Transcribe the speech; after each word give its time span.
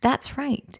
That's 0.00 0.38
right. 0.38 0.78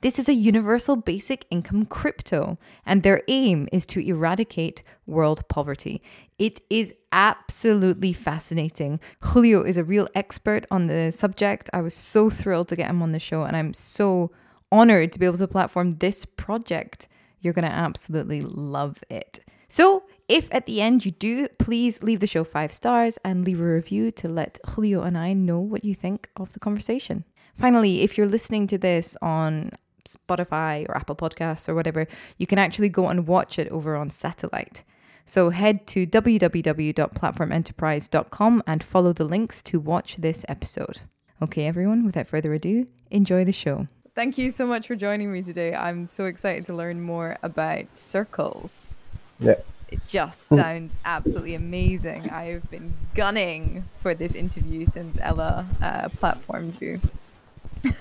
This 0.00 0.18
is 0.18 0.28
a 0.28 0.34
universal 0.34 0.96
basic 0.96 1.46
income 1.48 1.86
crypto, 1.86 2.58
and 2.84 3.04
their 3.04 3.22
aim 3.28 3.68
is 3.70 3.86
to 3.86 4.00
eradicate 4.00 4.82
world 5.06 5.46
poverty. 5.46 6.02
It 6.40 6.60
is 6.70 6.92
absolutely 7.12 8.12
fascinating. 8.12 8.98
Julio 9.20 9.62
is 9.62 9.76
a 9.76 9.84
real 9.84 10.08
expert 10.16 10.66
on 10.72 10.88
the 10.88 11.12
subject. 11.12 11.70
I 11.72 11.82
was 11.82 11.94
so 11.94 12.30
thrilled 12.30 12.66
to 12.70 12.74
get 12.74 12.90
him 12.90 13.00
on 13.00 13.12
the 13.12 13.20
show, 13.20 13.44
and 13.44 13.56
I'm 13.56 13.74
so 13.74 14.32
honored 14.72 15.12
to 15.12 15.20
be 15.20 15.26
able 15.26 15.36
to 15.36 15.46
platform 15.46 15.92
this 15.92 16.24
project. 16.24 17.06
You're 17.40 17.52
going 17.52 17.68
to 17.68 17.72
absolutely 17.72 18.40
love 18.40 19.04
it. 19.10 19.38
So, 19.68 20.02
if 20.28 20.48
at 20.52 20.66
the 20.66 20.80
end 20.80 21.04
you 21.04 21.12
do, 21.12 21.46
please 21.58 22.02
leave 22.02 22.18
the 22.20 22.26
show 22.26 22.42
five 22.44 22.72
stars 22.72 23.18
and 23.24 23.44
leave 23.44 23.60
a 23.60 23.64
review 23.64 24.10
to 24.12 24.28
let 24.28 24.58
Julio 24.66 25.02
and 25.02 25.16
I 25.16 25.34
know 25.34 25.60
what 25.60 25.84
you 25.84 25.94
think 25.94 26.28
of 26.36 26.52
the 26.52 26.60
conversation. 26.60 27.24
Finally, 27.56 28.02
if 28.02 28.18
you're 28.18 28.26
listening 28.26 28.66
to 28.68 28.78
this 28.78 29.16
on 29.22 29.70
Spotify 30.06 30.88
or 30.88 30.96
Apple 30.96 31.16
Podcasts 31.16 31.68
or 31.68 31.74
whatever, 31.74 32.06
you 32.38 32.46
can 32.46 32.58
actually 32.58 32.88
go 32.88 33.08
and 33.08 33.26
watch 33.26 33.58
it 33.58 33.68
over 33.68 33.94
on 33.96 34.08
satellite. 34.10 34.84
So 35.24 35.50
head 35.50 35.86
to 35.88 36.06
www.platformenterprise.com 36.06 38.62
and 38.66 38.82
follow 38.82 39.12
the 39.12 39.24
links 39.24 39.62
to 39.62 39.80
watch 39.80 40.16
this 40.16 40.44
episode. 40.48 41.00
Okay, 41.40 41.66
everyone, 41.66 42.04
without 42.04 42.26
further 42.28 42.52
ado, 42.54 42.86
enjoy 43.10 43.44
the 43.44 43.52
show. 43.52 43.86
Thank 44.14 44.36
you 44.36 44.50
so 44.50 44.66
much 44.66 44.88
for 44.88 44.94
joining 44.94 45.32
me 45.32 45.40
today. 45.40 45.74
I'm 45.74 46.04
so 46.04 46.26
excited 46.26 46.66
to 46.66 46.74
learn 46.74 47.00
more 47.00 47.38
about 47.42 47.96
circles. 47.96 48.94
Yeah. 49.40 49.54
It 49.90 50.00
just 50.06 50.48
sounds 50.48 50.98
absolutely 51.06 51.54
amazing. 51.54 52.28
I've 52.28 52.70
been 52.70 52.92
gunning 53.14 53.88
for 54.02 54.14
this 54.14 54.34
interview 54.34 54.84
since 54.84 55.18
Ella 55.18 55.66
uh, 55.80 56.10
platformed 56.10 56.78
you. 56.78 57.00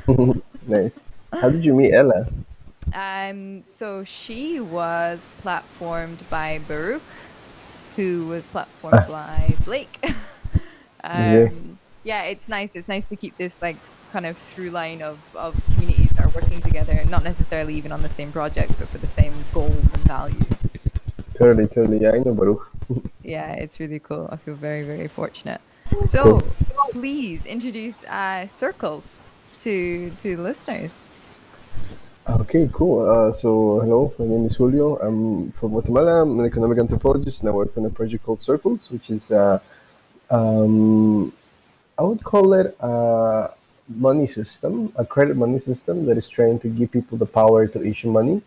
nice. 0.67 0.91
How 1.31 1.49
did 1.49 1.63
you 1.63 1.73
meet 1.73 1.93
Ella? 1.93 2.27
Um, 2.93 3.63
so 3.63 4.03
she 4.03 4.59
was 4.59 5.29
platformed 5.41 6.17
by 6.29 6.59
Baruch, 6.67 7.01
who 7.95 8.27
was 8.27 8.45
platformed 8.47 9.07
by 9.07 9.55
Blake. 9.63 9.97
um, 10.03 10.13
Yeah. 11.03 11.49
yeah, 12.03 12.23
it's 12.23 12.49
nice. 12.49 12.75
It's 12.75 12.89
nice 12.89 13.05
to 13.05 13.15
keep 13.15 13.37
this 13.37 13.57
like 13.61 13.77
kind 14.11 14.25
of 14.25 14.37
through 14.37 14.71
line 14.71 15.01
of, 15.01 15.17
of 15.35 15.55
are 15.90 15.90
working 16.33 16.61
together, 16.61 17.03
not 17.09 17.23
necessarily 17.23 17.75
even 17.75 17.91
on 17.91 18.01
the 18.01 18.09
same 18.09 18.31
projects, 18.31 18.75
but 18.75 18.87
for 18.87 18.97
the 18.97 19.07
same 19.07 19.33
goals 19.53 19.91
and 19.93 20.03
values. 20.03 20.77
Totally, 21.33 21.67
totally. 21.67 21.99
Yeah, 22.01 22.11
I 22.11 22.19
know 22.19 22.33
Baruch. 22.33 22.67
Yeah, 23.23 23.53
it's 23.53 23.79
really 23.79 23.99
cool. 23.99 24.27
I 24.31 24.35
feel 24.35 24.55
very, 24.55 24.83
very 24.83 25.07
fortunate. 25.07 25.61
So, 26.01 26.41
please 26.91 27.45
introduce 27.45 28.03
uh, 28.05 28.47
circles 28.47 29.19
to 29.59 30.09
to 30.21 30.35
the 30.35 30.41
listeners. 30.41 31.07
Okay, 32.27 32.69
cool. 32.73 33.09
Uh, 33.09 33.31
so, 33.33 33.79
hello, 33.79 34.13
my 34.19 34.25
name 34.25 34.45
is 34.45 34.55
Julio. 34.55 34.97
I'm 34.97 35.51
from 35.51 35.71
Guatemala. 35.71 36.21
I'm 36.21 36.39
an 36.39 36.45
economic 36.45 36.77
anthropologist 36.77 37.41
and 37.41 37.49
I 37.49 37.51
work 37.51 37.75
on 37.77 37.85
a 37.85 37.89
project 37.89 38.23
called 38.25 38.41
Circles, 38.41 38.89
which 38.91 39.09
is, 39.09 39.31
uh, 39.31 39.59
um, 40.29 41.33
I 41.97 42.03
would 42.03 42.23
call 42.23 42.53
it 42.53 42.75
a 42.79 43.49
money 43.95 44.27
system, 44.27 44.91
a 44.95 45.05
credit 45.05 45.35
money 45.37 45.59
system 45.59 46.05
that 46.05 46.17
is 46.17 46.27
trying 46.27 46.59
to 46.59 46.67
give 46.67 46.91
people 46.91 47.17
the 47.17 47.25
power 47.25 47.67
to 47.67 47.83
issue 47.85 48.09
money 48.11 48.41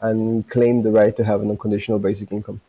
and 0.00 0.48
claim 0.48 0.82
the 0.82 0.90
right 0.90 1.14
to 1.16 1.24
have 1.24 1.42
an 1.42 1.50
unconditional 1.50 1.98
basic 1.98 2.32
income. 2.32 2.60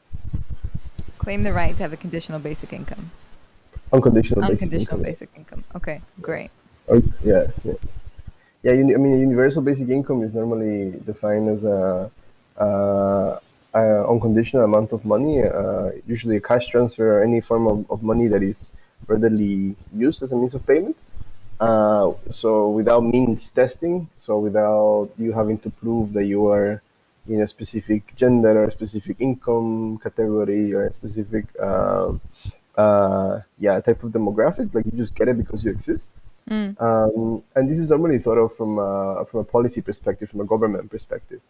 Claim 1.17 1.43
the 1.43 1.53
right 1.53 1.75
to 1.75 1.83
have 1.83 1.93
a 1.93 1.97
conditional 1.97 2.39
basic 2.39 2.73
income. 2.73 3.11
Unconditional, 3.93 4.41
basic 4.41 4.63
Unconditional 4.63 4.99
income. 4.99 5.03
basic 5.03 5.29
income. 5.35 5.63
Okay, 5.75 6.01
great. 6.21 6.49
Oh, 6.89 7.01
yeah, 7.23 7.47
yeah. 7.63 7.73
Yeah, 8.63 8.73
I 8.73 8.97
mean, 8.97 9.19
universal 9.19 9.61
basic 9.61 9.89
income 9.89 10.21
is 10.23 10.33
normally 10.33 10.99
defined 11.05 11.49
as 11.49 11.63
a, 11.63 12.11
uh, 12.57 13.39
a 13.73 14.07
unconditional 14.07 14.63
amount 14.63 14.93
of 14.93 15.03
money, 15.03 15.41
uh, 15.41 15.91
usually 16.05 16.37
a 16.37 16.41
cash 16.41 16.67
transfer 16.67 17.17
or 17.17 17.23
any 17.23 17.41
form 17.41 17.67
of, 17.67 17.89
of 17.89 18.03
money 18.03 18.27
that 18.27 18.43
is 18.43 18.69
readily 19.07 19.75
used 19.95 20.21
as 20.21 20.31
a 20.31 20.35
means 20.35 20.53
of 20.53 20.65
payment. 20.67 20.95
Uh, 21.61 22.13
so 22.31 22.69
without 22.69 23.03
means 23.03 23.51
testing, 23.51 24.09
so 24.17 24.39
without 24.39 25.09
you 25.19 25.31
having 25.31 25.59
to 25.59 25.69
prove 25.69 26.11
that 26.13 26.25
you 26.25 26.47
are 26.47 26.81
in 27.29 27.41
a 27.41 27.47
specific 27.47 28.15
gender 28.15 28.63
or 28.63 28.65
a 28.65 28.71
specific 28.71 29.17
income 29.19 29.99
category 30.01 30.73
or 30.73 30.85
a 30.85 30.91
specific 30.91 31.45
uh, 31.61 32.13
uh, 32.75 33.41
yeah 33.59 33.79
type 33.79 34.03
of 34.03 34.11
demographic, 34.11 34.73
like 34.73 34.85
you 34.85 34.93
just 34.97 35.13
get 35.13 35.27
it 35.27 35.37
because 35.37 35.63
you 35.63 35.69
exist. 35.69 36.09
Mm. 36.49 36.81
Um, 36.81 37.43
and 37.55 37.69
this 37.69 37.77
is 37.77 37.91
normally 37.91 38.17
thought 38.17 38.39
of 38.39 38.55
from 38.55 38.79
a, 38.79 39.23
from 39.29 39.41
a 39.41 39.43
policy 39.43 39.81
perspective, 39.81 40.31
from 40.31 40.41
a 40.41 40.45
government 40.45 40.89
perspective. 40.89 41.41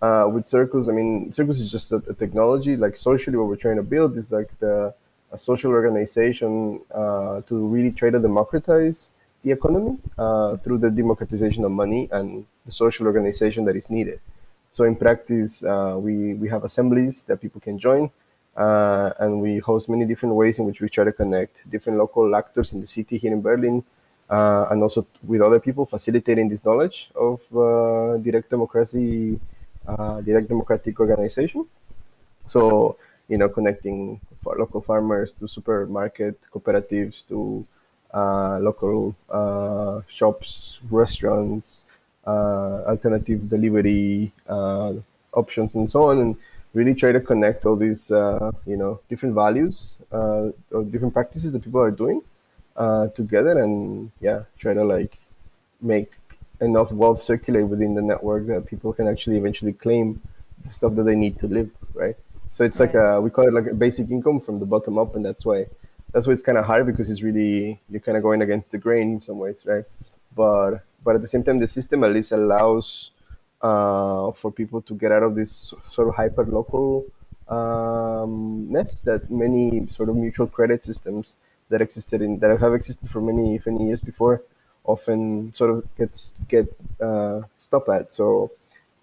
Uh, 0.00 0.26
with 0.32 0.46
Circles, 0.46 0.88
I 0.88 0.92
mean, 0.92 1.30
Circles 1.32 1.60
is 1.60 1.70
just 1.70 1.92
a, 1.92 1.96
a 2.08 2.14
technology. 2.14 2.78
Like 2.78 2.96
socially, 2.96 3.36
what 3.36 3.48
we're 3.48 3.56
trying 3.56 3.76
to 3.76 3.82
build 3.82 4.16
is 4.16 4.32
like 4.32 4.58
the 4.58 4.94
a 5.32 5.38
social 5.38 5.70
organization 5.70 6.80
uh, 6.92 7.42
to 7.42 7.54
really 7.68 7.92
try 7.92 8.10
to 8.10 8.18
democratize 8.18 9.12
the 9.42 9.50
economy 9.52 9.96
uh, 10.18 10.56
through 10.58 10.78
the 10.78 10.90
democratization 10.90 11.64
of 11.64 11.70
money 11.70 12.08
and 12.12 12.44
the 12.66 12.72
social 12.72 13.06
organization 13.06 13.64
that 13.64 13.76
is 13.76 13.88
needed. 13.88 14.20
So 14.72 14.84
in 14.84 14.96
practice, 14.96 15.62
uh, 15.62 15.96
we 15.98 16.34
we 16.34 16.48
have 16.48 16.64
assemblies 16.64 17.24
that 17.24 17.40
people 17.40 17.60
can 17.60 17.78
join, 17.78 18.10
uh, 18.56 19.10
and 19.18 19.40
we 19.40 19.58
host 19.58 19.88
many 19.88 20.04
different 20.04 20.34
ways 20.34 20.58
in 20.58 20.64
which 20.64 20.80
we 20.80 20.88
try 20.88 21.04
to 21.04 21.12
connect 21.12 21.68
different 21.70 21.98
local 21.98 22.36
actors 22.36 22.72
in 22.72 22.80
the 22.80 22.86
city 22.86 23.18
here 23.18 23.32
in 23.32 23.40
Berlin 23.40 23.82
uh, 24.30 24.66
and 24.70 24.82
also 24.82 25.06
with 25.24 25.42
other 25.42 25.58
people 25.58 25.84
facilitating 25.84 26.48
this 26.48 26.64
knowledge 26.64 27.10
of 27.16 27.40
uh, 27.56 28.16
direct 28.18 28.48
democracy, 28.48 29.38
uh, 29.86 30.20
direct 30.20 30.48
democratic 30.48 30.98
organization. 31.00 31.66
So, 32.46 32.96
you 33.28 33.38
know, 33.38 33.48
connecting 33.48 34.20
local 34.44 34.80
farmers 34.80 35.34
to 35.34 35.48
supermarket 35.48 36.40
cooperatives 36.52 37.26
to 37.28 37.66
local 38.14 39.14
uh, 39.30 40.00
shops, 40.08 40.80
restaurants, 40.90 41.84
uh, 42.26 42.82
alternative 42.86 43.48
delivery 43.48 44.32
uh, 44.48 44.92
options, 45.32 45.74
and 45.74 45.90
so 45.90 46.04
on, 46.04 46.18
and 46.18 46.36
really 46.74 46.94
try 46.94 47.12
to 47.12 47.20
connect 47.20 47.66
all 47.66 47.76
these, 47.76 48.10
uh, 48.10 48.50
you 48.66 48.76
know, 48.76 49.00
different 49.08 49.34
values 49.34 49.98
uh, 50.12 50.50
or 50.70 50.84
different 50.84 51.12
practices 51.12 51.52
that 51.52 51.62
people 51.62 51.80
are 51.80 51.90
doing 51.90 52.22
uh, 52.76 53.08
together 53.08 53.58
and 53.58 54.10
yeah 54.20 54.42
try 54.58 54.72
to 54.72 54.84
like 54.84 55.18
make 55.80 56.14
enough 56.60 56.92
wealth 56.92 57.22
circulate 57.22 57.66
within 57.66 57.94
the 57.94 58.02
network 58.02 58.46
that 58.46 58.66
people 58.66 58.92
can 58.92 59.08
actually 59.08 59.36
eventually 59.36 59.72
claim 59.72 60.20
the 60.64 60.70
stuff 60.70 60.94
that 60.94 61.04
they 61.04 61.16
need 61.16 61.38
to 61.38 61.46
live 61.46 61.70
right? 61.94 62.16
So 62.52 62.64
it's 62.64 62.80
like 62.80 62.94
a 62.94 63.20
we 63.20 63.30
call 63.30 63.46
it 63.48 63.54
like 63.54 63.66
a 63.66 63.74
basic 63.74 64.10
income 64.10 64.40
from 64.40 64.58
the 64.58 64.66
bottom 64.66 64.98
up 64.98 65.16
and 65.16 65.24
that's 65.24 65.44
why 65.44 65.66
that's 66.12 66.26
why 66.26 66.32
it's 66.32 66.42
kind 66.42 66.58
of 66.58 66.66
hard 66.66 66.86
because 66.86 67.10
it's 67.10 67.22
really 67.22 67.80
you're 67.88 68.00
kind 68.00 68.16
of 68.16 68.22
going 68.22 68.42
against 68.42 68.70
the 68.70 68.78
grain 68.78 69.12
in 69.14 69.20
some 69.20 69.38
ways 69.38 69.64
right 69.66 69.84
but 70.34 70.80
but 71.04 71.14
at 71.14 71.22
the 71.22 71.28
same 71.28 71.42
time 71.42 71.58
the 71.58 71.66
system 71.66 72.04
at 72.04 72.12
least 72.12 72.32
allows 72.32 73.10
uh, 73.62 74.32
for 74.32 74.50
people 74.50 74.80
to 74.82 74.94
get 74.94 75.12
out 75.12 75.22
of 75.22 75.34
this 75.34 75.74
sort 75.90 76.08
of 76.08 76.14
hyper 76.14 76.44
local 76.44 77.04
um, 77.48 78.70
nest 78.70 79.04
that 79.04 79.30
many 79.30 79.86
sort 79.88 80.08
of 80.08 80.16
mutual 80.16 80.46
credit 80.46 80.84
systems 80.84 81.36
that 81.68 81.80
existed 81.80 82.22
in 82.22 82.38
that 82.38 82.58
have 82.58 82.74
existed 82.74 83.08
for 83.10 83.20
many 83.20 83.60
many 83.66 83.86
years 83.86 84.00
before 84.00 84.42
often 84.84 85.52
sort 85.52 85.70
of 85.70 85.96
gets 85.96 86.34
get 86.48 86.66
uh, 87.00 87.42
stopped 87.54 87.88
at. 87.88 88.12
So 88.12 88.50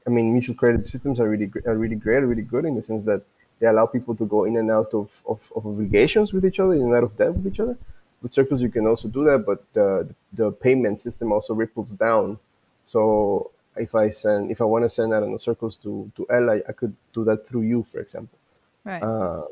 I 0.05 0.09
mean, 0.09 0.31
mutual 0.31 0.55
credit 0.55 0.87
systems 0.87 1.19
are 1.19 1.29
really 1.29 1.51
are 1.65 1.75
really 1.75 1.95
great, 1.95 2.19
really 2.19 2.41
good 2.41 2.65
in 2.65 2.75
the 2.75 2.81
sense 2.81 3.05
that 3.05 3.23
they 3.59 3.67
allow 3.67 3.85
people 3.85 4.15
to 4.15 4.25
go 4.25 4.45
in 4.45 4.57
and 4.57 4.69
out 4.71 4.93
of, 4.93 5.21
of, 5.27 5.51
of 5.55 5.65
obligations 5.65 6.33
with 6.33 6.45
each 6.45 6.59
other, 6.59 6.73
in 6.73 6.81
and 6.81 6.93
out 6.93 7.03
of 7.03 7.15
debt 7.17 7.33
with 7.33 7.47
each 7.47 7.59
other. 7.59 7.77
With 8.21 8.33
circles, 8.33 8.61
you 8.61 8.69
can 8.69 8.87
also 8.87 9.07
do 9.07 9.23
that, 9.25 9.45
but 9.45 9.63
the 9.73 10.09
the 10.33 10.51
payment 10.51 11.01
system 11.01 11.31
also 11.31 11.53
ripples 11.53 11.91
down. 11.91 12.39
So 12.85 13.51
if 13.75 13.93
I 13.93 14.09
send 14.09 14.49
if 14.49 14.59
I 14.59 14.63
want 14.63 14.85
to 14.85 14.89
send 14.89 15.13
I 15.13 15.19
don't 15.19 15.31
know 15.31 15.37
circles 15.37 15.77
to 15.83 16.11
to 16.15 16.25
L, 16.29 16.49
I, 16.49 16.63
I 16.67 16.71
could 16.71 16.95
do 17.13 17.23
that 17.25 17.45
through 17.45 17.61
you, 17.61 17.85
for 17.91 17.99
example. 17.99 18.37
Right. 18.83 19.03
Uh, 19.03 19.45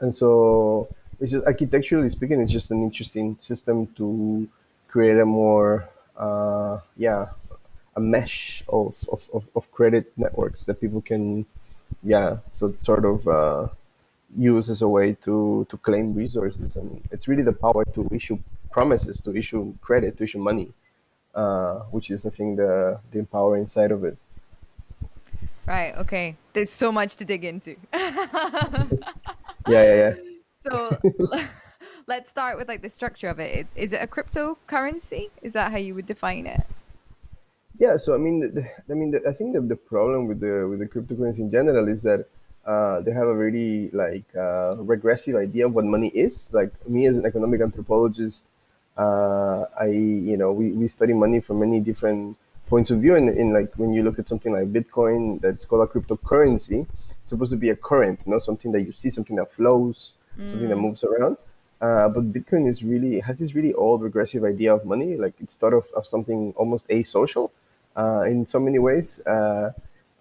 and 0.00 0.14
so 0.14 0.88
it's 1.20 1.32
just 1.32 1.46
architecturally 1.46 2.10
speaking, 2.10 2.40
it's 2.40 2.52
just 2.52 2.70
an 2.70 2.82
interesting 2.82 3.36
system 3.38 3.86
to 3.96 4.48
create 4.88 5.18
a 5.18 5.26
more 5.26 5.88
uh, 6.16 6.80
yeah 6.96 7.28
a 7.96 8.00
mesh 8.00 8.62
of, 8.68 9.04
of, 9.12 9.28
of, 9.34 9.48
of 9.56 9.70
credit 9.72 10.12
networks 10.16 10.64
that 10.64 10.80
people 10.80 11.00
can 11.00 11.44
yeah 12.02 12.36
so 12.50 12.74
sort 12.78 13.04
of 13.04 13.26
uh, 13.28 13.68
use 14.36 14.68
as 14.68 14.82
a 14.82 14.88
way 14.88 15.14
to 15.14 15.66
to 15.68 15.76
claim 15.78 16.14
resources 16.14 16.76
and 16.76 17.00
it's 17.10 17.28
really 17.28 17.42
the 17.42 17.52
power 17.52 17.84
to 17.86 18.08
issue 18.12 18.38
promises 18.70 19.20
to 19.20 19.34
issue 19.34 19.74
credit 19.80 20.16
to 20.16 20.24
issue 20.24 20.38
money 20.38 20.72
uh, 21.34 21.80
which 21.90 22.10
is 22.10 22.26
i 22.26 22.30
think 22.30 22.56
the 22.56 22.98
the 23.10 23.18
empowering 23.18 23.66
side 23.66 23.90
of 23.90 24.04
it 24.04 24.16
Right. 25.68 25.94
Okay. 25.98 26.34
There's 26.54 26.70
so 26.70 26.90
much 26.90 27.16
to 27.16 27.26
dig 27.26 27.44
into. 27.44 27.76
yeah 27.92 28.88
yeah 29.68 29.94
yeah 29.94 30.14
so 30.58 30.98
let's 32.06 32.30
start 32.30 32.56
with 32.56 32.68
like 32.68 32.80
the 32.80 32.88
structure 32.88 33.28
of 33.28 33.38
it. 33.38 33.54
Is, 33.54 33.66
is 33.76 33.92
it 33.92 34.02
a 34.02 34.06
cryptocurrency? 34.06 35.28
Is 35.42 35.52
that 35.52 35.70
how 35.70 35.76
you 35.76 35.94
would 35.94 36.06
define 36.06 36.46
it? 36.46 36.62
Yeah 37.78 37.96
so 37.96 38.14
i 38.14 38.18
mean 38.18 38.40
the, 38.40 38.68
i 38.90 38.94
mean 38.94 39.10
the, 39.10 39.22
i 39.26 39.32
think 39.32 39.54
the, 39.54 39.60
the 39.60 39.76
problem 39.76 40.26
with 40.26 40.40
the 40.40 40.66
with 40.68 40.78
the 40.80 40.86
cryptocurrency 40.86 41.38
in 41.38 41.50
general 41.50 41.88
is 41.88 42.02
that 42.02 42.26
uh, 42.68 43.00
they 43.00 43.12
have 43.12 43.26
a 43.26 43.34
really 43.34 43.88
like 43.92 44.24
uh, 44.36 44.76
regressive 44.76 45.34
idea 45.36 45.64
of 45.64 45.72
what 45.72 45.86
money 45.86 46.08
is. 46.08 46.52
Like 46.52 46.70
me 46.86 47.06
as 47.06 47.16
an 47.16 47.24
economic 47.24 47.62
anthropologist 47.62 48.44
uh, 48.98 49.64
i 49.80 49.86
you 49.86 50.36
know 50.36 50.52
we, 50.52 50.72
we 50.72 50.86
study 50.86 51.14
money 51.14 51.40
from 51.40 51.60
many 51.60 51.80
different 51.80 52.36
points 52.66 52.90
of 52.90 53.00
view. 53.00 53.16
And 53.16 53.30
in 53.30 53.54
like 53.54 53.72
when 53.76 53.94
you 53.94 54.02
look 54.02 54.18
at 54.18 54.28
something 54.28 54.52
like 54.52 54.70
bitcoin 54.70 55.40
that's 55.40 55.64
called 55.64 55.88
a 55.88 55.90
cryptocurrency 55.90 56.86
it's 57.22 57.30
supposed 57.30 57.52
to 57.52 57.56
be 57.56 57.70
a 57.70 57.76
current 57.76 58.20
you 58.26 58.32
know 58.32 58.38
something 58.38 58.70
that 58.72 58.82
you 58.82 58.92
see 58.92 59.08
something 59.08 59.36
that 59.36 59.50
flows 59.50 60.12
something 60.46 60.68
that 60.68 60.76
moves 60.76 61.02
around. 61.04 61.36
Uh, 61.80 62.08
but 62.08 62.32
Bitcoin 62.32 62.68
is 62.68 62.82
really 62.82 63.20
has 63.20 63.38
this 63.38 63.54
really 63.54 63.72
old 63.74 64.02
regressive 64.02 64.44
idea 64.44 64.74
of 64.74 64.84
money. 64.84 65.16
Like 65.16 65.34
it's 65.40 65.56
thought 65.56 65.72
of, 65.72 65.86
of 65.96 66.06
something 66.06 66.52
almost 66.56 66.86
asocial 66.88 67.50
in 68.26 68.46
so 68.46 68.58
many 68.60 68.78
ways. 68.78 69.20
Uh, 69.26 69.72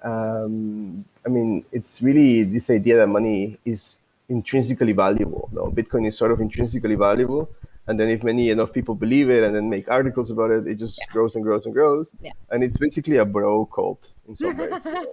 um, 0.04 1.06
I 1.26 1.30
mean, 1.30 1.66
it's 1.72 2.02
really 2.02 2.44
this 2.44 2.70
idea 2.70 2.98
that 2.98 3.08
money 3.08 3.58
is 3.66 4.00
intrinsically 4.30 4.94
valuable. 4.94 5.50
No, 5.52 5.68
Bitcoin 5.68 6.08
is 6.08 6.18
sort 6.18 6.32
of 6.32 6.40
intrinsically 6.42 6.96
valuable, 6.96 7.50
and 7.88 8.00
then 8.00 8.10
if 8.10 8.24
many 8.24 8.50
enough 8.50 8.72
people 8.74 8.96
believe 8.96 9.30
it 9.30 9.44
and 9.44 9.56
then 9.56 9.70
make 9.70 9.90
articles 9.90 10.32
about 10.32 10.52
it, 10.52 10.68
it 10.68 10.76
just 10.76 11.00
grows 11.12 11.36
and 11.36 11.44
grows 11.44 11.66
and 11.66 11.74
grows. 11.74 12.12
Yeah. 12.22 12.32
And 12.52 12.64
it's 12.64 12.78
basically 12.78 13.18
a 13.18 13.26
bro 13.26 13.66
cult 13.66 14.12
in 14.28 14.36
some 14.36 14.58
ways, 14.58 14.86
know, 14.86 15.06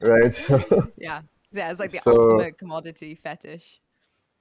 right? 0.00 0.34
So, 0.34 0.58
yeah. 0.98 1.22
Yeah. 1.52 1.70
It's 1.70 1.80
like 1.80 1.92
the 1.92 1.98
So- 1.98 2.32
ultimate 2.32 2.58
commodity 2.58 3.14
fetish. 3.14 3.80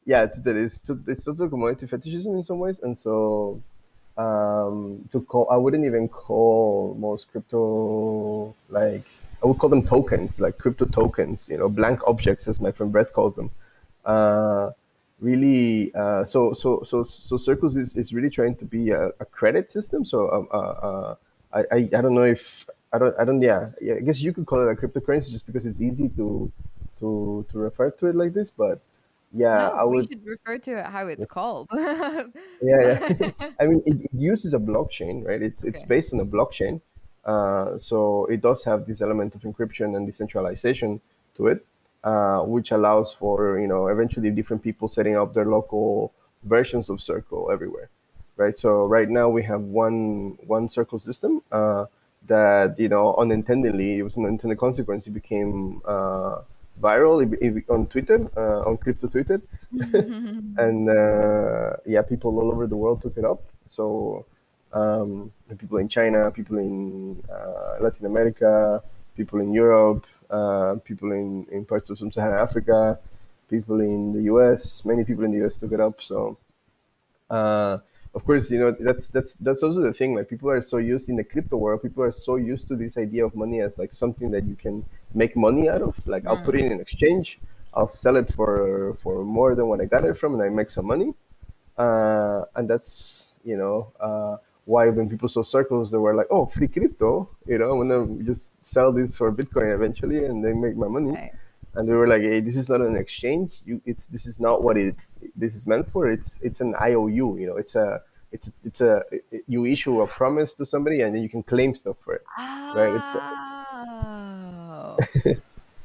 yeah, 0.05 0.25
that 0.25 0.55
is 0.55 0.81
so 0.83 0.99
it's 1.07 1.23
sort 1.23 1.39
of 1.39 1.49
commodity 1.49 1.87
fetishism 1.87 2.35
in 2.35 2.43
some 2.43 2.59
ways, 2.59 2.79
and 2.83 2.97
so 2.97 3.61
um, 4.17 5.07
to 5.11 5.21
call 5.21 5.47
I 5.49 5.57
wouldn't 5.57 5.85
even 5.85 6.07
call 6.07 6.95
most 6.99 7.31
crypto 7.31 8.53
like 8.69 9.05
I 9.43 9.47
would 9.47 9.57
call 9.57 9.69
them 9.69 9.83
tokens, 9.83 10.39
like 10.39 10.57
crypto 10.57 10.85
tokens, 10.85 11.49
you 11.49 11.57
know, 11.57 11.67
blank 11.67 11.99
objects 12.07 12.47
as 12.47 12.61
my 12.61 12.71
friend 12.71 12.91
Brett 12.91 13.11
calls 13.11 13.35
them. 13.35 13.51
Uh, 14.05 14.71
really, 15.19 15.93
uh, 15.95 16.23
so 16.23 16.53
so 16.53 16.83
so 16.83 17.03
so 17.03 17.37
Circles 17.37 17.75
is, 17.75 17.95
is 17.97 18.13
really 18.13 18.29
trying 18.29 18.55
to 18.55 18.65
be 18.65 18.91
a, 18.91 19.07
a 19.19 19.25
credit 19.25 19.69
system. 19.69 20.05
So 20.05 20.31
um, 20.31 20.47
uh, 20.51 20.57
uh, 20.57 21.15
I, 21.53 21.59
I 21.59 21.77
I 21.97 22.01
don't 22.01 22.15
know 22.15 22.23
if 22.23 22.65
I 22.93 22.99
don't 22.99 23.15
I 23.19 23.25
don't 23.25 23.41
yeah, 23.41 23.71
yeah 23.81 23.95
I 23.95 23.99
guess 23.99 24.21
you 24.21 24.31
could 24.31 24.45
call 24.45 24.65
it 24.65 24.71
a 24.71 24.75
cryptocurrency 24.75 25.31
just 25.31 25.45
because 25.45 25.65
it's 25.65 25.81
easy 25.81 26.07
to 26.09 26.51
to 26.99 27.45
to 27.51 27.57
refer 27.57 27.89
to 27.91 28.07
it 28.07 28.15
like 28.15 28.33
this, 28.33 28.49
but 28.49 28.79
yeah, 29.33 29.71
no, 29.73 29.79
I 29.79 29.85
we 29.85 30.05
should 30.05 30.25
refer 30.25 30.59
to 30.59 30.79
it 30.79 30.85
how 30.85 31.07
it's 31.07 31.25
called. 31.25 31.67
yeah, 31.73 32.23
yeah. 32.61 33.31
I 33.59 33.65
mean, 33.65 33.81
it, 33.85 34.05
it 34.05 34.11
uses 34.13 34.53
a 34.53 34.59
blockchain, 34.59 35.25
right? 35.25 35.41
It's 35.41 35.63
it's 35.63 35.83
based 35.83 36.13
on 36.13 36.19
a 36.19 36.25
blockchain, 36.25 36.81
uh, 37.25 37.77
so 37.79 38.25
it 38.27 38.41
does 38.41 38.63
have 38.63 38.85
this 38.85 39.01
element 39.01 39.33
of 39.33 39.41
encryption 39.41 39.95
and 39.97 40.05
decentralization 40.05 41.01
to 41.37 41.47
it, 41.47 41.65
uh, 42.03 42.41
which 42.41 42.71
allows 42.71 43.11
for 43.11 43.59
you 43.59 43.67
know 43.67 43.87
eventually 43.87 44.29
different 44.29 44.61
people 44.61 44.87
setting 44.87 45.17
up 45.17 45.33
their 45.33 45.45
local 45.45 46.13
versions 46.43 46.89
of 46.89 47.01
Circle 47.01 47.49
everywhere, 47.51 47.89
right? 48.37 48.55
So 48.55 48.85
right 48.85 49.09
now 49.09 49.29
we 49.29 49.41
have 49.43 49.61
one 49.61 50.37
one 50.45 50.69
Circle 50.69 50.99
system 50.99 51.41
uh, 51.51 51.85
that 52.27 52.79
you 52.79 52.89
know 52.89 53.15
unintendedly 53.15 53.97
it 53.97 54.03
was 54.03 54.15
an 54.15 54.25
unintended 54.25 54.59
consequence. 54.59 55.07
It 55.07 55.11
became 55.11 55.81
uh, 55.85 56.41
viral 56.81 57.63
on 57.69 57.87
Twitter, 57.87 58.29
uh, 58.35 58.67
on 58.67 58.77
crypto 58.77 59.07
Twitter 59.07 59.41
and 59.71 60.89
uh, 60.89 61.77
yeah, 61.85 62.01
people 62.01 62.37
all 62.39 62.51
over 62.51 62.67
the 62.67 62.75
world 62.75 63.01
took 63.01 63.17
it 63.17 63.25
up. 63.25 63.41
So 63.69 64.25
um, 64.73 65.31
people 65.57 65.77
in 65.77 65.87
China, 65.87 66.31
people 66.31 66.57
in 66.57 67.23
uh, 67.31 67.77
Latin 67.81 68.05
America, 68.05 68.83
people 69.15 69.39
in 69.39 69.53
Europe, 69.53 70.05
uh, 70.29 70.75
people 70.83 71.11
in, 71.11 71.45
in 71.51 71.65
parts 71.65 71.89
of 71.89 71.99
sub-Saharan 71.99 72.37
Africa, 72.37 72.99
people 73.49 73.81
in 73.81 74.13
the 74.13 74.23
U.S. 74.23 74.83
Many 74.85 75.03
people 75.03 75.23
in 75.23 75.31
the 75.31 75.37
U.S. 75.37 75.55
took 75.57 75.71
it 75.71 75.79
up. 75.79 76.01
So 76.01 76.37
uh, 77.29 77.79
of 78.15 78.25
course, 78.25 78.51
you 78.51 78.59
know 78.59 78.71
that's 78.71 79.09
that's 79.09 79.33
that's 79.35 79.63
also 79.63 79.81
the 79.81 79.93
thing. 79.93 80.13
Like 80.15 80.29
people 80.29 80.49
are 80.49 80.61
so 80.61 80.77
used 80.77 81.09
in 81.09 81.15
the 81.15 81.23
crypto 81.23 81.57
world, 81.57 81.81
people 81.81 82.03
are 82.03 82.11
so 82.11 82.35
used 82.35 82.67
to 82.67 82.75
this 82.75 82.97
idea 82.97 83.25
of 83.25 83.35
money 83.35 83.61
as 83.61 83.77
like 83.77 83.93
something 83.93 84.29
that 84.31 84.45
you 84.45 84.55
can 84.55 84.85
make 85.13 85.35
money 85.35 85.69
out 85.69 85.81
of. 85.81 85.95
Like 86.07 86.25
I'll 86.27 86.37
put 86.37 86.55
it 86.55 86.65
in 86.65 86.71
an 86.71 86.79
exchange, 86.79 87.39
I'll 87.73 87.87
sell 87.87 88.15
it 88.17 88.31
for 88.33 88.95
for 89.01 89.23
more 89.23 89.55
than 89.55 89.67
what 89.67 89.81
I 89.81 89.85
got 89.85 90.05
it 90.05 90.17
from, 90.17 90.33
and 90.35 90.43
I 90.43 90.49
make 90.49 90.69
some 90.69 90.85
money. 90.85 91.13
Uh, 91.77 92.45
and 92.55 92.69
that's 92.69 93.29
you 93.43 93.57
know 93.57 93.91
uh, 93.99 94.37
why 94.65 94.89
when 94.89 95.09
people 95.09 95.27
saw 95.27 95.41
circles, 95.41 95.89
they 95.89 95.97
were 95.97 96.13
like, 96.13 96.27
"Oh, 96.29 96.45
free 96.45 96.67
crypto!" 96.67 97.29
You 97.47 97.57
know, 97.57 97.71
I'm 97.71 97.87
gonna 97.87 98.23
just 98.23 98.53
sell 98.63 98.91
this 98.91 99.17
for 99.17 99.31
Bitcoin 99.31 99.73
eventually, 99.73 100.25
and 100.25 100.45
they 100.45 100.53
make 100.53 100.77
my 100.77 100.87
money 100.87 101.11
Right. 101.11 101.31
And 101.75 101.87
they 101.87 101.93
were 101.93 102.07
like, 102.07 102.21
"Hey, 102.21 102.39
this 102.39 102.55
is 102.57 102.69
not 102.69 102.81
an 102.81 102.95
exchange. 102.95 103.61
You, 103.65 103.81
it's 103.85 104.05
this 104.07 104.25
is 104.25 104.39
not 104.39 104.63
what 104.63 104.77
it 104.77 104.95
this 105.35 105.55
is 105.55 105.65
meant 105.67 105.89
for. 105.89 106.09
It's 106.09 106.39
it's 106.41 106.61
an 106.61 106.75
IOU. 106.81 107.37
You 107.39 107.47
know, 107.47 107.57
it's 107.57 107.75
a 107.75 108.01
it's 108.31 108.47
a, 108.47 108.51
it's 108.65 108.81
a 108.81 109.03
it- 109.11 109.43
you 109.47 109.65
issue 109.65 110.01
a 110.01 110.07
promise 110.07 110.53
to 110.55 110.65
somebody, 110.65 111.01
and 111.01 111.15
then 111.15 111.23
you 111.23 111.29
can 111.29 111.43
claim 111.43 111.75
stuff 111.75 111.97
for 112.03 112.13
it. 112.13 112.23
Right, 112.37 112.95
it's 112.95 113.15
Oh. 113.15 114.97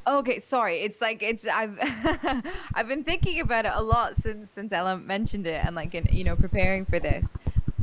okay, 0.19 0.39
sorry. 0.39 0.81
It's 0.81 1.01
like 1.01 1.23
it's 1.23 1.47
I've 1.47 1.79
I've 2.75 2.89
been 2.89 3.05
thinking 3.05 3.41
about 3.41 3.65
it 3.67 3.73
a 3.75 3.83
lot 3.83 4.17
since 4.21 4.51
since 4.51 4.73
Ella 4.73 4.97
mentioned 4.97 5.47
it 5.47 5.65
and 5.65 5.75
like 5.75 5.95
in 5.95 6.07
you 6.11 6.25
know 6.25 6.37
preparing 6.37 6.85
for 6.85 6.99
this, 6.99 7.37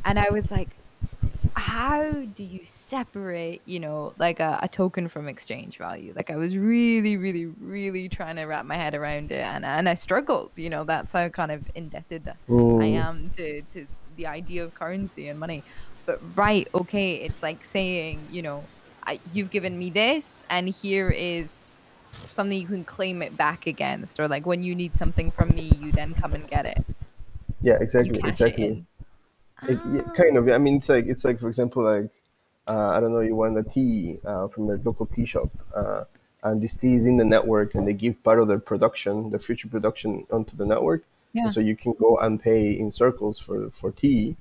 and 0.03 0.19
I 0.19 0.29
was 0.29 0.51
like, 0.51 0.69
how 1.55 2.25
do 2.35 2.43
you 2.43 2.61
separate 2.65 3.61
you 3.65 3.79
know 3.79 4.13
like 4.19 4.39
a, 4.39 4.59
a 4.61 4.67
token 4.67 5.07
from 5.07 5.27
exchange 5.27 5.77
value? 5.77 6.13
Like 6.15 6.29
I 6.29 6.35
was 6.35 6.57
really 6.57 7.17
really 7.17 7.45
really 7.45 8.09
trying 8.09 8.35
to 8.37 8.43
wrap 8.45 8.65
my 8.65 8.75
head 8.75 8.93
around 8.95 9.31
it, 9.31 9.41
and 9.41 9.65
and 9.65 9.87
I 9.87 9.93
struggled. 9.93 10.51
You 10.55 10.69
know 10.69 10.83
that's 10.83 11.11
how 11.11 11.27
kind 11.29 11.51
of 11.51 11.61
indebted 11.75 12.27
I 12.27 12.85
Mm. 12.87 12.95
am 12.95 13.31
to 13.37 13.61
to 13.73 13.87
the 14.17 14.27
idea 14.27 14.63
of 14.63 14.73
currency 14.73 15.27
and 15.27 15.39
money. 15.39 15.63
But 16.05 16.19
right, 16.37 16.67
okay, 16.75 17.15
it's 17.15 17.41
like 17.41 17.65
saying, 17.65 18.27
you 18.31 18.43
know, 18.43 18.63
I, 19.07 19.19
you've 19.33 19.49
given 19.49 19.77
me 19.79 19.89
this, 19.89 20.43
and 20.51 20.69
here 20.69 21.09
is 21.09 21.79
something 22.27 22.59
you 22.59 22.67
can 22.67 22.83
claim 22.83 23.21
it 23.23 23.35
back 23.35 23.65
against, 23.65 24.19
or 24.19 24.27
like 24.27 24.45
when 24.45 24.61
you 24.61 24.75
need 24.75 24.95
something 24.97 25.31
from 25.31 25.49
me, 25.49 25.71
you 25.81 25.91
then 25.91 26.13
come 26.13 26.33
and 26.33 26.47
get 26.47 26.65
it. 26.67 26.83
Yeah, 27.61 27.77
exactly, 27.81 28.19
exactly. 28.23 28.85
It 29.63 29.69
in. 29.69 29.75
It, 29.77 29.79
yeah, 29.95 30.11
kind 30.13 30.37
of. 30.37 30.47
yeah. 30.47 30.55
I 30.55 30.57
mean, 30.57 30.77
it's 30.77 30.89
like 30.89 31.05
it's 31.07 31.23
like 31.25 31.39
for 31.39 31.47
example, 31.49 31.83
like 31.83 32.09
uh, 32.67 32.89
I 32.95 32.99
don't 32.99 33.13
know, 33.13 33.19
you 33.21 33.35
want 33.35 33.57
a 33.57 33.63
tea 33.63 34.19
uh, 34.25 34.47
from 34.47 34.69
a 34.69 34.75
local 34.75 35.05
tea 35.05 35.25
shop, 35.25 35.49
uh, 35.75 36.03
and 36.43 36.61
this 36.61 36.75
tea 36.75 36.95
is 36.95 37.05
in 37.05 37.17
the 37.17 37.25
network, 37.25 37.75
and 37.75 37.87
they 37.87 37.93
give 37.93 38.21
part 38.23 38.39
of 38.39 38.47
their 38.47 38.59
production, 38.59 39.29
their 39.29 39.39
future 39.39 39.67
production, 39.67 40.25
onto 40.31 40.55
the 40.57 40.65
network. 40.65 41.03
Yeah. 41.33 41.43
And 41.43 41.51
so 41.53 41.59
you 41.59 41.75
can 41.75 41.93
go 41.93 42.17
and 42.17 42.41
pay 42.41 42.71
in 42.77 42.91
circles 42.91 43.39
for 43.39 43.69
for 43.71 43.91
tea, 43.91 44.35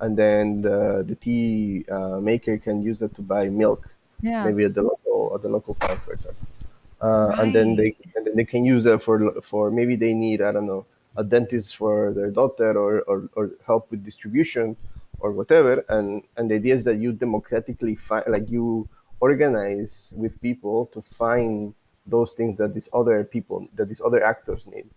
and 0.00 0.16
then 0.16 0.62
the 0.62 1.04
the 1.06 1.14
tea 1.14 1.84
uh, 1.90 2.20
maker 2.20 2.58
can 2.58 2.82
use 2.82 2.98
that 3.00 3.14
to 3.16 3.22
buy 3.22 3.48
milk, 3.50 3.88
Yeah. 4.22 4.44
maybe 4.44 4.64
at 4.64 4.74
the 4.74 4.82
local 4.82 5.32
at 5.34 5.42
the 5.42 5.48
local 5.48 5.74
farm, 5.74 5.98
for 6.04 6.12
example. 6.12 6.46
Uh, 7.00 7.36
And 7.38 7.54
then 7.54 7.76
they 7.76 7.94
and 8.16 8.26
then 8.26 8.34
they 8.34 8.44
can 8.44 8.64
use 8.64 8.82
that 8.84 9.02
for 9.02 9.16
for 9.42 9.70
maybe 9.70 9.94
they 9.96 10.14
need 10.14 10.40
I 10.42 10.50
don't 10.52 10.66
know 10.66 10.84
a 11.18 11.24
dentist 11.24 11.76
for 11.76 12.12
their 12.14 12.30
daughter 12.30 12.70
or, 12.78 13.02
or, 13.10 13.28
or 13.36 13.50
help 13.66 13.90
with 13.90 14.04
distribution 14.04 14.76
or 15.20 15.32
whatever 15.32 15.84
and 15.88 16.22
and 16.36 16.50
the 16.50 16.54
idea 16.54 16.74
is 16.74 16.84
that 16.84 16.98
you 16.98 17.12
democratically 17.12 17.96
find 17.96 18.24
like 18.28 18.48
you 18.48 18.88
organize 19.20 20.12
with 20.16 20.40
people 20.40 20.86
to 20.94 21.02
find 21.02 21.74
those 22.06 22.32
things 22.34 22.56
that 22.56 22.72
these 22.72 22.88
other 22.92 23.24
people 23.24 23.66
that 23.74 23.88
these 23.88 24.02
other 24.08 24.22
actors 24.24 24.66
need 24.66 24.88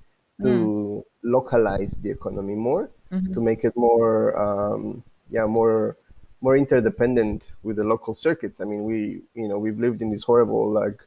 to 0.42 1.06
localize 1.24 2.00
the 2.02 2.10
economy 2.10 2.56
more 2.56 2.90
to 3.34 3.42
make 3.42 3.64
it 3.64 3.76
more 3.76 4.36
um, 4.40 5.04
yeah 5.30 5.46
more 5.46 5.98
more 6.42 6.58
interdependent 6.58 7.52
with 7.64 7.76
the 7.76 7.84
local 7.84 8.16
circuits. 8.16 8.60
I 8.62 8.66
mean, 8.66 8.84
we 8.84 9.22
you 9.34 9.48
know 9.48 9.58
we've 9.58 9.80
lived 9.80 10.02
in 10.02 10.10
this 10.10 10.24
horrible 10.24 10.72
like 10.72 11.00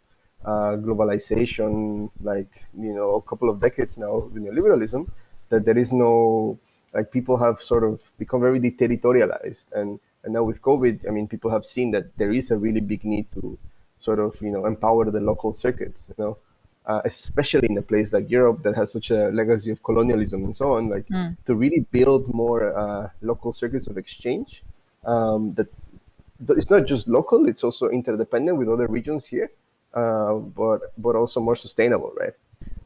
uh, 0.45 0.77
globalization, 0.77 2.11
like 2.23 2.65
you 2.79 2.95
know 2.95 3.15
a 3.15 3.23
couple 3.23 3.49
of 3.49 3.61
decades 3.61 3.97
now 3.99 4.29
with 4.33 4.43
neoliberalism, 4.43 5.09
that 5.49 5.65
there 5.65 5.79
is 5.79 5.93
no 5.93 6.59
like 6.95 7.11
people 7.11 7.37
have 7.37 7.61
sort 7.61 7.85
of 7.85 8.01
become 8.19 8.41
very 8.41 8.61
deterritorialized 8.61 9.73
and 9.73 9.99
and 10.23 10.33
now 10.33 10.43
with 10.43 10.63
covid 10.63 11.07
i 11.09 11.11
mean 11.11 11.27
people 11.29 11.51
have 11.51 11.67
seen 11.67 11.91
that 11.91 12.17
there 12.17 12.33
is 12.33 12.51
a 12.51 12.57
really 12.57 12.81
big 12.81 13.05
need 13.05 13.27
to 13.33 13.59
sort 13.99 14.19
of 14.19 14.41
you 14.41 14.51
know 14.51 14.65
empower 14.67 15.11
the 15.11 15.21
local 15.21 15.53
circuits 15.53 16.09
you 16.09 16.25
know 16.25 16.37
uh, 16.87 17.01
especially 17.05 17.67
in 17.69 17.79
a 17.79 17.83
place 17.83 18.13
like 18.13 18.31
europe 18.31 18.63
that 18.63 18.75
has 18.75 18.93
such 18.93 19.11
a 19.11 19.29
legacy 19.31 19.71
of 19.71 19.83
colonialism 19.83 20.45
and 20.45 20.55
so 20.55 20.73
on 20.73 20.89
like 20.89 21.07
mm. 21.09 21.37
to 21.47 21.55
really 21.55 21.81
build 21.91 22.33
more 22.33 22.77
uh, 22.77 23.09
local 23.23 23.53
circuits 23.53 23.87
of 23.87 23.99
exchange 23.99 24.63
um, 25.05 25.53
that 25.55 25.69
it's 26.51 26.71
not 26.71 26.87
just 26.87 27.09
local 27.09 27.49
it's 27.49 27.65
also 27.65 27.89
interdependent 27.89 28.57
with 28.59 28.69
other 28.69 28.87
regions 28.87 29.27
here 29.27 29.51
uh, 29.95 30.35
but 30.35 30.93
but 30.99 31.17
also 31.17 31.41
more 31.41 31.57
sustainable 31.57 32.13
right 32.19 32.35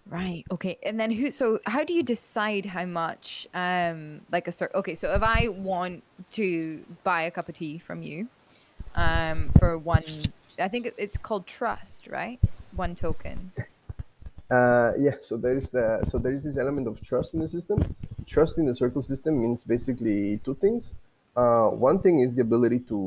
Right. 0.09 0.47
Okay. 0.51 0.79
And 0.83 0.99
then 0.99 1.11
who? 1.11 1.31
So 1.31 1.61
how 1.67 1.85
do 1.85 1.93
you 1.93 2.03
decide 2.03 2.65
how 2.65 2.87
much? 2.87 3.47
Um, 3.53 4.23
like 4.33 4.49
a 4.49 4.53
sort. 4.53 4.75
Okay. 4.75 4.95
So 4.95 5.13
if 5.13 5.23
I 5.23 5.49
want 5.49 6.03
to 6.33 6.83
buy 7.05 7.23
a 7.23 7.31
cup 7.31 7.49
of 7.49 7.57
tea 7.57 7.79
from 7.79 8.03
you, 8.03 8.27
um, 8.95 9.51
for 9.59 9.77
one, 9.77 10.03
I 10.59 10.69
think 10.69 10.93
it's 10.97 11.19
called 11.19 11.47
trust, 11.47 12.07
right? 12.07 12.41
One 12.75 12.95
token. 12.95 13.53
Uh, 14.51 14.93
yeah. 14.99 15.17
So 15.21 15.37
there 15.37 15.59
is 15.59 15.71
the 15.71 16.03
so 16.09 16.17
there 16.17 16.33
is 16.33 16.43
this 16.43 16.57
element 16.57 16.89
of 16.89 17.03
trust 17.03 17.35
in 17.35 17.41
the 17.41 17.49
system. 17.49 17.79
Trust 18.27 18.59
in 18.59 18.65
the 18.65 18.75
circle 18.75 19.03
system 19.03 19.39
means 19.39 19.63
basically 19.63 20.41
two 20.43 20.55
things. 20.55 20.95
Uh, 21.39 21.69
one 21.69 22.01
thing 22.01 22.19
is 22.19 22.35
the 22.35 22.43
ability 22.43 22.81
to 22.81 22.99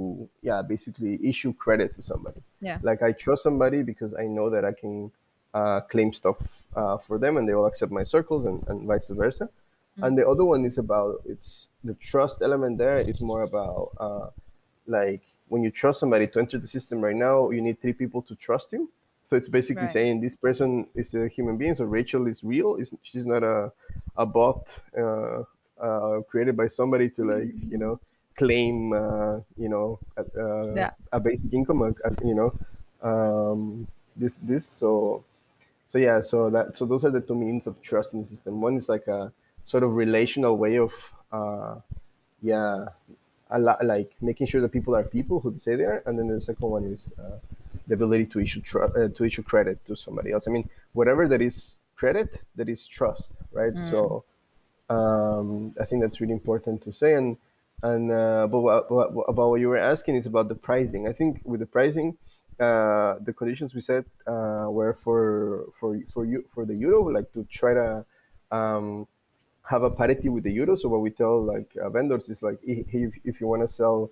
yeah 0.42 0.62
basically 0.62 1.20
issue 1.22 1.54
credit 1.54 1.94
to 1.94 2.02
somebody. 2.02 2.42
Yeah. 2.62 2.78
Like 2.82 3.02
I 3.02 3.12
trust 3.12 3.44
somebody 3.44 3.84
because 3.84 4.14
I 4.14 4.26
know 4.36 4.50
that 4.50 4.64
I 4.64 4.72
can 4.72 5.12
uh, 5.54 5.82
claim 5.82 6.14
stuff 6.14 6.40
uh, 6.74 6.98
for 6.98 7.18
them 7.18 7.36
and 7.36 7.44
they 7.48 7.54
will 7.54 7.66
accept 7.66 7.92
my 7.92 8.06
circles 8.06 8.46
and, 8.46 8.64
and 8.70 8.88
vice 8.88 9.10
versa. 9.10 9.46
Mm-hmm. 9.46 10.04
And 10.04 10.18
the 10.18 10.26
other 10.26 10.46
one 10.46 10.64
is 10.64 10.78
about 10.78 11.22
it's 11.26 11.70
the 11.84 11.94
trust 11.96 12.42
element 12.42 12.78
there 12.78 13.00
is 13.00 13.20
more 13.20 13.42
about 13.42 13.90
uh, 14.00 14.28
like 14.88 15.24
when 15.50 15.62
you 15.62 15.70
trust 15.70 16.00
somebody 16.00 16.28
to 16.28 16.40
enter 16.40 16.58
the 16.58 16.70
system 16.70 17.02
right 17.02 17.20
now, 17.28 17.50
you 17.50 17.62
need 17.62 17.82
three 17.82 17.92
people 17.92 18.22
to 18.22 18.36
trust 18.36 18.72
you. 18.72 18.90
So 19.26 19.36
it's 19.36 19.50
basically 19.50 19.84
right. 19.84 19.92
saying 19.92 20.22
this 20.22 20.38
person 20.38 20.88
is 20.96 21.14
a 21.16 21.28
human 21.28 21.58
being. 21.58 21.74
So 21.74 21.84
Rachel 21.84 22.28
is 22.28 22.46
real. 22.46 22.76
Is 22.76 22.94
she's 23.04 23.26
not 23.26 23.44
a 23.44 23.74
a 24.16 24.26
bot 24.26 24.64
uh, 24.98 25.44
uh, 25.82 26.22
created 26.30 26.56
by 26.56 26.68
somebody 26.68 27.10
to 27.10 27.26
like 27.26 27.52
you 27.70 27.78
know 27.78 28.00
claim 28.36 28.94
uh, 28.94 29.40
you 29.58 29.70
know 29.70 30.00
uh, 30.18 30.74
yeah. 30.74 30.92
a 31.12 31.20
basic 31.20 31.54
income. 31.54 31.96
you 32.24 32.36
know 32.36 32.54
um, 33.02 33.88
this 34.16 34.38
this 34.38 34.66
so 34.66 35.24
so 35.88 35.98
yeah 35.98 36.22
so 36.22 36.50
that 36.50 36.78
so 36.78 36.86
those 36.86 37.04
are 37.04 37.12
the 37.12 37.22
two 37.22 37.36
means 37.36 37.68
of 37.68 37.82
trust 37.82 38.14
in 38.14 38.22
the 38.22 38.26
system 38.26 38.62
one 38.62 38.76
is 38.76 38.88
like 38.88 39.08
a 39.08 39.32
sort 39.66 39.84
of 39.84 39.96
relational 39.96 40.58
way 40.58 40.78
of 40.78 40.94
uh 41.32 41.76
yeah 42.42 42.86
a 43.52 43.60
lot 43.60 43.84
like 43.86 44.12
making 44.22 44.48
sure 44.48 44.62
that 44.62 44.72
people 44.72 44.96
are 44.96 45.04
people 45.04 45.40
who 45.40 45.58
say 45.58 45.76
they 45.76 45.84
are 45.84 46.02
and 46.06 46.18
then 46.18 46.28
the 46.28 46.40
second 46.40 46.70
one 46.70 46.86
is 46.86 47.14
uh, 47.20 47.38
the 47.88 47.94
ability 47.94 48.26
to 48.26 48.40
issue 48.40 48.62
tr- 48.62 48.84
uh, 48.84 49.10
to 49.10 49.24
issue 49.26 49.44
credit 49.44 49.84
to 49.86 49.96
somebody 49.96 50.32
else 50.32 50.48
i 50.48 50.52
mean 50.52 50.68
whatever 50.94 51.28
that 51.28 51.42
is 51.42 51.76
credit 51.96 52.42
that 52.56 52.70
is 52.70 52.88
trust 52.88 53.38
right 53.52 53.74
mm. 53.74 53.90
so 53.90 54.24
um, 54.90 55.74
i 55.80 55.86
think 55.86 56.02
that's 56.02 56.22
really 56.22 56.34
important 56.34 56.82
to 56.82 56.92
say 56.92 57.14
and 57.16 57.38
and 57.84 58.12
uh, 58.12 58.48
but 58.48 58.60
what, 58.60 58.92
what, 58.92 59.26
about 59.28 59.50
what 59.50 59.60
you 59.60 59.70
were 59.70 59.78
asking 59.78 60.16
is 60.16 60.26
about 60.26 60.48
the 60.48 60.56
pricing 60.56 61.08
i 61.08 61.14
think 61.14 61.42
with 61.44 61.60
the 61.60 61.66
pricing 61.66 62.18
uh, 62.62 63.16
the 63.22 63.34
conditions 63.34 63.74
we 63.74 63.82
set 63.82 64.06
uh, 64.28 64.68
were 64.70 64.94
for 64.94 65.66
for 65.74 65.98
for 66.14 66.26
you 66.26 66.46
for 66.54 66.64
the 66.64 66.76
euro, 66.76 67.10
like 67.10 67.32
to 67.34 67.44
try 67.46 67.74
to 67.74 68.06
um, 68.52 69.08
have 69.64 69.82
a 69.82 69.90
parity 69.90 70.30
with 70.30 70.44
the 70.44 70.52
euro. 70.52 70.76
So 70.76 70.88
what 70.88 71.02
we 71.02 71.10
tell 71.10 71.42
like 71.42 71.76
uh, 71.82 71.90
vendors 71.90 72.30
is 72.30 72.44
like 72.44 72.60
if, 72.62 73.16
if 73.24 73.42
you 73.42 73.48
want 73.48 73.64
to 73.64 73.68
sell, 73.68 74.12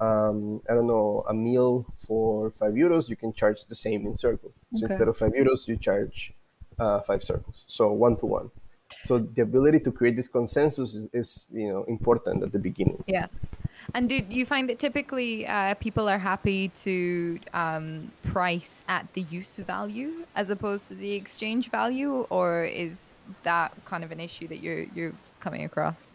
um, 0.00 0.62
I 0.70 0.74
don't 0.74 0.86
know, 0.86 1.24
a 1.28 1.34
meal 1.34 1.86
for 2.06 2.52
five 2.52 2.74
euros, 2.74 3.08
you 3.08 3.16
can 3.16 3.32
charge 3.32 3.66
the 3.66 3.74
same 3.74 4.06
in 4.06 4.16
circles. 4.16 4.54
So 4.74 4.84
okay. 4.84 4.92
instead 4.92 5.08
of 5.08 5.16
five 5.16 5.32
euros, 5.32 5.66
you 5.66 5.76
charge 5.76 6.32
uh, 6.78 7.00
five 7.00 7.24
circles. 7.24 7.64
So 7.66 7.90
one 7.90 8.16
to 8.18 8.26
one. 8.26 8.50
So 9.02 9.18
the 9.18 9.42
ability 9.42 9.80
to 9.80 9.92
create 9.92 10.16
this 10.16 10.28
consensus 10.28 10.94
is, 10.94 11.08
is 11.12 11.48
you 11.52 11.68
know 11.68 11.84
important 11.84 12.42
at 12.42 12.52
the 12.52 12.58
beginning. 12.58 13.02
Yeah. 13.06 13.26
And 13.94 14.08
do 14.08 14.20
you 14.28 14.44
find 14.44 14.68
that 14.68 14.78
typically 14.78 15.46
uh, 15.46 15.74
people 15.74 16.08
are 16.08 16.18
happy 16.18 16.68
to 16.80 17.38
um, 17.54 18.10
price 18.24 18.82
at 18.88 19.06
the 19.14 19.22
use 19.30 19.56
value 19.56 20.26
as 20.36 20.50
opposed 20.50 20.88
to 20.88 20.94
the 20.94 21.12
exchange 21.14 21.70
value, 21.70 22.26
or 22.28 22.64
is 22.64 23.16
that 23.44 23.72
kind 23.84 24.04
of 24.04 24.10
an 24.10 24.20
issue 24.20 24.48
that 24.48 24.60
you're 24.60 24.84
you're 24.94 25.14
coming 25.40 25.64
across? 25.64 26.14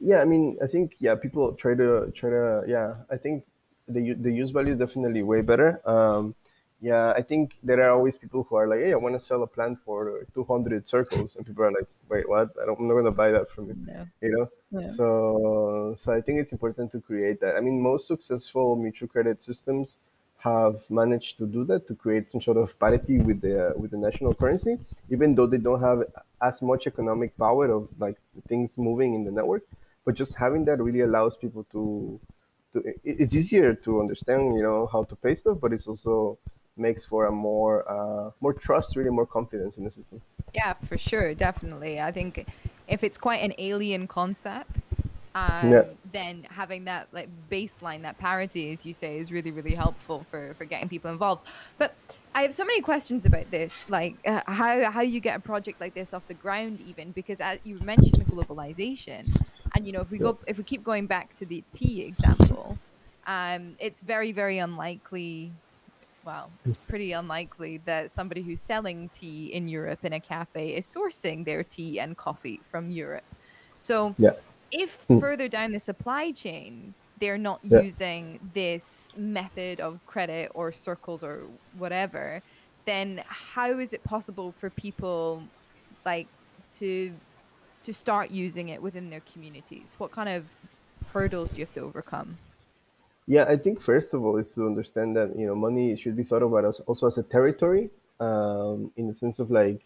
Yeah, 0.00 0.20
I 0.20 0.24
mean, 0.24 0.58
I 0.62 0.66
think 0.66 0.96
yeah, 0.98 1.14
people 1.14 1.52
try 1.54 1.74
to 1.74 2.12
try 2.14 2.30
to 2.30 2.64
yeah. 2.66 2.96
I 3.10 3.16
think 3.16 3.44
the 3.88 4.14
the 4.14 4.32
use 4.32 4.50
value 4.50 4.72
is 4.72 4.78
definitely 4.78 5.22
way 5.22 5.42
better. 5.42 5.80
Um, 5.86 6.34
yeah, 6.80 7.12
I 7.16 7.22
think 7.22 7.56
there 7.62 7.82
are 7.82 7.90
always 7.90 8.18
people 8.18 8.46
who 8.48 8.56
are 8.56 8.68
like, 8.68 8.80
hey, 8.80 8.92
I 8.92 8.96
want 8.96 9.14
to 9.14 9.20
sell 9.20 9.42
a 9.42 9.46
plant 9.46 9.78
for 9.84 10.26
200 10.34 10.86
circles, 10.86 11.36
and 11.36 11.46
people 11.46 11.64
are 11.64 11.72
like, 11.72 11.88
wait, 12.08 12.28
what? 12.28 12.50
I 12.62 12.66
don't, 12.66 12.78
I'm 12.78 12.88
not 12.88 12.94
going 12.94 13.06
to 13.06 13.10
buy 13.10 13.30
that 13.30 13.50
from 13.50 13.68
you. 13.68 13.76
Yeah. 13.88 14.04
You 14.20 14.48
know. 14.70 14.88
So, 14.94 15.96
so 15.98 16.12
I 16.12 16.20
think 16.20 16.40
it's 16.40 16.52
important 16.52 16.92
to 16.92 17.00
create 17.00 17.40
that. 17.40 17.56
I 17.56 17.60
mean, 17.60 17.80
most 17.80 18.06
successful 18.06 18.76
mutual 18.76 19.08
credit 19.08 19.42
systems 19.42 19.96
have 20.38 20.78
managed 20.90 21.38
to 21.38 21.46
do 21.46 21.64
that 21.64 21.88
to 21.88 21.94
create 21.94 22.30
some 22.30 22.42
sort 22.42 22.58
of 22.58 22.78
parity 22.78 23.18
with 23.18 23.40
the 23.40 23.72
with 23.76 23.90
the 23.90 23.96
national 23.96 24.34
currency, 24.34 24.78
even 25.10 25.34
though 25.34 25.46
they 25.46 25.58
don't 25.58 25.80
have 25.80 26.04
as 26.42 26.60
much 26.60 26.86
economic 26.86 27.36
power 27.38 27.70
of 27.70 27.88
like 27.98 28.18
things 28.48 28.76
moving 28.76 29.14
in 29.14 29.24
the 29.24 29.30
network. 29.30 29.62
But 30.04 30.14
just 30.14 30.36
having 30.36 30.66
that 30.66 30.78
really 30.80 31.00
allows 31.00 31.36
people 31.38 31.64
to 31.72 32.20
to. 32.74 32.84
It's 33.02 33.34
easier 33.34 33.74
to 33.74 34.00
understand, 34.00 34.54
you 34.56 34.62
know, 34.62 34.88
how 34.92 35.04
to 35.04 35.16
pay 35.16 35.34
stuff, 35.34 35.58
but 35.60 35.72
it's 35.72 35.88
also 35.88 36.38
makes 36.76 37.04
for 37.04 37.26
a 37.26 37.32
more 37.32 37.90
uh, 37.90 38.30
more 38.40 38.52
trust, 38.52 38.96
really 38.96 39.10
more 39.10 39.26
confidence 39.26 39.78
in 39.78 39.84
the 39.84 39.90
system. 39.90 40.20
Yeah, 40.54 40.74
for 40.84 40.98
sure, 40.98 41.34
definitely. 41.34 42.00
I 42.00 42.12
think 42.12 42.46
if 42.88 43.02
it's 43.02 43.18
quite 43.18 43.42
an 43.42 43.54
alien 43.58 44.06
concept, 44.06 44.92
um, 45.34 45.70
yeah. 45.70 45.84
then 46.12 46.46
having 46.50 46.84
that 46.84 47.08
like 47.12 47.28
baseline, 47.50 48.02
that 48.02 48.18
parity, 48.18 48.72
as 48.72 48.86
you 48.86 48.94
say, 48.94 49.18
is 49.18 49.30
really 49.30 49.50
really 49.50 49.74
helpful 49.74 50.24
for 50.30 50.54
for 50.54 50.64
getting 50.64 50.88
people 50.88 51.10
involved. 51.10 51.46
But 51.78 51.94
I 52.34 52.42
have 52.42 52.52
so 52.52 52.64
many 52.64 52.80
questions 52.80 53.26
about 53.26 53.50
this, 53.50 53.84
like 53.88 54.16
uh, 54.26 54.40
how 54.46 54.90
how 54.90 55.02
you 55.02 55.20
get 55.20 55.36
a 55.36 55.40
project 55.40 55.80
like 55.80 55.94
this 55.94 56.14
off 56.14 56.26
the 56.28 56.34
ground, 56.34 56.80
even 56.86 57.12
because 57.12 57.40
as 57.40 57.58
you 57.64 57.78
mentioned 57.80 58.26
globalization, 58.26 59.24
and 59.74 59.86
you 59.86 59.92
know 59.92 60.00
if 60.00 60.10
we 60.10 60.18
go 60.18 60.38
if 60.46 60.58
we 60.58 60.64
keep 60.64 60.84
going 60.84 61.06
back 61.06 61.36
to 61.36 61.46
the 61.46 61.62
tea 61.72 62.02
example, 62.04 62.78
um, 63.26 63.76
it's 63.78 64.02
very 64.02 64.32
very 64.32 64.58
unlikely 64.58 65.52
well, 66.26 66.50
it's 66.66 66.76
pretty 66.76 67.12
unlikely 67.12 67.80
that 67.84 68.10
somebody 68.10 68.42
who's 68.42 68.60
selling 68.60 69.08
tea 69.10 69.52
in 69.52 69.68
Europe 69.68 70.04
in 70.04 70.14
a 70.14 70.20
cafe 70.20 70.74
is 70.74 70.84
sourcing 70.84 71.44
their 71.44 71.62
tea 71.62 72.00
and 72.00 72.16
coffee 72.16 72.60
from 72.68 72.90
Europe. 72.90 73.24
So, 73.76 74.14
yeah. 74.18 74.32
if 74.72 75.04
hmm. 75.06 75.20
further 75.20 75.48
down 75.48 75.70
the 75.70 75.80
supply 75.80 76.32
chain, 76.32 76.92
they're 77.20 77.38
not 77.38 77.60
yeah. 77.62 77.80
using 77.80 78.40
this 78.52 79.08
method 79.16 79.80
of 79.80 80.04
credit 80.06 80.50
or 80.54 80.72
circles 80.72 81.22
or 81.22 81.44
whatever, 81.78 82.42
then 82.84 83.22
how 83.28 83.70
is 83.78 83.92
it 83.92 84.02
possible 84.04 84.52
for 84.52 84.68
people 84.70 85.42
like 86.04 86.26
to 86.72 87.12
to 87.82 87.94
start 87.94 88.32
using 88.32 88.70
it 88.70 88.82
within 88.82 89.10
their 89.10 89.22
communities? 89.32 89.94
What 89.98 90.10
kind 90.10 90.28
of 90.28 90.44
hurdles 91.12 91.52
do 91.52 91.58
you 91.58 91.64
have 91.64 91.72
to 91.72 91.80
overcome? 91.82 92.36
Yeah, 93.26 93.44
I 93.48 93.56
think 93.56 93.80
first 93.80 94.14
of 94.14 94.24
all 94.24 94.36
is 94.36 94.54
to 94.54 94.66
understand 94.66 95.16
that 95.16 95.36
you 95.36 95.46
know 95.46 95.54
money 95.56 95.96
should 95.96 96.16
be 96.16 96.22
thought 96.22 96.42
about 96.42 96.64
as 96.64 96.80
also 96.80 97.08
as 97.08 97.18
a 97.18 97.24
territory, 97.24 97.90
um, 98.20 98.92
in 98.96 99.08
the 99.08 99.14
sense 99.14 99.40
of 99.40 99.50
like 99.50 99.82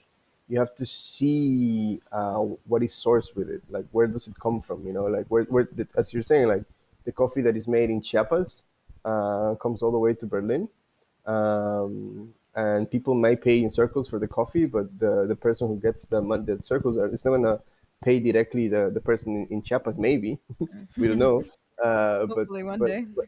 you 0.48 0.58
have 0.58 0.74
to 0.74 0.84
see 0.84 2.02
uh, 2.12 2.40
what 2.66 2.82
is 2.82 2.92
sourced 2.92 3.34
with 3.34 3.48
it, 3.48 3.62
like 3.70 3.86
where 3.92 4.06
does 4.06 4.26
it 4.26 4.34
come 4.38 4.60
from? 4.60 4.86
You 4.86 4.92
know, 4.92 5.04
like 5.04 5.26
where 5.28 5.44
where 5.44 5.68
the, 5.72 5.88
as 5.96 6.12
you're 6.12 6.22
saying, 6.22 6.48
like 6.48 6.64
the 7.04 7.12
coffee 7.12 7.40
that 7.42 7.56
is 7.56 7.66
made 7.66 7.88
in 7.88 8.02
Chiapas 8.02 8.64
uh, 9.06 9.54
comes 9.54 9.80
all 9.80 9.90
the 9.90 9.98
way 9.98 10.12
to 10.12 10.26
Berlin, 10.26 10.68
um, 11.24 12.34
and 12.56 12.90
people 12.90 13.14
may 13.14 13.36
pay 13.36 13.62
in 13.62 13.70
circles 13.70 14.08
for 14.08 14.18
the 14.18 14.28
coffee, 14.28 14.66
but 14.66 14.86
the 14.98 15.24
the 15.26 15.36
person 15.36 15.68
who 15.68 15.76
gets 15.76 16.04
the 16.04 16.20
money, 16.20 16.44
the 16.44 16.62
circles, 16.62 16.98
it's 16.98 17.24
not 17.24 17.30
gonna 17.30 17.58
pay 18.04 18.20
directly 18.20 18.68
the 18.68 18.90
the 18.92 19.00
person 19.00 19.34
in, 19.34 19.46
in 19.46 19.62
Chiapas. 19.62 19.96
Maybe 19.96 20.38
we 20.98 21.08
don't 21.08 21.18
know. 21.18 21.42
Uh, 21.82 22.26
hopefully 22.26 22.62
but, 22.62 22.70
one 22.72 22.78
but, 22.78 22.86
day. 22.86 23.06
But 23.14 23.26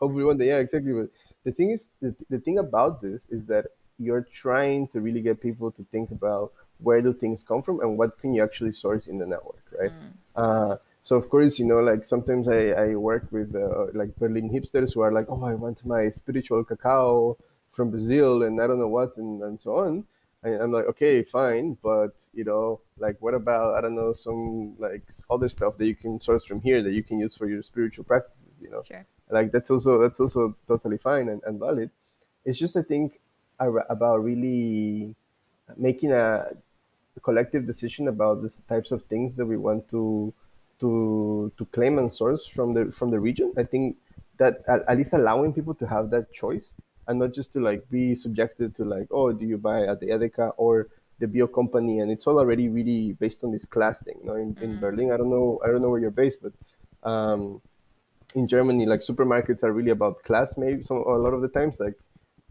hopefully 0.00 0.24
one 0.24 0.38
day, 0.38 0.48
yeah, 0.48 0.58
exactly. 0.58 0.92
But 0.92 1.08
the 1.44 1.52
thing 1.52 1.70
is, 1.70 1.88
the, 2.00 2.14
the 2.28 2.38
thing 2.38 2.58
about 2.58 3.00
this 3.00 3.28
is 3.30 3.46
that 3.46 3.66
you're 3.98 4.26
trying 4.30 4.88
to 4.88 5.00
really 5.00 5.22
get 5.22 5.40
people 5.40 5.70
to 5.72 5.82
think 5.90 6.10
about 6.10 6.52
where 6.78 7.00
do 7.00 7.12
things 7.12 7.42
come 7.42 7.62
from 7.62 7.80
and 7.80 7.96
what 7.96 8.18
can 8.18 8.34
you 8.34 8.42
actually 8.42 8.72
source 8.72 9.06
in 9.06 9.18
the 9.18 9.26
network, 9.26 9.64
right? 9.80 9.92
Mm. 9.92 10.12
Uh, 10.36 10.76
So 11.06 11.14
of 11.14 11.30
course, 11.30 11.60
you 11.60 11.66
know, 11.70 11.78
like 11.78 12.02
sometimes 12.04 12.48
I, 12.48 12.74
I 12.74 12.86
work 12.96 13.30
with 13.30 13.54
uh, 13.54 13.94
like 13.94 14.10
Berlin 14.18 14.50
hipsters 14.50 14.92
who 14.92 15.02
are 15.06 15.12
like, 15.12 15.28
oh, 15.30 15.44
I 15.44 15.54
want 15.54 15.86
my 15.86 16.10
spiritual 16.10 16.64
cacao 16.64 17.38
from 17.70 17.90
Brazil 17.94 18.42
and 18.42 18.60
I 18.60 18.66
don't 18.66 18.80
know 18.82 18.90
what 18.90 19.16
and, 19.16 19.40
and 19.46 19.60
so 19.60 19.70
on. 19.86 20.02
And 20.46 20.62
I'm 20.62 20.70
like, 20.70 20.84
okay, 20.86 21.24
fine, 21.24 21.76
but 21.82 22.14
you 22.32 22.44
know, 22.44 22.80
like 22.98 23.16
what 23.18 23.34
about 23.34 23.74
I 23.74 23.80
don't 23.80 23.96
know 23.96 24.12
some 24.12 24.76
like 24.78 25.02
other 25.28 25.48
stuff 25.48 25.76
that 25.78 25.86
you 25.86 25.96
can 25.96 26.20
source 26.20 26.44
from 26.44 26.60
here 26.60 26.82
that 26.82 26.92
you 26.92 27.02
can 27.02 27.18
use 27.18 27.34
for 27.34 27.48
your 27.48 27.62
spiritual 27.62 28.04
practices, 28.04 28.62
you 28.62 28.70
know? 28.70 28.82
Sure. 28.86 29.04
Like 29.28 29.50
that's 29.50 29.72
also 29.72 29.98
that's 29.98 30.20
also 30.20 30.56
totally 30.68 30.98
fine 30.98 31.28
and, 31.30 31.42
and 31.44 31.58
valid. 31.58 31.90
It's 32.44 32.60
just 32.60 32.76
I 32.76 32.82
think 32.82 33.18
about 33.58 34.22
really 34.22 35.16
making 35.76 36.12
a 36.12 36.52
collective 37.24 37.66
decision 37.66 38.06
about 38.06 38.40
the 38.42 38.56
types 38.68 38.92
of 38.92 39.02
things 39.06 39.34
that 39.34 39.46
we 39.46 39.56
want 39.56 39.88
to 39.90 40.32
to 40.78 41.50
to 41.58 41.64
claim 41.66 41.98
and 41.98 42.12
source 42.12 42.46
from 42.46 42.72
the 42.72 42.92
from 42.92 43.10
the 43.10 43.18
region. 43.18 43.52
I 43.56 43.64
think 43.64 43.96
that 44.38 44.62
at, 44.68 44.82
at 44.86 44.96
least 44.96 45.12
allowing 45.12 45.52
people 45.52 45.74
to 45.74 45.88
have 45.88 46.10
that 46.10 46.32
choice 46.32 46.72
and 47.08 47.18
not 47.18 47.32
just 47.32 47.52
to 47.52 47.60
like 47.60 47.88
be 47.90 48.14
subjected 48.14 48.74
to 48.74 48.84
like 48.84 49.06
oh 49.10 49.32
do 49.32 49.46
you 49.46 49.58
buy 49.58 49.82
at 49.82 50.00
the 50.00 50.06
Edeka 50.06 50.52
or 50.56 50.88
the 51.18 51.26
bio 51.26 51.46
company 51.46 52.00
and 52.00 52.10
it's 52.10 52.26
all 52.26 52.38
already 52.38 52.68
really 52.68 53.12
based 53.12 53.42
on 53.44 53.52
this 53.52 53.64
class 53.64 54.02
thing. 54.02 54.16
You 54.20 54.26
know, 54.26 54.34
in, 54.34 54.56
in 54.60 54.76
mm. 54.76 54.80
Berlin, 54.80 55.12
I 55.12 55.16
don't 55.16 55.30
know 55.30 55.60
I 55.64 55.68
don't 55.68 55.82
know 55.82 55.90
where 55.90 56.00
you're 56.00 56.10
based, 56.10 56.40
but 56.42 56.52
um, 57.08 57.60
in 58.34 58.46
Germany, 58.46 58.86
like 58.86 59.00
supermarkets 59.00 59.62
are 59.62 59.72
really 59.72 59.90
about 59.90 60.22
class. 60.24 60.56
Maybe 60.56 60.82
some 60.82 60.98
a 60.98 61.16
lot 61.16 61.32
of 61.32 61.40
the 61.40 61.48
times, 61.48 61.80
like 61.80 61.94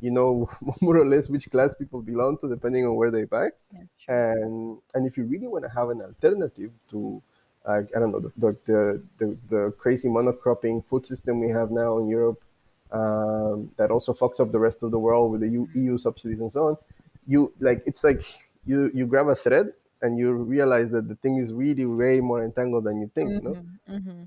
you 0.02 0.12
know 0.12 0.50
more 0.82 0.98
or 0.98 1.06
less 1.06 1.30
which 1.30 1.50
class 1.52 1.76
people 1.76 2.02
belong 2.02 2.38
to 2.40 2.50
depending 2.50 2.86
on 2.86 2.96
where 2.96 3.12
they 3.12 3.26
buy. 3.26 3.50
Yeah, 3.72 3.84
sure. 3.98 4.32
And 4.32 4.78
and 4.94 5.06
if 5.06 5.18
you 5.18 5.26
really 5.26 5.48
want 5.48 5.64
to 5.66 5.70
have 5.70 5.90
an 5.90 6.02
alternative 6.02 6.72
to 6.90 7.22
uh, 7.66 7.82
I 7.96 8.00
don't 8.00 8.12
know 8.12 8.20
the, 8.20 8.56
the, 8.66 9.04
the, 9.18 9.38
the, 9.48 9.74
crazy 9.80 10.08
monocropping 10.08 10.86
food 10.86 11.08
system 11.08 11.40
we 11.40 11.50
have 11.50 11.72
now 11.72 11.98
in 11.98 12.08
Europe 12.08 12.40
um, 12.92 13.72
that 13.78 13.92
also 13.92 14.14
fucks 14.14 14.40
up 14.40 14.52
the 14.52 14.60
rest 14.60 14.84
of 14.84 14.92
the 14.92 15.00
world 15.00 15.32
with 15.32 15.42
the 15.42 15.50
EU, 15.50 15.68
EU 15.74 15.98
subsidies 15.98 16.40
and 16.40 16.52
so 16.52 16.68
on. 16.68 16.78
You 17.28 17.54
like 17.60 17.84
it's 17.86 18.04
like 18.04 18.22
you 18.66 18.92
you 18.94 19.06
grab 19.06 19.28
a 19.28 19.36
thread 19.36 19.74
and 20.02 20.18
you 20.18 20.32
realize 20.34 20.92
that 20.92 21.08
the 21.08 21.16
thing 21.16 21.38
is 21.38 21.52
really 21.52 21.86
way 21.86 22.22
more 22.22 22.44
entangled 22.44 22.84
than 22.84 23.02
you 23.02 23.10
think. 23.16 23.30
Mm-hmm, 23.30 23.48
know? 23.48 23.66
Mm-hmm. 23.90 24.24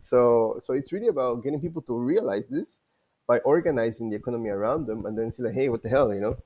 So 0.00 0.58
so 0.60 0.74
it's 0.74 0.92
really 0.92 1.08
about 1.08 1.42
getting 1.42 1.60
people 1.60 1.82
to 1.82 1.94
realize 1.94 2.48
this 2.48 2.78
by 3.26 3.38
organizing 3.40 4.10
the 4.10 4.16
economy 4.16 4.50
around 4.50 4.86
them 4.86 5.06
and 5.06 5.16
then 5.16 5.32
see 5.32 5.42
like, 5.42 5.54
hey, 5.54 5.68
what 5.68 5.82
the 5.82 5.88
hell, 5.88 6.14
you 6.14 6.20
know? 6.20 6.36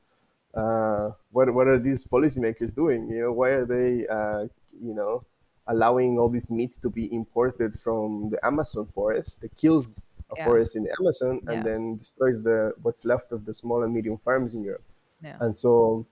Uh, 0.54 1.10
what 1.30 1.52
what 1.52 1.66
are 1.66 1.78
these 1.78 2.04
policymakers 2.04 2.74
doing? 2.74 3.10
You 3.10 3.22
know, 3.22 3.32
why 3.32 3.50
are 3.50 3.66
they 3.66 4.06
uh, 4.06 4.46
you 4.80 4.94
know 4.94 5.24
allowing 5.66 6.18
all 6.18 6.30
this 6.30 6.48
meat 6.48 6.80
to 6.80 6.88
be 6.88 7.12
imported 7.12 7.74
from 7.74 8.30
the 8.30 8.44
Amazon 8.44 8.86
forest 8.94 9.42
that 9.42 9.54
kills 9.56 10.00
a 10.30 10.34
yeah. 10.36 10.44
forest 10.44 10.76
in 10.76 10.84
the 10.84 10.94
Amazon 11.00 11.40
and 11.46 11.56
yeah. 11.56 11.62
then 11.62 11.96
destroys 11.96 12.42
the 12.42 12.72
what's 12.82 13.04
left 13.04 13.32
of 13.32 13.44
the 13.44 13.54
small 13.54 13.82
and 13.82 13.92
medium 13.94 14.18
farms 14.18 14.54
in 14.54 14.62
Europe. 14.62 14.84
Yeah. 15.22 15.36
And 15.40 15.56
so 15.56 16.06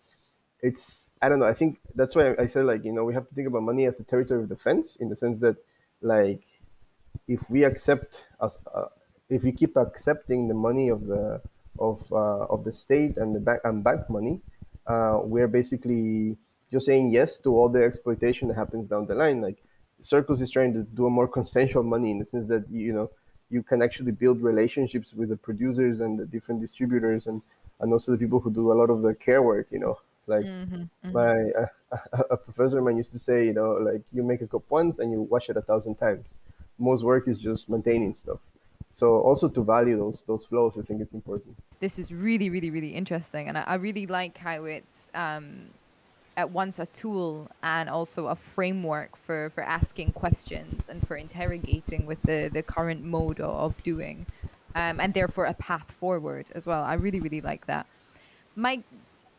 it's 0.63 1.11
I 1.23 1.29
don't 1.29 1.39
know. 1.39 1.47
I 1.47 1.55
think 1.55 1.79
that's 1.95 2.15
why 2.15 2.35
I 2.39 2.47
said 2.47 2.65
like 2.65 2.85
you 2.85 2.93
know 2.93 3.05
we 3.05 3.15
have 3.15 3.29
to 3.29 3.35
think 3.35 3.49
about 3.49 3.63
money 3.63 3.87
as 3.87 4.01
a 4.01 4.05
territory 4.05 4.43
of 4.43 4.49
defense 4.49 4.97
in 4.97 5.09
the 5.09 5.17
sense 5.17 5.41
that 5.41 5.57
like 6.01 6.43
if 7.29 7.51
we 7.51 7.65
accept 7.65 8.27
uh, 8.41 8.49
if 9.29 9.43
we 9.43 9.53
keep 9.53 9.77
accepting 9.77 10.49
the 10.49 10.55
money 10.55 10.89
of 10.89 11.07
the 11.07 11.43
of 11.79 12.11
uh, 12.13 12.45
of 12.47 12.65
the 12.65 12.73
state 12.73 13.17
and 13.17 13.35
the 13.35 13.41
bank 13.41 13.61
and 13.65 13.85
bank 13.85 14.09
money, 14.09 14.41
uh, 14.87 15.21
we're 15.23 15.49
basically 15.49 16.37
just 16.73 16.87
saying 16.87 17.11
yes 17.11 17.39
to 17.39 17.55
all 17.55 17.69
the 17.69 17.83
exploitation 17.83 18.49
that 18.49 18.55
happens 18.55 18.89
down 18.89 19.07
the 19.07 19.15
line. 19.15 19.41
Like 19.41 19.63
Circles 20.01 20.41
is 20.41 20.51
trying 20.51 20.73
to 20.75 20.83
do 20.83 21.07
a 21.07 21.11
more 21.11 21.29
consensual 21.29 21.83
money 21.83 22.11
in 22.11 22.19
the 22.19 22.25
sense 22.25 22.47
that 22.47 22.65
you 22.71 22.93
know 22.93 23.11
you 23.51 23.63
can 23.63 23.83
actually 23.83 24.13
build 24.13 24.43
relationships 24.43 25.15
with 25.15 25.29
the 25.29 25.37
producers 25.37 26.01
and 26.01 26.19
the 26.19 26.27
different 26.27 26.61
distributors 26.61 27.27
and 27.27 27.43
and 27.81 27.93
also 27.93 28.13
the 28.13 28.19
people 28.19 28.41
who 28.41 28.51
do 28.51 28.73
a 28.73 28.75
lot 28.75 28.91
of 28.91 29.03
the 29.03 29.15
care 29.15 29.43
work. 29.43 29.67
You 29.71 29.81
know, 29.81 29.99
like 30.27 30.45
mm-hmm, 30.45 30.75
mm-hmm. 30.75 31.13
my 31.13 31.51
uh, 31.61 32.23
a 32.31 32.37
professor 32.37 32.79
of 32.79 32.85
mine 32.85 32.97
used 32.97 33.13
to 33.13 33.19
say, 33.19 33.47
you 33.47 33.53
know, 33.53 33.73
like 33.73 34.03
you 34.13 34.23
make 34.23 34.43
a 34.43 34.47
cup 34.47 34.63
once 34.69 34.99
and 34.99 35.13
you 35.13 35.23
wash 35.23 35.49
it 35.49 35.57
a 35.57 35.63
thousand 35.63 35.97
times. 35.97 36.35
Most 36.79 37.05
work 37.05 37.29
is 37.29 37.41
just 37.41 37.69
maintaining 37.69 38.15
stuff. 38.15 38.39
So 38.93 39.21
also 39.21 39.49
to 39.49 39.63
value 39.63 39.97
those 39.97 40.23
those 40.27 40.45
flows, 40.45 40.79
I 40.79 40.83
think 40.83 41.01
it's 41.01 41.13
important. 41.15 41.57
This 41.81 41.99
is 41.99 42.11
really, 42.11 42.49
really, 42.49 42.71
really 42.71 42.95
interesting, 42.95 43.49
and 43.49 43.59
I, 43.59 43.63
I 43.63 43.75
really 43.75 44.07
like 44.07 44.39
how 44.39 44.65
it's 44.65 45.11
um, 45.15 45.67
at 46.37 46.51
once 46.51 46.79
a 46.79 46.87
tool 46.87 47.51
and 47.63 47.89
also 47.89 48.27
a 48.27 48.35
framework 48.35 49.17
for, 49.17 49.51
for 49.55 49.63
asking 49.63 50.13
questions 50.13 50.89
and 50.89 51.07
for 51.07 51.17
interrogating 51.17 52.05
with 52.07 52.21
the, 52.23 52.51
the 52.53 52.63
current 52.63 53.03
mode 53.03 53.41
of 53.41 53.83
doing, 53.83 54.27
um, 54.75 55.01
and 55.01 55.15
therefore 55.15 55.47
a 55.47 55.55
path 55.55 55.91
forward 55.91 56.47
as 56.55 56.67
well. 56.67 56.83
I 56.85 56.95
really, 56.95 57.21
really 57.21 57.41
like 57.41 57.67
that. 57.67 57.87
My 58.55 58.83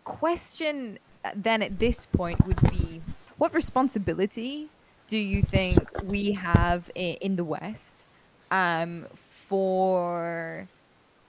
question 0.04 0.98
uh, 1.24 1.32
then 1.36 1.62
at 1.62 1.78
this 1.80 2.06
point 2.06 2.46
would 2.48 2.62
be 2.72 3.02
what 3.38 3.54
responsibility 3.54 4.70
do 5.08 5.18
you 5.18 5.42
think 5.42 5.80
we 6.04 6.32
have 6.32 6.90
in 6.96 7.36
the 7.36 7.44
West 7.44 8.08
um, 8.52 9.06
for 9.14 10.68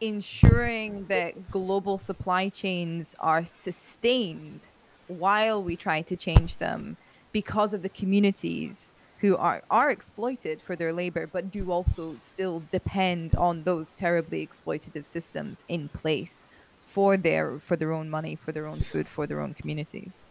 ensuring 0.01 1.05
that 1.07 1.51
global 1.51 1.99
supply 1.99 2.49
chains 2.49 3.15
are 3.19 3.45
sustained 3.45 4.61
while 5.09 5.63
we 5.63 5.77
try 5.77 6.03
to 6.03 6.17
change 6.17 6.59
them 6.59 6.97
because 7.33 7.75
of 7.75 7.83
the 7.83 7.89
communities 7.89 8.95
who 9.19 9.37
are, 9.37 9.63
are 9.71 9.91
exploited 9.91 10.63
for 10.63 10.77
their 10.77 10.93
labor, 10.93 11.27
but 11.27 11.51
do 11.51 11.71
also 11.73 12.17
still 12.17 12.61
depend 12.71 13.35
on 13.35 13.65
those 13.65 13.95
terribly 13.95 14.47
exploitative 14.47 15.05
systems 15.05 15.65
in 15.69 15.89
place 15.89 16.47
for 16.81 17.17
their 17.17 17.59
for 17.59 17.77
their 17.77 17.93
own 17.93 18.09
money, 18.09 18.37
for 18.37 18.53
their 18.53 18.67
own 18.67 18.81
food, 18.81 19.09
for 19.09 19.27
their 19.27 19.41
own 19.41 19.55
communities. 19.55 20.27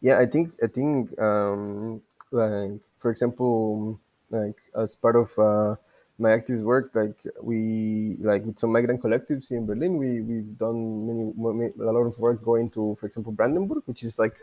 Yeah, 0.00 0.18
I 0.18 0.26
think 0.26 0.54
I 0.62 0.66
think 0.66 1.18
um, 1.20 2.02
like 2.30 2.82
for 2.98 3.10
example, 3.10 4.00
like 4.30 4.60
as 4.76 4.96
part 4.96 5.16
of 5.16 5.32
uh, 5.38 5.76
my 6.18 6.30
activist 6.30 6.62
work, 6.62 6.90
like 6.94 7.18
we 7.42 8.16
like 8.20 8.44
with 8.44 8.58
some 8.58 8.70
migrant 8.70 9.02
collectives 9.02 9.48
here 9.48 9.58
in 9.58 9.66
Berlin, 9.66 9.96
we 9.96 10.20
we've 10.20 10.56
done 10.58 11.06
many 11.06 11.72
a 11.80 11.92
lot 11.92 12.06
of 12.06 12.18
work 12.18 12.44
going 12.44 12.70
to, 12.70 12.96
for 13.00 13.06
example, 13.06 13.32
Brandenburg, 13.32 13.82
which 13.86 14.02
is 14.04 14.18
like 14.18 14.36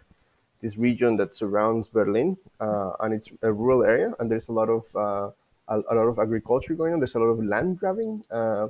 this 0.62 0.78
region 0.78 1.16
that 1.18 1.34
surrounds 1.34 1.88
Berlin, 1.88 2.38
uh, 2.60 2.92
and 3.00 3.14
it's 3.14 3.30
a 3.42 3.52
rural 3.52 3.84
area, 3.84 4.14
and 4.20 4.30
there's 4.30 4.50
a 4.50 4.52
lot 4.52 4.70
of 4.70 4.84
uh, 4.96 5.32
a, 5.70 5.80
a, 5.90 5.96
lot 5.96 6.08
of 6.08 6.20
agriculture 6.20 6.76
going 6.76 6.94
on. 6.94 7.00
There's 7.00 7.16
a 7.16 7.20
lot 7.20 7.32
of 7.32 7.44
land 7.44 7.80
grabbing 7.80 8.24
uh, 8.30 8.68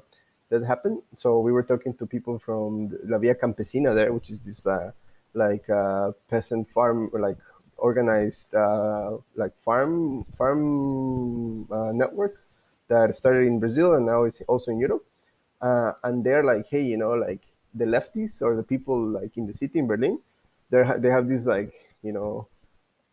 that 0.49 0.63
happened. 0.63 1.01
So 1.15 1.39
we 1.39 1.51
were 1.51 1.63
talking 1.63 1.95
to 1.95 2.05
people 2.05 2.37
from 2.37 2.95
La 3.05 3.17
Via 3.17 3.33
Campesina 3.33 3.95
there, 3.95 4.13
which 4.13 4.29
is 4.29 4.39
this 4.39 4.67
uh, 4.67 4.91
like 5.33 5.67
uh, 5.71 6.11
peasant 6.29 6.69
farm, 6.69 7.09
like 7.13 7.37
organized 7.77 8.53
uh, 8.53 9.17
like 9.35 9.57
farm 9.57 10.23
farm 10.37 11.67
network 11.97 12.40
that 12.91 13.15
started 13.15 13.47
in 13.47 13.59
Brazil 13.59 13.93
and 13.95 14.05
now 14.05 14.23
it's 14.23 14.41
also 14.47 14.71
in 14.71 14.79
Europe. 14.79 15.05
Uh, 15.61 15.93
and 16.03 16.23
they're 16.23 16.43
like, 16.43 16.67
hey, 16.67 16.83
you 16.83 16.97
know, 16.97 17.11
like 17.11 17.41
the 17.73 17.85
lefties 17.85 18.41
or 18.41 18.55
the 18.55 18.63
people 18.63 18.99
like 18.99 19.37
in 19.37 19.47
the 19.47 19.53
city 19.53 19.79
in 19.79 19.87
Berlin, 19.87 20.19
they 20.69 20.83
they 20.99 21.09
have 21.09 21.27
these 21.27 21.47
like, 21.47 21.73
you 22.03 22.11
know, 22.11 22.47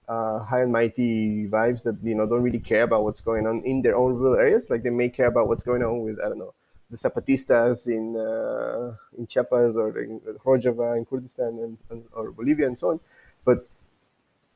uh, 0.09 0.38
high 0.41 0.62
and 0.62 0.73
mighty 0.73 1.47
vibes 1.47 1.83
that 1.85 1.97
you 2.03 2.14
know 2.14 2.27
don't 2.27 2.43
really 2.43 2.64
care 2.73 2.83
about 2.83 3.05
what's 3.05 3.21
going 3.21 3.47
on 3.47 3.62
in 3.64 3.83
their 3.83 3.97
own 3.97 4.14
rural 4.14 4.37
areas. 4.37 4.71
Like 4.71 4.83
they 4.83 4.91
may 5.03 5.09
care 5.09 5.27
about 5.35 5.49
what's 5.49 5.62
going 5.62 5.83
on 5.83 6.01
with 6.01 6.19
I 6.25 6.29
don't 6.29 6.38
know 6.38 6.55
the 6.91 6.97
Zapatistas 6.97 7.87
in 7.87 8.17
uh, 8.17 8.97
in 9.19 9.27
Chiapas 9.27 9.77
or 9.77 9.99
in 10.01 10.21
Rojava 10.45 10.97
in 10.97 11.05
Kurdistan 11.05 11.59
and, 11.64 11.79
and, 11.91 12.03
or 12.12 12.33
Bolivia 12.33 12.67
and 12.67 12.79
so 12.79 12.91
on, 12.91 13.01
but 13.45 13.69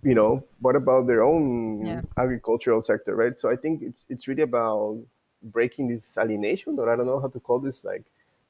you 0.02 0.14
know 0.14 0.42
what 0.60 0.74
about 0.74 1.06
their 1.06 1.22
own 1.22 1.84
yeah. 1.84 2.00
agricultural 2.16 2.82
sector 2.82 3.14
right 3.14 3.36
so 3.36 3.48
i 3.50 3.56
think 3.56 3.82
it's 3.82 4.06
it's 4.08 4.26
really 4.26 4.42
about 4.42 4.98
breaking 5.44 5.88
this 5.88 6.16
alienation 6.18 6.78
or 6.78 6.92
i 6.92 6.96
don't 6.96 7.06
know 7.06 7.20
how 7.20 7.28
to 7.28 7.40
call 7.40 7.58
this 7.58 7.84
like 7.84 8.04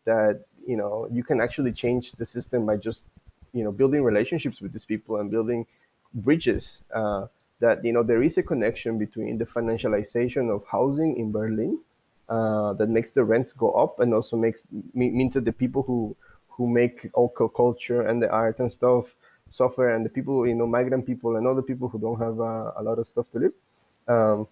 that 0.04 0.44
you 0.66 0.76
know 0.76 1.06
you 1.12 1.22
can 1.22 1.40
actually 1.40 1.72
change 1.72 2.12
the 2.12 2.26
system 2.26 2.64
by 2.64 2.76
just 2.76 3.04
you 3.52 3.62
know 3.62 3.72
building 3.72 4.02
relationships 4.02 4.60
with 4.60 4.72
these 4.72 4.84
people 4.84 5.16
and 5.16 5.30
building 5.30 5.66
bridges 6.14 6.84
uh, 6.94 7.26
that 7.60 7.84
you 7.84 7.92
know 7.92 8.02
there 8.02 8.22
is 8.22 8.38
a 8.38 8.42
connection 8.42 8.98
between 8.98 9.38
the 9.38 9.44
financialization 9.44 10.54
of 10.54 10.64
housing 10.66 11.16
in 11.16 11.30
berlin 11.30 11.78
uh, 12.28 12.72
that 12.74 12.88
makes 12.88 13.12
the 13.12 13.22
rents 13.22 13.52
go 13.52 13.72
up 13.72 14.00
and 14.00 14.14
also 14.14 14.36
makes 14.36 14.66
means 14.94 15.34
that 15.34 15.44
the 15.44 15.52
people 15.52 15.82
who 15.82 16.16
who 16.48 16.66
make 16.66 17.10
all 17.14 17.28
culture 17.28 18.02
and 18.02 18.22
the 18.22 18.30
art 18.30 18.58
and 18.58 18.70
stuff 18.72 19.14
software 19.52 19.94
and 19.94 20.04
the 20.04 20.08
people, 20.08 20.46
you 20.46 20.54
know, 20.54 20.66
migrant 20.66 21.06
people 21.06 21.36
and 21.36 21.46
other 21.46 21.62
people 21.62 21.88
who 21.88 21.98
don't 21.98 22.18
have 22.18 22.40
uh, 22.40 22.72
a 22.76 22.82
lot 22.82 22.98
of 22.98 23.06
stuff 23.06 23.30
to 23.30 23.38
live, 23.38 23.52
um, 24.08 24.48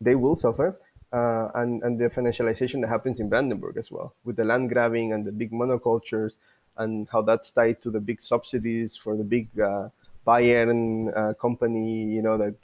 they 0.00 0.14
will 0.14 0.34
suffer. 0.34 0.76
Uh, 1.12 1.50
and, 1.56 1.82
and 1.82 1.98
the 1.98 2.08
financialization 2.08 2.80
that 2.80 2.88
happens 2.88 3.18
in 3.18 3.28
Brandenburg 3.28 3.76
as 3.76 3.90
well, 3.90 4.14
with 4.24 4.36
the 4.36 4.44
land 4.44 4.68
grabbing 4.68 5.12
and 5.12 5.24
the 5.24 5.32
big 5.32 5.50
monocultures, 5.50 6.34
and 6.76 7.08
how 7.10 7.20
that's 7.20 7.50
tied 7.50 7.82
to 7.82 7.90
the 7.90 7.98
big 7.98 8.22
subsidies 8.22 8.96
for 8.96 9.16
the 9.16 9.24
big 9.24 9.48
uh, 9.58 9.88
Bayer 10.24 10.70
uh, 11.16 11.34
company, 11.34 12.04
you 12.04 12.22
know, 12.22 12.38
that 12.38 12.54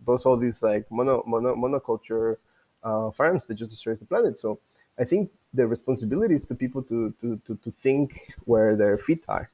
both 0.00 0.24
all 0.26 0.36
these 0.36 0.62
like 0.62 0.88
mono, 0.92 1.24
mono 1.26 1.56
monoculture 1.56 2.36
uh, 2.84 3.10
farms 3.10 3.46
that 3.46 3.54
just 3.54 3.70
destroys 3.70 3.98
the 3.98 4.06
planet. 4.06 4.38
So 4.38 4.60
I 4.98 5.04
think 5.04 5.30
the 5.52 5.66
responsibility 5.66 6.34
is 6.34 6.46
to 6.46 6.54
people 6.54 6.82
to 6.84 7.12
to 7.20 7.40
to, 7.46 7.56
to 7.56 7.70
think 7.70 8.32
where 8.44 8.76
their 8.76 8.96
feet 8.98 9.24
are 9.28 9.50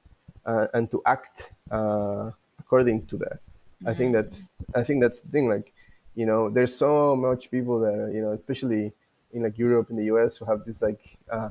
and 0.72 0.90
to 0.90 1.02
act 1.06 1.50
uh, 1.70 2.30
according 2.58 3.06
to 3.06 3.16
that. 3.18 3.38
Mm-hmm. 3.38 3.88
I 3.88 3.94
think 3.94 4.12
that's 4.12 4.48
I 4.74 4.82
think 4.82 5.02
that's 5.02 5.20
the 5.20 5.28
thing. 5.28 5.48
Like, 5.48 5.72
you 6.14 6.26
know, 6.26 6.50
there's 6.50 6.74
so 6.74 7.14
much 7.16 7.50
people 7.50 7.80
that 7.80 8.12
you 8.14 8.22
know, 8.22 8.32
especially 8.32 8.92
in 9.32 9.42
like 9.42 9.58
Europe 9.58 9.90
and 9.90 9.98
the 9.98 10.08
US, 10.14 10.38
who 10.38 10.44
have 10.46 10.64
this 10.64 10.82
like 10.82 11.18
uh, 11.30 11.50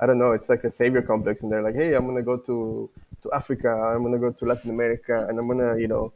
I 0.00 0.06
don't 0.06 0.18
know, 0.18 0.32
it's 0.32 0.48
like 0.48 0.64
a 0.64 0.70
savior 0.70 1.02
complex, 1.02 1.42
and 1.42 1.52
they're 1.52 1.62
like, 1.62 1.74
hey, 1.74 1.94
I'm 1.94 2.06
gonna 2.06 2.22
go 2.22 2.36
to 2.38 2.90
to 3.22 3.32
Africa, 3.32 3.70
I'm 3.70 4.02
gonna 4.02 4.18
go 4.18 4.32
to 4.32 4.44
Latin 4.44 4.70
America, 4.70 5.26
and 5.28 5.38
I'm 5.38 5.46
gonna 5.46 5.76
you 5.76 5.88
know 5.88 6.12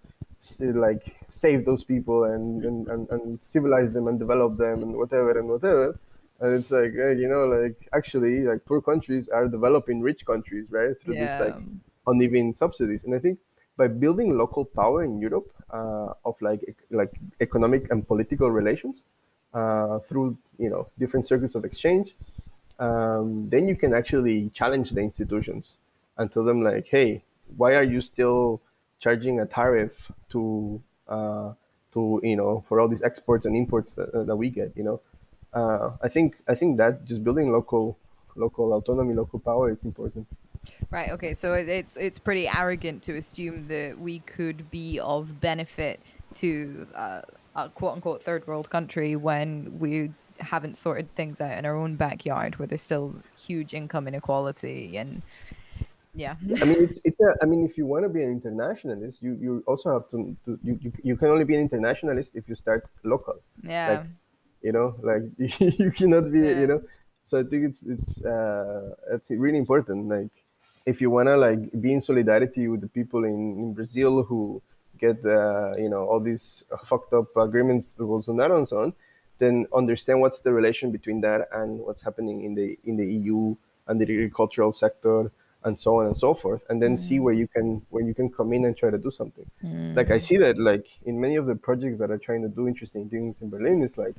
like 0.61 1.17
save 1.31 1.65
those 1.65 1.85
people 1.85 2.25
and, 2.25 2.67
and, 2.67 2.87
and, 2.89 3.09
and 3.11 3.39
civilize 3.43 3.95
them 3.95 4.09
and 4.09 4.19
develop 4.19 4.59
them 4.59 4.83
and 4.83 4.95
whatever 4.95 5.39
and 5.39 5.49
whatever 5.49 5.99
and 6.41 6.55
it's 6.55 6.71
like 6.71 6.93
you 6.93 7.29
know 7.29 7.47
like 7.47 7.89
actually 7.95 8.41
like 8.41 8.65
poor 8.65 8.81
countries 8.81 9.29
are 9.29 9.49
developing 9.49 10.01
rich 10.01 10.27
countries 10.27 10.67
right 10.71 11.01
through 11.01 11.15
yeah. 11.15 11.39
these 11.39 11.47
like 11.47 11.63
uneven 12.07 12.55
subsidies. 12.55 13.05
And 13.05 13.15
i 13.15 13.19
think 13.19 13.39
by 13.77 13.89
building 13.89 14.39
local 14.39 14.65
power 14.65 15.03
in 15.03 15.19
europe 15.19 15.51
uh, 15.71 16.13
of 16.25 16.41
like 16.41 16.77
like 16.91 17.13
economic 17.41 17.91
and 17.91 18.07
political 18.07 18.51
relations 18.51 19.05
uh, 19.53 19.99
through 20.01 20.37
you 20.59 20.71
know 20.71 20.89
different 20.99 21.27
circuits 21.27 21.55
of 21.55 21.65
exchange 21.65 22.15
um, 22.79 23.49
then 23.51 23.69
you 23.69 23.77
can 23.77 23.95
actually 23.95 24.51
challenge 24.51 24.91
the 24.91 25.01
institutions 25.01 25.79
and 26.19 26.33
tell 26.33 26.45
them 26.45 26.63
like 26.63 26.87
hey 26.87 27.23
why 27.57 27.75
are 27.75 27.83
you 27.83 28.01
still 28.01 28.61
charging 28.99 29.41
a 29.41 29.47
tariff 29.47 30.11
to 30.31 30.81
uh, 31.09 31.53
to 31.93 32.21
you 32.23 32.37
know 32.37 32.65
for 32.69 32.81
all 32.81 32.89
these 32.89 33.03
exports 33.03 33.47
and 33.47 33.57
imports 33.57 33.93
that, 33.93 34.27
that 34.27 34.37
we 34.37 34.51
get? 34.51 34.73
You 34.77 34.85
know? 34.85 35.01
Uh, 35.53 35.91
I 36.03 36.09
think 36.09 36.39
I 36.49 36.55
think 36.55 36.79
that 36.79 37.05
just 37.05 37.23
building 37.23 37.53
local 37.53 37.99
local 38.37 38.73
autonomy, 38.73 39.15
local 39.15 39.39
power, 39.39 39.71
it's 39.71 39.85
important. 39.85 40.27
Right. 40.91 41.11
Okay. 41.11 41.35
So 41.35 41.55
it's 41.55 41.97
it's 41.97 42.19
pretty 42.19 42.49
arrogant 42.49 43.03
to 43.05 43.17
assume 43.17 43.67
that 43.69 43.99
we 43.99 44.21
could 44.21 44.71
be 44.71 44.99
of 45.01 45.41
benefit 45.41 46.01
to 46.37 46.87
uh, 46.95 47.23
a 47.57 47.69
quote 47.71 47.95
unquote 47.95 48.23
third 48.23 48.47
world 48.47 48.71
country 48.71 49.17
when 49.17 49.79
we 49.79 50.11
haven't 50.41 50.77
sorted 50.77 51.13
things 51.15 51.41
out 51.41 51.57
in 51.59 51.65
our 51.65 51.77
own 51.77 51.97
backyard, 51.97 52.59
where 52.59 52.67
there's 52.67 52.83
still 52.83 53.15
huge 53.37 53.75
income 53.75 54.09
inequality 54.09 54.97
and 54.97 55.23
yeah. 56.17 56.37
I 56.61 56.65
mean, 56.65 56.77
it's 56.79 57.01
it's. 57.05 57.19
A, 57.21 57.37
I 57.43 57.47
mean, 57.47 57.65
if 57.65 57.77
you 57.77 57.87
want 57.87 58.05
to 58.05 58.09
be 58.09 58.23
an 58.23 58.31
internationalist, 58.31 59.21
you 59.21 59.37
you 59.41 59.65
also 59.67 59.93
have 59.93 60.09
to, 60.11 60.37
to 60.45 60.59
you, 60.63 60.79
you 60.81 60.93
you 61.03 61.17
can 61.17 61.29
only 61.29 61.45
be 61.45 61.57
an 61.57 61.61
internationalist 61.61 62.37
if 62.37 62.49
you 62.49 62.55
start 62.55 62.89
local. 63.03 63.35
Yeah. 63.65 63.89
Like, 63.89 64.07
you 64.65 64.73
know 64.73 64.97
like 65.03 65.23
you 65.79 65.93
cannot 65.93 66.33
be 66.33 66.41
yeah. 66.41 66.59
you 66.59 66.67
know 66.67 66.83
so 67.25 67.39
i 67.39 67.45
think 67.45 67.65
it's 67.69 67.83
it's 67.83 68.25
uh 68.25 68.95
it's 69.13 69.31
really 69.31 69.59
important 69.59 70.09
like 70.09 70.33
if 70.87 71.01
you 71.01 71.11
want 71.11 71.29
to 71.29 71.37
like 71.37 71.59
be 71.81 71.93
in 71.93 72.01
solidarity 72.01 72.69
with 72.69 72.81
the 72.81 72.89
people 72.89 73.25
in, 73.25 73.59
in 73.59 73.73
brazil 73.73 74.23
who 74.23 74.61
get 74.99 75.25
uh, 75.27 75.75
you 75.77 75.89
know 75.89 76.05
all 76.07 76.21
these 76.21 76.65
fucked 76.87 77.13
up 77.13 77.37
agreements 77.37 77.95
and 77.99 78.69
so 78.69 78.79
on 78.79 78.93
then 79.39 79.67
understand 79.75 80.21
what's 80.21 80.41
the 80.41 80.53
relation 80.53 80.91
between 80.91 81.21
that 81.21 81.49
and 81.53 81.81
what's 81.81 82.03
happening 82.03 82.45
in 82.45 82.55
the 82.55 82.79
in 82.85 82.97
the 82.97 83.07
eu 83.07 83.57
and 83.89 84.01
the 84.01 84.05
agricultural 84.05 84.73
sector 84.73 85.31
and 85.65 85.79
so 85.79 85.99
on 85.99 86.07
and 86.07 86.17
so 86.17 86.35
forth 86.35 86.63
and 86.69 86.81
then 86.81 86.97
mm. 86.97 87.01
see 87.01 87.19
where 87.19 87.35
you 87.35 87.49
can 87.49 87.81
where 87.91 88.05
you 88.05 88.15
can 88.15 88.29
come 88.31 88.53
in 88.53 88.67
and 88.67 88.77
try 88.77 88.91
to 88.91 88.99
do 88.99 89.11
something 89.11 89.51
mm. 89.65 89.97
like 89.97 90.11
i 90.11 90.19
see 90.19 90.37
that 90.37 90.59
like 90.59 90.87
in 91.07 91.21
many 91.21 91.37
of 91.37 91.47
the 91.47 91.55
projects 91.55 91.99
that 91.99 92.11
are 92.11 92.19
trying 92.19 92.43
to 92.43 92.49
do 92.49 92.69
interesting 92.69 93.09
things 93.09 93.41
in 93.41 93.49
berlin 93.49 93.83
it's 93.83 93.99
like 93.99 94.15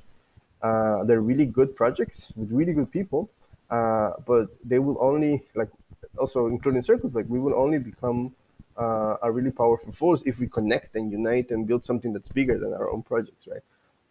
uh, 0.66 1.04
they're 1.04 1.22
really 1.22 1.46
good 1.46 1.76
projects 1.76 2.28
with 2.36 2.52
really 2.52 2.74
good 2.74 2.92
people, 2.92 3.30
uh, 3.70 4.12
but 4.26 4.48
they 4.64 4.80
will 4.80 4.98
only 5.00 5.44
like 5.54 5.70
also 6.18 6.48
including 6.48 6.82
circles 6.82 7.16
like 7.16 7.26
we 7.28 7.40
will 7.40 7.56
only 7.56 7.78
become 7.78 8.34
uh, 8.78 9.16
a 9.24 9.32
really 9.32 9.52
powerful 9.52 9.92
force 9.92 10.22
if 10.26 10.40
we 10.40 10.48
connect 10.48 10.96
and 10.96 11.12
unite 11.12 11.52
and 11.52 11.68
build 11.68 11.86
something 11.86 12.12
that's 12.14 12.30
bigger 12.30 12.58
than 12.58 12.74
our 12.74 12.90
own 12.90 13.02
projects, 13.02 13.48
right? 13.48 13.62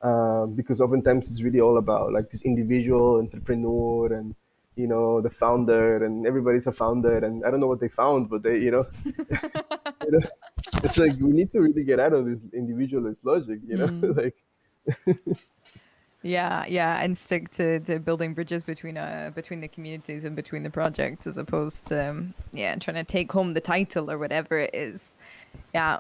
Uh, 0.02 0.46
because 0.46 0.80
oftentimes 0.80 1.30
it's 1.30 1.42
really 1.42 1.60
all 1.60 1.78
about 1.78 2.12
like 2.12 2.30
this 2.30 2.42
individual 2.42 3.18
entrepreneur 3.18 4.12
and 4.12 4.34
you 4.76 4.86
know 4.86 5.20
the 5.20 5.30
founder 5.30 6.04
and 6.04 6.26
everybody's 6.26 6.66
a 6.66 6.72
founder 6.72 7.18
and 7.18 7.44
I 7.44 7.50
don't 7.50 7.60
know 7.60 7.66
what 7.66 7.80
they 7.80 7.88
found, 7.88 8.28
but 8.28 8.42
they 8.42 8.58
you 8.58 8.70
know, 8.70 8.86
you 9.04 10.10
know 10.10 10.20
it's 10.82 10.98
like 10.98 11.12
we 11.20 11.32
need 11.32 11.50
to 11.52 11.60
really 11.60 11.84
get 11.84 12.00
out 12.00 12.12
of 12.12 12.26
this 12.26 12.40
individualist 12.52 13.24
logic, 13.24 13.60
you 13.66 13.76
know, 13.76 13.88
mm. 13.88 14.16
like. 14.22 14.36
Yeah, 16.24 16.64
yeah, 16.66 17.02
and 17.02 17.16
stick 17.18 17.50
to, 17.50 17.80
to 17.80 17.98
building 17.98 18.32
bridges 18.32 18.62
between 18.62 18.96
uh 18.96 19.30
between 19.34 19.60
the 19.60 19.68
communities 19.68 20.24
and 20.24 20.34
between 20.34 20.62
the 20.62 20.70
projects 20.70 21.26
as 21.26 21.36
opposed 21.36 21.84
to 21.86 22.08
um, 22.08 22.32
yeah 22.54 22.74
trying 22.76 22.96
to 22.96 23.04
take 23.04 23.30
home 23.30 23.52
the 23.52 23.60
title 23.60 24.10
or 24.10 24.16
whatever 24.16 24.58
it 24.58 24.74
is. 24.74 25.16
Yeah, 25.74 25.98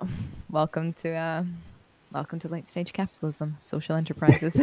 welcome 0.48 0.94
to 0.94 1.12
uh, 1.12 1.44
welcome 2.10 2.38
to 2.38 2.48
late 2.48 2.66
stage 2.66 2.94
capitalism, 2.94 3.58
social 3.60 3.96
enterprises. 3.96 4.58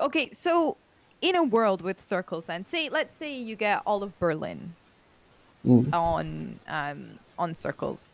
okay, 0.00 0.30
so 0.30 0.76
in 1.22 1.34
a 1.34 1.42
world 1.42 1.82
with 1.82 2.00
circles, 2.00 2.44
then 2.44 2.64
say 2.64 2.88
let's 2.88 3.16
say 3.16 3.36
you 3.36 3.56
get 3.56 3.82
all 3.84 4.04
of 4.04 4.16
Berlin 4.20 4.72
mm. 5.66 5.92
on 5.92 6.60
um, 6.68 7.18
on 7.36 7.52
circles. 7.52 8.10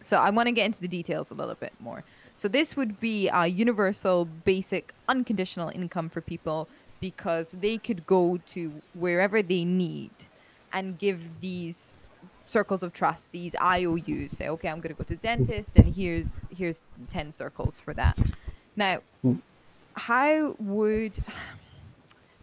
So 0.00 0.16
I 0.16 0.30
want 0.30 0.48
to 0.48 0.52
get 0.52 0.66
into 0.66 0.80
the 0.80 0.88
details 0.88 1.30
a 1.30 1.34
little 1.34 1.54
bit 1.54 1.72
more. 1.78 2.02
So 2.36 2.48
this 2.48 2.76
would 2.76 3.00
be 3.00 3.28
a 3.28 3.46
universal, 3.46 4.26
basic, 4.44 4.92
unconditional 5.08 5.68
income 5.68 6.08
for 6.08 6.20
people 6.20 6.68
because 7.00 7.52
they 7.52 7.78
could 7.78 8.06
go 8.06 8.38
to 8.46 8.72
wherever 8.94 9.42
they 9.42 9.64
need 9.64 10.10
and 10.72 10.98
give 10.98 11.20
these 11.40 11.94
circles 12.46 12.82
of 12.82 12.92
trust, 12.92 13.30
these 13.30 13.54
IOUs. 13.60 14.32
Say, 14.32 14.48
okay, 14.48 14.68
I'm 14.68 14.78
going 14.78 14.94
to 14.94 14.98
go 14.98 15.04
to 15.04 15.14
the 15.14 15.20
dentist, 15.20 15.76
and 15.76 15.94
here's 15.94 16.46
here's 16.50 16.80
ten 17.08 17.30
circles 17.30 17.78
for 17.78 17.94
that. 17.94 18.18
Now, 18.76 19.00
hmm. 19.22 19.36
how 19.94 20.56
would 20.58 21.16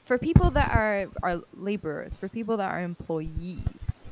for 0.03 0.17
people 0.17 0.49
that 0.51 0.71
are 0.75 1.07
are 1.21 1.41
laborers, 1.55 2.15
for 2.15 2.29
people 2.29 2.57
that 2.57 2.71
are 2.71 2.81
employees, 2.81 4.11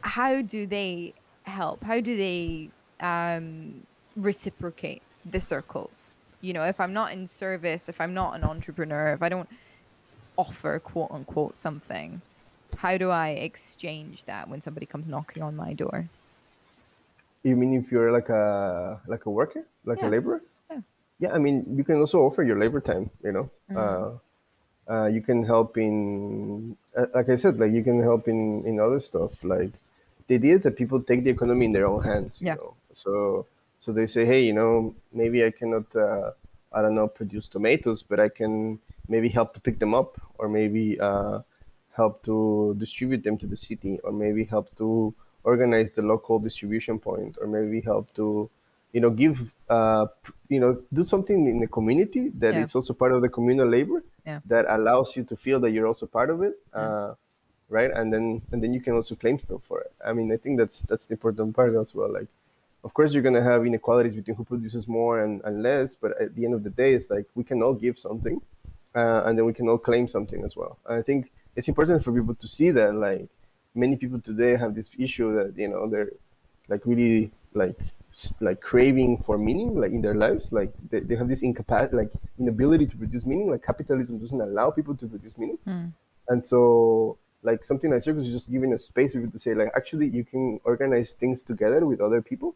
how 0.00 0.42
do 0.42 0.66
they 0.66 1.14
help? 1.44 1.84
How 1.84 2.00
do 2.00 2.16
they 2.16 2.70
um, 3.00 3.86
reciprocate 4.16 5.02
the 5.30 5.40
circles. 5.40 6.18
You 6.40 6.52
know, 6.52 6.64
if 6.64 6.78
I'm 6.80 6.92
not 6.92 7.12
in 7.12 7.26
service, 7.26 7.88
if 7.88 8.00
I'm 8.00 8.14
not 8.14 8.36
an 8.36 8.44
entrepreneur, 8.44 9.12
if 9.14 9.22
I 9.22 9.28
don't 9.28 9.48
offer 10.36 10.78
quote 10.78 11.10
unquote 11.10 11.56
something, 11.56 12.20
how 12.76 12.98
do 12.98 13.10
I 13.10 13.30
exchange 13.30 14.24
that 14.24 14.48
when 14.48 14.60
somebody 14.60 14.86
comes 14.86 15.08
knocking 15.08 15.42
on 15.42 15.56
my 15.56 15.72
door? 15.72 16.08
You 17.42 17.56
mean 17.56 17.74
if 17.74 17.92
you're 17.92 18.12
like 18.12 18.28
a 18.28 19.00
like 19.06 19.26
a 19.26 19.30
worker, 19.30 19.64
like 19.84 20.00
yeah. 20.00 20.08
a 20.08 20.10
laborer? 20.10 20.42
Yeah. 20.70 20.80
Yeah, 21.20 21.32
I 21.32 21.38
mean 21.38 21.64
you 21.76 21.84
can 21.84 21.96
also 21.96 22.20
offer 22.20 22.42
your 22.42 22.58
labor 22.58 22.80
time. 22.80 23.10
You 23.22 23.32
know, 23.32 23.50
mm-hmm. 23.70 23.76
uh, 23.76 24.92
uh, 24.92 25.06
you 25.06 25.22
can 25.22 25.44
help 25.44 25.78
in, 25.78 26.76
uh, 26.96 27.06
like 27.14 27.28
I 27.28 27.36
said, 27.36 27.58
like 27.58 27.72
you 27.72 27.82
can 27.82 28.02
help 28.02 28.28
in 28.28 28.64
in 28.66 28.80
other 28.80 29.00
stuff. 29.00 29.32
Like 29.42 29.72
the 30.26 30.34
idea 30.36 30.54
is 30.54 30.62
that 30.64 30.76
people 30.76 31.00
take 31.02 31.24
the 31.24 31.30
economy 31.30 31.66
in 31.66 31.72
their 31.72 31.86
own 31.86 32.02
hands. 32.02 32.40
You 32.40 32.48
yeah. 32.48 32.54
know, 32.54 32.74
so 32.92 33.46
so 33.84 33.92
they 33.92 34.06
say, 34.06 34.24
hey, 34.24 34.42
you 34.42 34.54
know, 34.54 34.94
maybe 35.12 35.44
I 35.44 35.50
cannot, 35.50 35.94
uh, 35.94 36.30
I 36.72 36.80
don't 36.80 36.94
know, 36.94 37.06
produce 37.06 37.48
tomatoes, 37.48 38.02
but 38.02 38.18
I 38.18 38.30
can 38.30 38.78
maybe 39.08 39.28
help 39.28 39.52
to 39.54 39.60
pick 39.60 39.78
them 39.78 39.92
up, 39.92 40.18
or 40.38 40.48
maybe 40.48 40.98
uh, 40.98 41.40
help 41.92 42.22
to 42.24 42.74
distribute 42.78 43.22
them 43.22 43.36
to 43.36 43.46
the 43.46 43.58
city, 43.58 44.00
or 44.02 44.10
maybe 44.10 44.44
help 44.44 44.74
to 44.78 45.14
organize 45.42 45.92
the 45.92 46.00
local 46.00 46.38
distribution 46.38 46.98
point, 46.98 47.36
or 47.42 47.46
maybe 47.46 47.82
help 47.82 48.10
to, 48.14 48.48
you 48.94 49.02
know, 49.02 49.10
give, 49.10 49.52
uh, 49.68 50.06
you 50.48 50.60
know, 50.60 50.80
do 50.94 51.04
something 51.04 51.46
in 51.46 51.60
the 51.60 51.66
community 51.66 52.30
that 52.38 52.54
yeah. 52.54 52.62
it's 52.62 52.74
also 52.74 52.94
part 52.94 53.12
of 53.12 53.20
the 53.20 53.28
communal 53.28 53.68
labor 53.68 54.02
yeah. 54.24 54.40
that 54.46 54.64
allows 54.70 55.14
you 55.14 55.24
to 55.24 55.36
feel 55.36 55.60
that 55.60 55.72
you're 55.72 55.86
also 55.86 56.06
part 56.06 56.30
of 56.30 56.40
it. 56.40 56.54
Yeah. 56.72 56.80
Uh, 56.80 57.14
right 57.70 57.90
and 57.92 58.12
then 58.12 58.42
and 58.52 58.62
then 58.62 58.74
you 58.74 58.80
can 58.80 58.92
also 58.92 59.14
claim 59.14 59.38
stuff 59.38 59.62
for 59.66 59.80
it 59.80 59.90
i 60.04 60.12
mean 60.12 60.30
i 60.30 60.36
think 60.36 60.58
that's 60.58 60.82
that's 60.82 61.06
the 61.06 61.14
important 61.14 61.56
part 61.56 61.74
as 61.74 61.94
well 61.94 62.12
like 62.12 62.28
of 62.84 62.94
course 62.94 63.12
you're 63.12 63.22
going 63.22 63.34
to 63.34 63.42
have 63.42 63.66
inequalities 63.66 64.14
between 64.14 64.36
who 64.36 64.44
produces 64.44 64.86
more 64.86 65.24
and, 65.24 65.40
and 65.44 65.62
less 65.62 65.94
but 65.94 66.10
at 66.20 66.34
the 66.36 66.44
end 66.44 66.54
of 66.54 66.62
the 66.62 66.70
day 66.70 66.94
it's 66.94 67.10
like 67.10 67.26
we 67.34 67.42
can 67.42 67.62
all 67.62 67.74
give 67.74 67.98
something 67.98 68.40
uh, 68.94 69.22
and 69.24 69.36
then 69.36 69.44
we 69.44 69.52
can 69.52 69.68
all 69.68 69.78
claim 69.78 70.06
something 70.06 70.44
as 70.44 70.54
well. 70.56 70.78
And 70.86 70.98
i 70.98 71.02
think 71.02 71.32
it's 71.56 71.68
important 71.68 72.04
for 72.04 72.12
people 72.12 72.34
to 72.34 72.48
see 72.48 72.70
that 72.70 72.94
like 72.94 73.28
many 73.74 73.96
people 73.96 74.20
today 74.20 74.56
have 74.56 74.74
this 74.74 74.88
issue 74.98 75.32
that 75.32 75.56
you 75.56 75.68
know 75.68 75.88
they're 75.88 76.10
like 76.68 76.82
really 76.84 77.30
like 77.54 77.76
like 78.40 78.60
craving 78.60 79.18
for 79.18 79.36
meaning 79.38 79.74
like 79.74 79.92
in 79.92 80.00
their 80.00 80.14
lives. 80.14 80.52
Like 80.52 80.72
they, 80.90 81.00
they 81.00 81.16
have 81.16 81.28
this 81.28 81.42
incapacity 81.42 81.96
like 81.96 82.12
inability 82.38 82.86
to 82.86 82.96
produce 82.96 83.26
meaning. 83.26 83.50
Like 83.50 83.64
capitalism 83.64 84.18
doesn't 84.18 84.40
allow 84.40 84.70
people 84.70 84.94
to 84.96 85.06
produce 85.06 85.36
meaning. 85.36 85.58
Mm. 85.66 85.92
and 86.28 86.44
so 86.44 87.18
like 87.42 87.64
something 87.64 87.90
like 87.90 88.00
circles 88.00 88.26
is 88.26 88.32
just 88.32 88.50
giving 88.50 88.72
a 88.72 88.78
space 88.78 89.12
for 89.12 89.20
you 89.20 89.26
to 89.28 89.38
say 89.38 89.54
like 89.54 89.70
actually 89.76 90.08
you 90.08 90.24
can 90.24 90.58
organize 90.64 91.12
things 91.12 91.42
together 91.42 91.84
with 91.86 92.00
other 92.00 92.22
people 92.22 92.54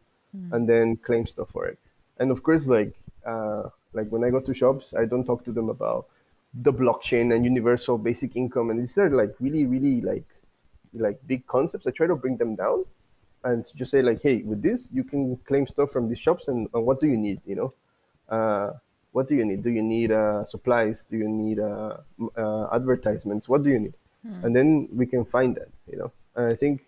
and 0.52 0.68
then 0.68 0.96
claim 0.96 1.26
stuff 1.26 1.50
for 1.50 1.66
it. 1.66 1.78
And 2.18 2.30
of 2.30 2.42
course, 2.42 2.66
like 2.66 2.94
uh, 3.24 3.64
like 3.92 4.08
when 4.08 4.24
I 4.24 4.30
go 4.30 4.40
to 4.40 4.54
shops, 4.54 4.94
I 4.94 5.04
don't 5.04 5.24
talk 5.24 5.44
to 5.44 5.52
them 5.52 5.68
about 5.68 6.06
the 6.54 6.72
blockchain 6.72 7.34
and 7.34 7.44
universal 7.44 7.98
basic 7.98 8.36
income, 8.36 8.70
and 8.70 8.78
these 8.78 8.96
are 8.98 9.10
like 9.10 9.34
really, 9.40 9.66
really 9.66 10.00
like 10.00 10.26
like 10.94 11.18
big 11.26 11.46
concepts. 11.46 11.86
I 11.86 11.90
try 11.90 12.06
to 12.06 12.16
bring 12.16 12.36
them 12.36 12.56
down 12.56 12.84
and 13.44 13.64
just 13.76 13.90
say 13.90 14.02
like, 14.02 14.20
hey, 14.22 14.42
with 14.42 14.62
this 14.62 14.90
you 14.92 15.04
can 15.04 15.36
claim 15.38 15.66
stuff 15.66 15.90
from 15.90 16.08
these 16.08 16.18
shops, 16.18 16.48
and, 16.48 16.68
and 16.74 16.84
what 16.84 17.00
do 17.00 17.06
you 17.06 17.16
need? 17.16 17.40
You 17.46 17.56
know, 17.56 17.74
uh, 18.28 18.72
what 19.12 19.28
do 19.28 19.36
you 19.36 19.44
need? 19.44 19.62
Do 19.62 19.70
you 19.70 19.82
need 19.82 20.10
uh, 20.12 20.44
supplies? 20.44 21.06
Do 21.06 21.16
you 21.16 21.28
need 21.28 21.60
uh, 21.60 21.98
uh 22.36 22.68
advertisements? 22.72 23.48
What 23.48 23.62
do 23.62 23.70
you 23.70 23.78
need? 23.78 23.94
Hmm. 24.22 24.44
And 24.44 24.56
then 24.56 24.88
we 24.92 25.06
can 25.06 25.24
find 25.24 25.54
that. 25.56 25.68
You 25.90 25.98
know, 25.98 26.12
and 26.34 26.52
I 26.52 26.56
think 26.56 26.84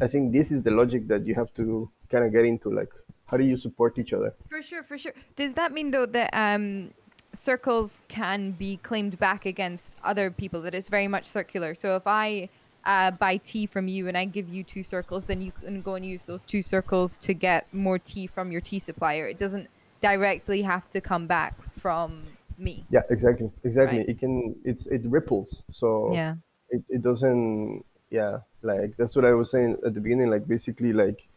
I 0.00 0.06
think 0.06 0.32
this 0.32 0.52
is 0.52 0.62
the 0.62 0.70
logic 0.70 1.08
that 1.08 1.26
you 1.26 1.34
have 1.34 1.52
to 1.54 1.90
kind 2.10 2.24
of 2.24 2.32
get 2.32 2.44
into. 2.44 2.70
Like, 2.70 2.90
how 3.26 3.36
do 3.36 3.44
you 3.44 3.56
support 3.56 3.98
each 3.98 4.12
other? 4.12 4.34
For 4.48 4.62
sure, 4.62 4.82
for 4.82 4.98
sure. 4.98 5.12
Does 5.36 5.54
that 5.54 5.72
mean 5.72 5.90
though 5.90 6.06
that 6.06 6.30
um, 6.32 6.92
circles 7.32 8.00
can 8.08 8.52
be 8.52 8.78
claimed 8.78 9.18
back 9.18 9.46
against 9.46 9.96
other 10.04 10.30
people? 10.30 10.62
That 10.62 10.74
it's 10.74 10.88
very 10.88 11.08
much 11.08 11.26
circular. 11.26 11.74
So 11.74 11.96
if 11.96 12.06
I 12.06 12.48
uh, 12.84 13.10
buy 13.12 13.36
tea 13.38 13.66
from 13.66 13.88
you 13.88 14.08
and 14.08 14.16
I 14.16 14.24
give 14.24 14.48
you 14.48 14.64
two 14.64 14.82
circles, 14.82 15.24
then 15.26 15.42
you 15.42 15.52
can 15.52 15.82
go 15.82 15.94
and 15.94 16.04
use 16.04 16.22
those 16.22 16.44
two 16.44 16.62
circles 16.62 17.18
to 17.18 17.34
get 17.34 17.72
more 17.74 17.98
tea 17.98 18.26
from 18.26 18.50
your 18.50 18.60
tea 18.60 18.78
supplier. 18.78 19.26
It 19.26 19.38
doesn't 19.38 19.68
directly 20.00 20.62
have 20.62 20.88
to 20.90 21.00
come 21.00 21.26
back 21.26 21.60
from 21.70 22.22
me. 22.56 22.86
Yeah, 22.90 23.02
exactly, 23.10 23.50
exactly. 23.64 23.98
Right. 23.98 24.08
It 24.08 24.18
can. 24.18 24.54
It's 24.64 24.86
it 24.86 25.02
ripples. 25.04 25.62
So 25.70 26.10
yeah, 26.12 26.36
it, 26.70 26.82
it 26.88 27.02
doesn't. 27.02 27.84
Yeah, 28.10 28.38
like 28.62 28.96
that's 28.96 29.14
what 29.14 29.26
I 29.26 29.32
was 29.32 29.50
saying 29.50 29.76
at 29.84 29.92
the 29.92 30.00
beginning. 30.00 30.30
Like 30.30 30.48
basically, 30.48 30.92
like 30.92 31.27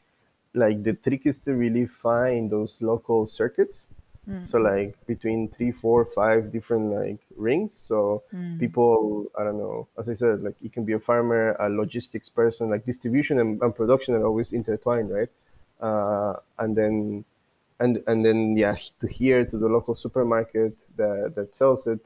like 0.53 0.83
the 0.83 0.93
trick 0.93 1.25
is 1.25 1.39
to 1.39 1.53
really 1.53 1.85
find 1.85 2.51
those 2.51 2.81
local 2.81 3.27
circuits 3.27 3.89
Mm. 4.29 4.47
So 4.47 4.59
like 4.59 4.95
between 5.07 5.49
three, 5.49 5.71
four, 5.71 6.05
five 6.05 6.51
different 6.51 6.91
like 6.93 7.19
rings. 7.35 7.73
So 7.73 8.23
mm. 8.33 8.59
people, 8.59 9.25
I 9.37 9.43
don't 9.43 9.57
know, 9.57 9.87
as 9.97 10.09
I 10.09 10.13
said, 10.13 10.43
like 10.43 10.55
it 10.63 10.73
can 10.73 10.85
be 10.85 10.93
a 10.93 10.99
farmer, 10.99 11.55
a 11.59 11.69
logistics 11.69 12.29
person, 12.29 12.69
like 12.69 12.85
distribution 12.85 13.39
and, 13.39 13.61
and 13.61 13.75
production 13.75 14.13
are 14.15 14.25
always 14.25 14.53
intertwined, 14.53 15.11
right? 15.11 15.29
Uh, 15.81 16.35
and 16.59 16.77
then, 16.77 17.25
and 17.79 18.03
and 18.05 18.23
then 18.23 18.55
yeah, 18.55 18.75
to 18.99 19.07
here 19.07 19.43
to 19.43 19.57
the 19.57 19.67
local 19.67 19.95
supermarket 19.95 20.77
that 20.97 21.33
that 21.35 21.55
sells 21.55 21.87
it, 21.87 21.99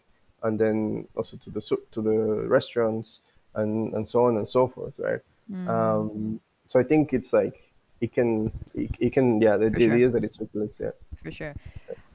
and 0.43 0.58
then 0.58 1.05
also 1.17 1.36
to 1.36 1.49
the 1.49 1.60
to 1.91 2.01
the 2.01 2.47
restaurants 2.47 3.19
and 3.55 3.93
and 3.93 4.08
so 4.08 4.23
on 4.23 4.38
and 4.38 4.47
so 4.47 4.67
forth, 4.67 4.93
right? 4.97 5.19
Mm. 5.51 5.67
Um, 5.67 6.39
so 6.65 6.79
I 6.79 6.84
think 6.84 7.12
it's 7.12 7.34
like 7.34 7.62
it 8.06 8.12
can 8.18 8.30
it, 8.74 8.91
it 9.06 9.12
can 9.15 9.28
yeah 9.41 9.58
the, 9.58 9.68
sure. 9.80 9.94
idea 9.94 10.08
is 10.08 10.13
that 10.13 10.24
it's 10.28 10.38
circulates 10.38 10.78
yeah 10.80 10.94
for 11.24 11.32
sure 11.39 11.54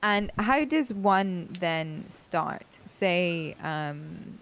and 0.02 0.32
how 0.38 0.64
does 0.64 0.92
one 0.92 1.48
then 1.60 2.04
start? 2.08 2.66
Say, 2.86 3.54
um, 3.62 4.38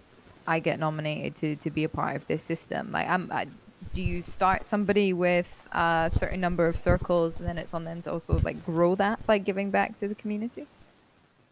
I 0.47 0.59
get 0.59 0.79
nominated 0.79 1.35
to, 1.37 1.55
to 1.57 1.69
be 1.69 1.83
a 1.83 1.89
part 1.89 2.15
of 2.15 2.25
this 2.27 2.43
system. 2.43 2.91
Like, 2.91 3.07
I'm, 3.07 3.29
I, 3.31 3.47
do 3.93 4.01
you 4.01 4.21
start 4.21 4.63
somebody 4.63 5.13
with 5.13 5.67
a 5.73 6.09
certain 6.11 6.39
number 6.39 6.67
of 6.67 6.77
circles, 6.77 7.39
and 7.39 7.47
then 7.47 7.57
it's 7.57 7.73
on 7.73 7.83
them 7.83 8.01
to 8.03 8.11
also 8.11 8.39
like 8.39 8.63
grow 8.65 8.95
that 8.95 9.25
by 9.25 9.37
giving 9.37 9.69
back 9.69 9.97
to 9.97 10.07
the 10.07 10.15
community? 10.15 10.65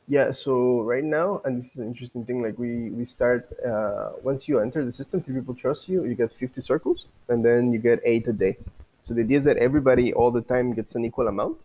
Yeah. 0.08 0.32
So 0.32 0.82
right 0.82 1.04
now, 1.04 1.42
and 1.44 1.58
this 1.58 1.72
is 1.72 1.78
an 1.78 1.88
interesting 1.88 2.26
thing. 2.26 2.42
Like 2.42 2.58
we 2.58 2.92
we 2.92 3.04
start 3.04 3.52
uh, 3.66 4.12
once 4.24 4.48
you 4.48 4.60
enter 4.60 4.86
the 4.86 4.92
system, 4.92 5.22
three 5.22 5.36
people 5.36 5.56
trust 5.56 5.90
you. 5.90 6.06
You 6.06 6.16
get 6.16 6.32
50 6.32 6.62
circles, 6.62 7.08
and 7.28 7.44
then 7.44 7.74
you 7.74 7.80
get 7.80 8.00
eight 8.06 8.28
a 8.28 8.34
day. 8.34 8.58
So 9.08 9.13
the 9.13 9.22
idea 9.22 9.38
is 9.38 9.46
that 9.46 9.56
everybody 9.56 10.13
all 10.13 10.32
the 10.32 10.41
time 10.41 10.74
gets 10.74 10.96
an 10.96 11.06
equal 11.06 11.28
amount 11.30 11.58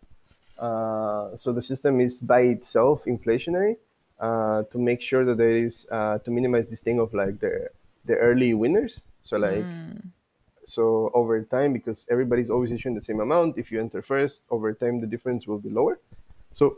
uh, 0.62 1.36
so 1.36 1.52
the 1.52 1.60
system 1.60 2.00
is 2.00 2.20
by 2.20 2.42
itself 2.42 3.04
inflationary 3.06 3.76
uh, 4.20 4.62
to 4.70 4.78
make 4.78 5.00
sure 5.00 5.24
that 5.24 5.36
there 5.36 5.56
is 5.56 5.86
uh, 5.90 6.18
to 6.18 6.30
minimize 6.30 6.68
this 6.68 6.80
thing 6.80 7.00
of 7.00 7.12
like 7.12 7.40
the 7.40 7.68
the 8.04 8.14
early 8.14 8.54
winners. 8.54 9.04
So 9.22 9.38
like 9.38 9.64
mm. 9.64 10.00
so 10.64 11.10
over 11.14 11.42
time 11.42 11.72
because 11.72 12.06
everybody's 12.08 12.48
always 12.48 12.70
issuing 12.70 12.94
the 12.94 13.00
same 13.00 13.18
amount. 13.18 13.58
If 13.58 13.72
you 13.72 13.80
enter 13.80 14.02
first, 14.02 14.44
over 14.50 14.72
time 14.72 15.00
the 15.00 15.06
difference 15.08 15.48
will 15.48 15.58
be 15.58 15.70
lower. 15.70 15.98
So 16.52 16.76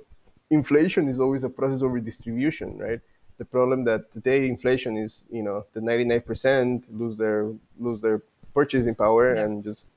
inflation 0.50 1.07
is 1.07 1.20
always 1.20 1.44
a 1.44 1.50
process 1.50 1.83
of 1.83 1.92
redistribution, 1.92 2.79
right? 2.79 3.00
The 3.37 3.44
problem 3.44 3.85
that 3.85 4.12
today 4.12 4.46
inflation 4.46 4.96
is, 4.96 5.24
you 5.31 5.42
know, 5.42 5.66
the 5.74 5.81
99% 5.81 6.85
lose 6.90 7.18
their 7.18 7.53
lose 7.79 8.00
their 8.00 8.22
purchasing 8.55 8.94
power 8.94 9.35
yeah. 9.35 9.42
and 9.42 9.62
just 9.62 9.88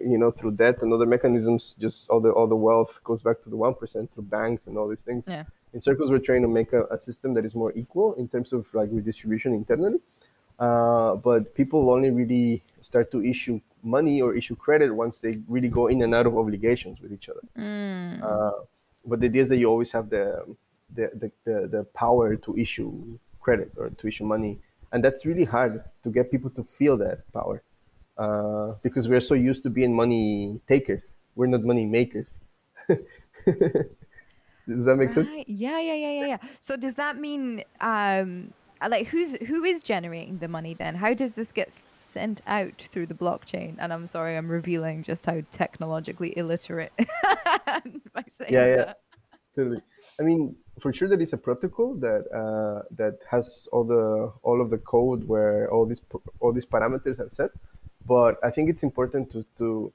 you 0.00 0.18
know 0.18 0.30
through 0.30 0.52
debt 0.52 0.82
and 0.82 0.92
other 0.92 1.06
mechanisms 1.06 1.74
just 1.78 2.08
all 2.10 2.20
the 2.20 2.30
all 2.30 2.46
the 2.46 2.56
wealth 2.56 3.00
goes 3.04 3.22
back 3.22 3.42
to 3.42 3.50
the 3.50 3.56
1% 3.56 4.10
through 4.10 4.22
banks 4.24 4.66
and 4.66 4.76
all 4.78 4.88
these 4.88 5.02
things. 5.02 5.24
Yeah. 5.26 5.44
in 5.74 5.80
circles 5.80 6.10
we're 6.10 6.26
trying 6.30 6.42
to 6.42 6.48
make 6.48 6.72
a, 6.72 6.84
a, 6.86 6.98
system 6.98 7.34
that 7.34 7.44
is 7.44 7.54
more 7.54 7.72
equal 7.74 8.14
in 8.14 8.28
terms 8.28 8.52
of 8.52 8.72
like 8.74 8.88
redistribution 8.92 9.52
internally. 9.54 10.00
Uh, 10.58 11.14
but 11.14 11.54
people 11.54 11.90
only 11.90 12.10
really 12.10 12.64
start 12.80 13.10
to 13.12 13.22
issue 13.22 13.60
money 13.82 14.20
or 14.20 14.34
issue 14.34 14.56
credit 14.56 14.90
once 14.92 15.20
they 15.20 15.38
really 15.46 15.68
go 15.68 15.86
in 15.86 16.02
and 16.02 16.14
out 16.14 16.26
of 16.26 16.36
obligations 16.36 17.00
with 17.00 17.12
each 17.12 17.28
other. 17.28 17.44
Mm. 17.56 18.22
uh, 18.22 18.62
but 19.06 19.20
the 19.20 19.26
idea 19.26 19.42
is 19.42 19.48
that 19.48 19.58
you 19.58 19.66
always 19.66 19.92
have 19.92 20.10
the 20.10 20.44
the, 20.94 21.10
the, 21.14 21.30
the, 21.44 21.68
the 21.68 21.84
power 21.94 22.34
to 22.36 22.56
issue 22.56 23.18
credit 23.40 23.70
or 23.76 23.90
to 23.90 24.08
issue 24.08 24.24
money. 24.24 24.58
And 24.92 25.04
that's 25.04 25.26
really 25.26 25.44
hard 25.44 25.84
to 26.02 26.10
get 26.10 26.30
people 26.30 26.50
to 26.50 26.64
feel 26.64 26.96
that 26.98 27.30
power 27.32 27.62
uh, 28.18 28.74
because 28.82 29.08
we're 29.08 29.20
so 29.20 29.34
used 29.34 29.62
to 29.62 29.70
being 29.70 29.94
money 29.94 30.60
takers. 30.68 31.16
We're 31.36 31.46
not 31.46 31.62
money 31.62 31.86
makers. 31.86 32.40
does 32.88 34.84
that 34.84 34.96
make 34.96 35.08
right. 35.08 35.14
sense? 35.14 35.44
Yeah, 35.46 35.78
yeah, 35.80 35.94
yeah, 35.94 36.10
yeah, 36.10 36.26
yeah. 36.26 36.38
So 36.60 36.76
does 36.76 36.96
that 36.96 37.18
mean 37.18 37.62
um, 37.80 38.52
like 38.86 39.06
who's 39.06 39.34
who 39.46 39.64
is 39.64 39.82
generating 39.82 40.38
the 40.38 40.48
money 40.48 40.74
then? 40.74 40.94
How 40.94 41.14
does 41.14 41.32
this 41.32 41.52
get 41.52 41.72
sent 41.72 42.40
out 42.46 42.86
through 42.90 43.06
the 43.06 43.14
blockchain? 43.14 43.76
And 43.78 43.92
I'm 43.92 44.06
sorry, 44.06 44.36
I'm 44.36 44.48
revealing 44.48 45.02
just 45.02 45.24
how 45.24 45.40
technologically 45.50 46.36
illiterate 46.36 46.92
by 46.96 48.24
saying 48.28 48.52
yeah, 48.52 48.66
yeah, 48.66 48.92
totally. 49.54 49.80
I 50.20 50.24
mean, 50.24 50.56
for 50.80 50.92
sure, 50.92 51.08
there 51.08 51.20
is 51.20 51.32
a 51.32 51.36
protocol 51.36 51.94
that 51.96 52.24
uh, 52.34 52.82
that 52.96 53.18
has 53.30 53.68
all 53.72 53.84
the 53.84 54.32
all 54.42 54.60
of 54.60 54.70
the 54.70 54.78
code 54.78 55.22
where 55.24 55.70
all 55.70 55.86
these 55.86 56.00
all 56.40 56.52
these 56.52 56.66
parameters 56.66 57.20
are 57.20 57.30
set 57.30 57.50
but 58.08 58.38
I 58.42 58.50
think 58.50 58.70
it's 58.70 58.82
important 58.82 59.30
to 59.32 59.44
to 59.58 59.92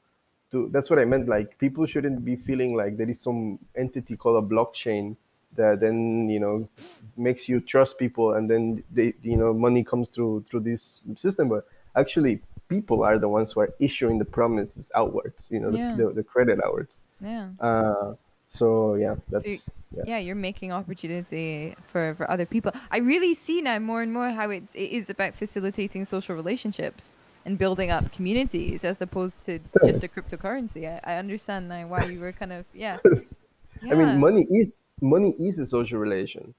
to 0.51 0.69
that's 0.71 0.89
what 0.89 0.99
I 0.99 1.05
meant. 1.05 1.27
Like 1.27 1.57
people 1.57 1.85
shouldn't 1.85 2.23
be 2.23 2.35
feeling 2.35 2.77
like 2.77 2.95
there 2.97 3.09
is 3.09 3.19
some 3.19 3.59
entity 3.75 4.15
called 4.15 4.43
a 4.43 4.47
blockchain 4.47 5.17
that 5.55 5.81
then 5.81 6.29
you 6.29 6.39
know 6.39 6.69
makes 7.17 7.49
you 7.49 7.59
trust 7.59 7.97
people, 7.97 8.33
and 8.33 8.49
then 8.49 8.83
they 8.91 9.13
you 9.23 9.35
know 9.35 9.53
money 9.53 9.83
comes 9.83 10.09
through 10.09 10.45
through 10.49 10.61
this 10.61 11.03
system. 11.15 11.49
But 11.49 11.65
actually, 11.95 12.39
people 12.69 13.03
are 13.03 13.17
the 13.17 13.27
ones 13.27 13.51
who 13.51 13.61
are 13.61 13.73
issuing 13.79 14.19
the 14.19 14.25
promises 14.25 14.91
outwards. 14.95 15.49
You 15.49 15.59
know, 15.59 15.71
yeah. 15.71 15.95
the, 15.95 16.05
the, 16.05 16.13
the, 16.13 16.23
credit 16.23 16.59
outwards. 16.63 16.99
Yeah. 17.19 17.49
Uh, 17.59 18.13
so 18.49 18.93
yeah, 18.95 19.15
that's. 19.29 19.43
So 19.43 19.71
yeah. 19.95 20.03
yeah. 20.05 20.17
you're 20.19 20.35
making 20.35 20.71
opportunity 20.71 21.75
for, 21.83 22.15
for 22.15 22.29
other 22.29 22.45
people. 22.45 22.71
I 22.91 22.97
really 22.97 23.33
see 23.33 23.61
now 23.61 23.79
more 23.79 24.01
and 24.01 24.13
more 24.13 24.29
how 24.29 24.49
it, 24.49 24.63
it 24.73 24.91
is 24.91 25.09
about 25.09 25.35
facilitating 25.35 26.05
social 26.05 26.35
relationships 26.35 27.15
and 27.45 27.57
building 27.57 27.91
up 27.91 28.11
communities 28.11 28.83
as 28.83 29.01
opposed 29.01 29.43
to 29.43 29.59
just 29.83 30.03
a 30.03 30.07
cryptocurrency. 30.07 30.87
I, 30.87 30.99
I 31.13 31.17
understand 31.17 31.69
now 31.69 31.87
why 31.87 32.05
you 32.05 32.19
were 32.19 32.31
kind 32.31 32.53
of 32.53 32.65
yeah. 32.73 32.97
yeah. 33.05 33.19
I 33.91 33.95
mean, 33.95 34.19
money 34.19 34.45
is 34.49 34.83
money 35.01 35.35
is 35.39 35.59
a 35.59 35.67
social 35.67 35.99
relation. 35.99 36.53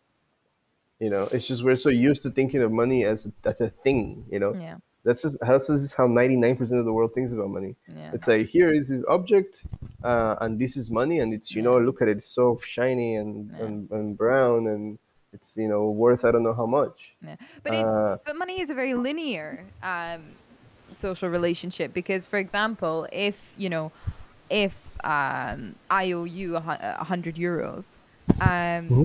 You 1.00 1.10
know, 1.10 1.28
it's 1.32 1.46
just 1.46 1.64
we're 1.64 1.76
so 1.76 1.88
used 1.88 2.22
to 2.22 2.30
thinking 2.30 2.62
of 2.62 2.72
money 2.72 3.04
as 3.04 3.26
that's 3.42 3.60
a 3.60 3.70
thing. 3.70 4.24
You 4.30 4.38
know, 4.38 4.54
yeah. 4.54 4.76
That's 5.04 5.20
just 5.20 5.36
how 5.42 5.58
this 5.58 5.68
is 5.68 5.92
how 5.92 6.06
ninety 6.06 6.36
nine 6.36 6.56
percent 6.56 6.80
of 6.80 6.86
the 6.86 6.92
world 6.92 7.12
thinks 7.14 7.32
about 7.32 7.50
money. 7.50 7.76
Yeah. 7.88 8.10
It's 8.14 8.26
like 8.26 8.46
here 8.46 8.72
is 8.72 8.88
this 8.88 9.04
object, 9.06 9.64
uh, 10.02 10.36
and 10.40 10.58
this 10.58 10.78
is 10.78 10.90
money, 10.90 11.18
and 11.18 11.34
it's 11.34 11.54
you 11.54 11.60
know 11.60 11.78
look 11.78 12.00
at 12.00 12.08
it, 12.08 12.18
it's 12.18 12.34
so 12.34 12.58
shiny 12.64 13.16
and, 13.16 13.50
yeah. 13.50 13.64
and 13.66 13.90
and 13.90 14.16
brown 14.16 14.66
and 14.66 14.98
it's 15.34 15.56
you 15.58 15.68
know 15.68 15.90
worth 15.90 16.24
I 16.24 16.30
don't 16.30 16.42
know 16.42 16.54
how 16.54 16.64
much. 16.64 17.16
Yeah. 17.22 17.36
But 17.62 17.74
it's 17.74 17.84
uh, 17.84 18.16
but 18.24 18.36
money 18.36 18.62
is 18.62 18.70
a 18.70 18.74
very 18.74 18.94
linear 18.94 19.66
um, 19.82 20.24
social 20.94 21.28
relationship 21.28 21.92
because 21.92 22.26
for 22.26 22.38
example 22.38 23.06
if 23.12 23.52
you 23.56 23.68
know 23.68 23.92
if 24.50 24.74
um, 25.04 25.74
i 25.90 26.12
owe 26.12 26.24
you 26.24 26.56
a, 26.56 26.96
a 27.00 27.04
hundred 27.04 27.36
euros 27.36 28.00
um, 28.40 28.88
mm-hmm. 28.88 29.04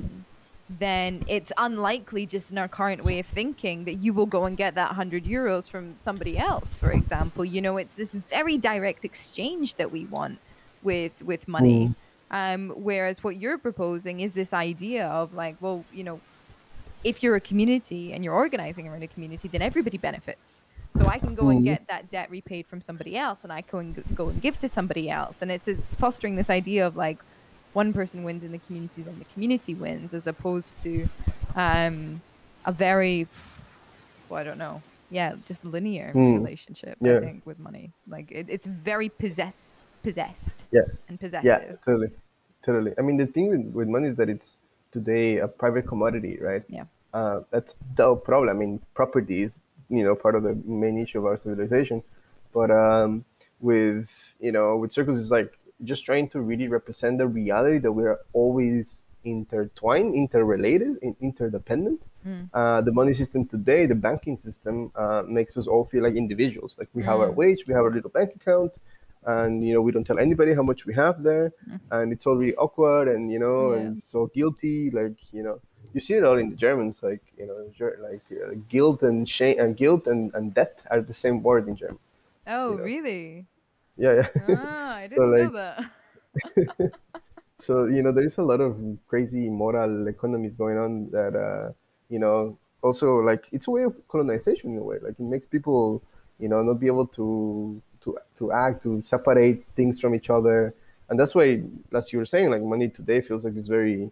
then 0.80 1.24
it's 1.28 1.52
unlikely 1.58 2.26
just 2.26 2.52
in 2.52 2.58
our 2.58 2.68
current 2.68 3.04
way 3.04 3.20
of 3.20 3.26
thinking 3.26 3.84
that 3.86 3.96
you 3.96 4.14
will 4.14 4.26
go 4.26 4.46
and 4.46 4.56
get 4.58 4.76
that 4.76 4.88
100 4.88 5.26
euros 5.26 5.70
from 5.70 5.98
somebody 5.98 6.38
else 6.38 6.76
for 6.76 6.92
example 6.92 7.44
you 7.44 7.62
know 7.62 7.78
it's 7.78 7.96
this 7.96 8.14
very 8.14 8.58
direct 8.58 9.04
exchange 9.04 9.76
that 9.76 9.92
we 9.92 10.06
want 10.06 10.40
with 10.84 11.12
with 11.24 11.48
money 11.48 11.88
mm. 11.88 11.96
um, 12.32 12.70
whereas 12.76 13.24
what 13.24 13.38
you're 13.38 13.58
proposing 13.58 14.22
is 14.22 14.34
this 14.34 14.54
idea 14.54 15.08
of 15.08 15.34
like 15.34 15.56
well 15.60 15.84
you 15.94 16.04
know 16.04 16.20
if 17.04 17.24
you're 17.24 17.36
a 17.36 17.42
community 17.42 18.14
and 18.14 18.24
you're 18.24 18.34
organizing 18.34 18.88
around 18.88 19.04
a 19.04 19.08
community 19.08 19.48
then 19.48 19.62
everybody 19.62 19.98
benefits 19.98 20.64
So 20.92 21.08
I 21.08 21.20
can 21.20 21.36
go 21.36 21.50
and 21.50 21.62
Mhm. 21.62 21.66
get 21.66 21.88
that 21.88 22.10
debt 22.10 22.30
repaid 22.32 22.66
from 22.68 22.82
somebody 22.82 23.16
else, 23.18 23.44
and 23.44 23.54
I 23.54 23.62
can 23.62 24.04
go 24.16 24.30
and 24.30 24.42
give 24.42 24.58
to 24.60 24.68
somebody 24.68 25.10
else. 25.10 25.42
And 25.42 25.52
it's 25.52 25.66
this 25.66 25.90
fostering 25.92 26.36
this 26.36 26.50
idea 26.50 26.86
of 26.86 26.98
like 26.98 27.20
one 27.74 27.94
person 27.94 28.24
wins 28.24 28.44
in 28.44 28.52
the 28.52 28.58
community, 28.60 29.04
then 29.04 29.20
the 29.20 29.26
community 29.26 29.76
wins, 29.76 30.14
as 30.14 30.28
opposed 30.28 30.80
to 30.80 31.08
um, 31.56 32.22
a 32.66 32.72
very, 32.72 33.28
well, 34.30 34.40
I 34.40 34.44
don't 34.44 34.58
know, 34.58 34.82
yeah, 35.12 35.36
just 35.46 35.64
linear 35.64 36.14
Mm. 36.14 36.36
relationship. 36.36 36.98
I 37.04 37.08
Yeah. 37.08 37.20
think 37.20 37.46
with 37.46 37.60
money, 37.60 37.92
like 38.08 38.32
it, 38.32 38.48
it's 38.50 38.66
very 38.66 39.10
possess 39.10 39.76
possessed 40.04 40.64
Yeah. 40.72 40.82
and 41.08 41.20
possessive. 41.20 41.46
Yeah, 41.46 41.76
totally, 41.86 42.10
totally. 42.64 42.94
I 42.98 43.02
mean, 43.02 43.18
the 43.18 43.26
thing 43.28 43.50
with, 43.50 43.74
with 43.74 43.88
money 43.88 44.08
is 44.08 44.16
that 44.16 44.30
it's 44.30 44.58
today 44.92 45.38
a 45.38 45.48
private 45.48 45.86
commodity, 45.88 46.40
right? 46.42 46.64
Yeah. 46.70 46.86
Uh, 47.14 47.42
that's 47.52 47.78
the 47.96 48.16
problem. 48.16 48.56
I 48.56 48.58
mean, 48.60 48.80
property 48.94 49.42
is 49.44 49.64
you 49.90 50.04
know 50.04 50.16
part 50.16 50.36
of 50.36 50.44
the 50.44 50.56
main 50.66 50.98
issue 50.98 51.20
of 51.20 51.26
our 51.26 51.38
civilization, 51.38 52.04
but 52.54 52.72
um, 52.72 53.26
with 53.60 54.08
you 54.40 54.52
know 54.52 54.78
with 54.78 54.92
circles, 54.92 55.20
it's 55.20 55.32
like 55.32 55.58
just 55.84 56.06
trying 56.06 56.28
to 56.30 56.42
really 56.42 56.68
represent 56.68 57.18
the 57.18 57.28
reality 57.28 57.78
that 57.80 57.92
we're 57.92 58.20
always 58.34 59.02
intertwined, 59.24 60.14
interrelated, 60.16 60.98
and 61.02 61.16
interdependent. 61.22 62.02
Mm. 62.26 62.50
Uh, 62.54 62.82
the 62.82 62.92
money 62.92 63.14
system 63.14 63.46
today, 63.46 63.86
the 63.86 63.96
banking 63.96 64.36
system, 64.38 64.92
uh, 64.96 65.24
makes 65.28 65.58
us 65.58 65.68
all 65.68 65.86
feel 65.86 66.04
like 66.04 66.16
individuals. 66.16 66.76
Like 66.80 66.90
we 66.94 67.04
have 67.04 67.20
our 67.20 67.32
Mm. 67.32 67.36
wage, 67.36 67.60
we 67.68 67.74
have 67.74 67.84
our 67.84 67.92
little 67.92 68.10
bank 68.10 68.36
account, 68.36 68.74
and 69.26 69.66
you 69.66 69.74
know 69.74 69.82
we 69.82 69.92
don't 69.92 70.06
tell 70.06 70.20
anybody 70.20 70.54
how 70.54 70.64
much 70.64 70.86
we 70.86 70.94
have 70.94 71.24
there, 71.24 71.52
Mm. 71.70 71.80
and 71.92 72.14
it's 72.14 72.26
all 72.28 72.36
really 72.38 72.56
awkward 72.56 73.08
and 73.08 73.32
you 73.32 73.40
know 73.40 73.60
Yeah. 73.72 73.78
and 73.80 74.00
so 74.00 74.28
guilty. 74.28 74.90
Like 74.92 75.18
you 75.32 75.44
know, 75.44 75.60
you 75.94 76.02
see 76.02 76.16
it 76.16 76.24
all 76.24 76.38
in 76.38 76.50
the 76.50 76.56
Germans. 76.56 77.02
Like 77.02 77.22
you 77.38 77.48
know, 77.48 77.90
like 78.02 78.26
uh, 78.32 78.56
guilt 78.68 79.04
and 79.04 79.28
shame 79.28 79.60
and 79.60 79.76
guilt 79.76 80.08
and, 80.08 80.34
and 80.34 80.54
debt 80.54 80.82
are 80.92 81.02
the 81.02 81.14
same 81.14 81.42
word 81.44 81.68
in 81.68 81.76
German. 81.76 82.00
Oh, 82.48 82.72
you 82.72 82.78
know. 82.78 82.84
really? 82.84 83.46
Yeah, 83.98 84.14
yeah. 84.14 84.28
Ah, 84.42 84.96
I 84.96 85.08
didn't 85.08 85.32
know 85.32 85.38
like, 85.38 85.54
that. 85.54 86.92
so 87.58 87.86
you 87.86 88.02
know 88.02 88.12
there 88.12 88.24
is 88.24 88.38
a 88.38 88.44
lot 88.44 88.62
of 88.62 88.78
crazy 89.08 89.50
moral 89.50 90.08
economies 90.08 90.56
going 90.56 90.78
on 90.78 91.10
that 91.12 91.36
uh, 91.36 91.72
you 92.10 92.20
know 92.20 92.58
also 92.82 93.18
like 93.18 93.48
it's 93.52 93.68
a 93.68 93.72
way 93.72 93.84
of 93.84 93.96
colonization 94.08 94.72
in 94.72 94.78
a 94.78 94.84
way 94.84 94.98
like 95.02 95.20
it 95.20 95.26
makes 95.26 95.46
people 95.46 96.02
you 96.40 96.48
know 96.48 96.62
not 96.64 96.80
be 96.80 96.88
able 96.88 97.06
to 97.06 97.82
to 98.02 98.18
to 98.36 98.52
act 98.52 98.84
to 98.84 99.02
separate 99.04 99.66
things 99.76 100.00
from 100.00 100.16
each 100.16 100.30
other 100.30 100.74
and 101.10 101.20
that's 101.20 101.36
why 101.36 101.62
as 101.94 102.14
you 102.14 102.20
were 102.20 102.26
saying 102.26 102.50
like 102.50 102.62
money 102.62 102.88
today 102.88 103.20
feels 103.20 103.44
like 103.44 103.56
it's 103.56 103.68
very 103.68 104.10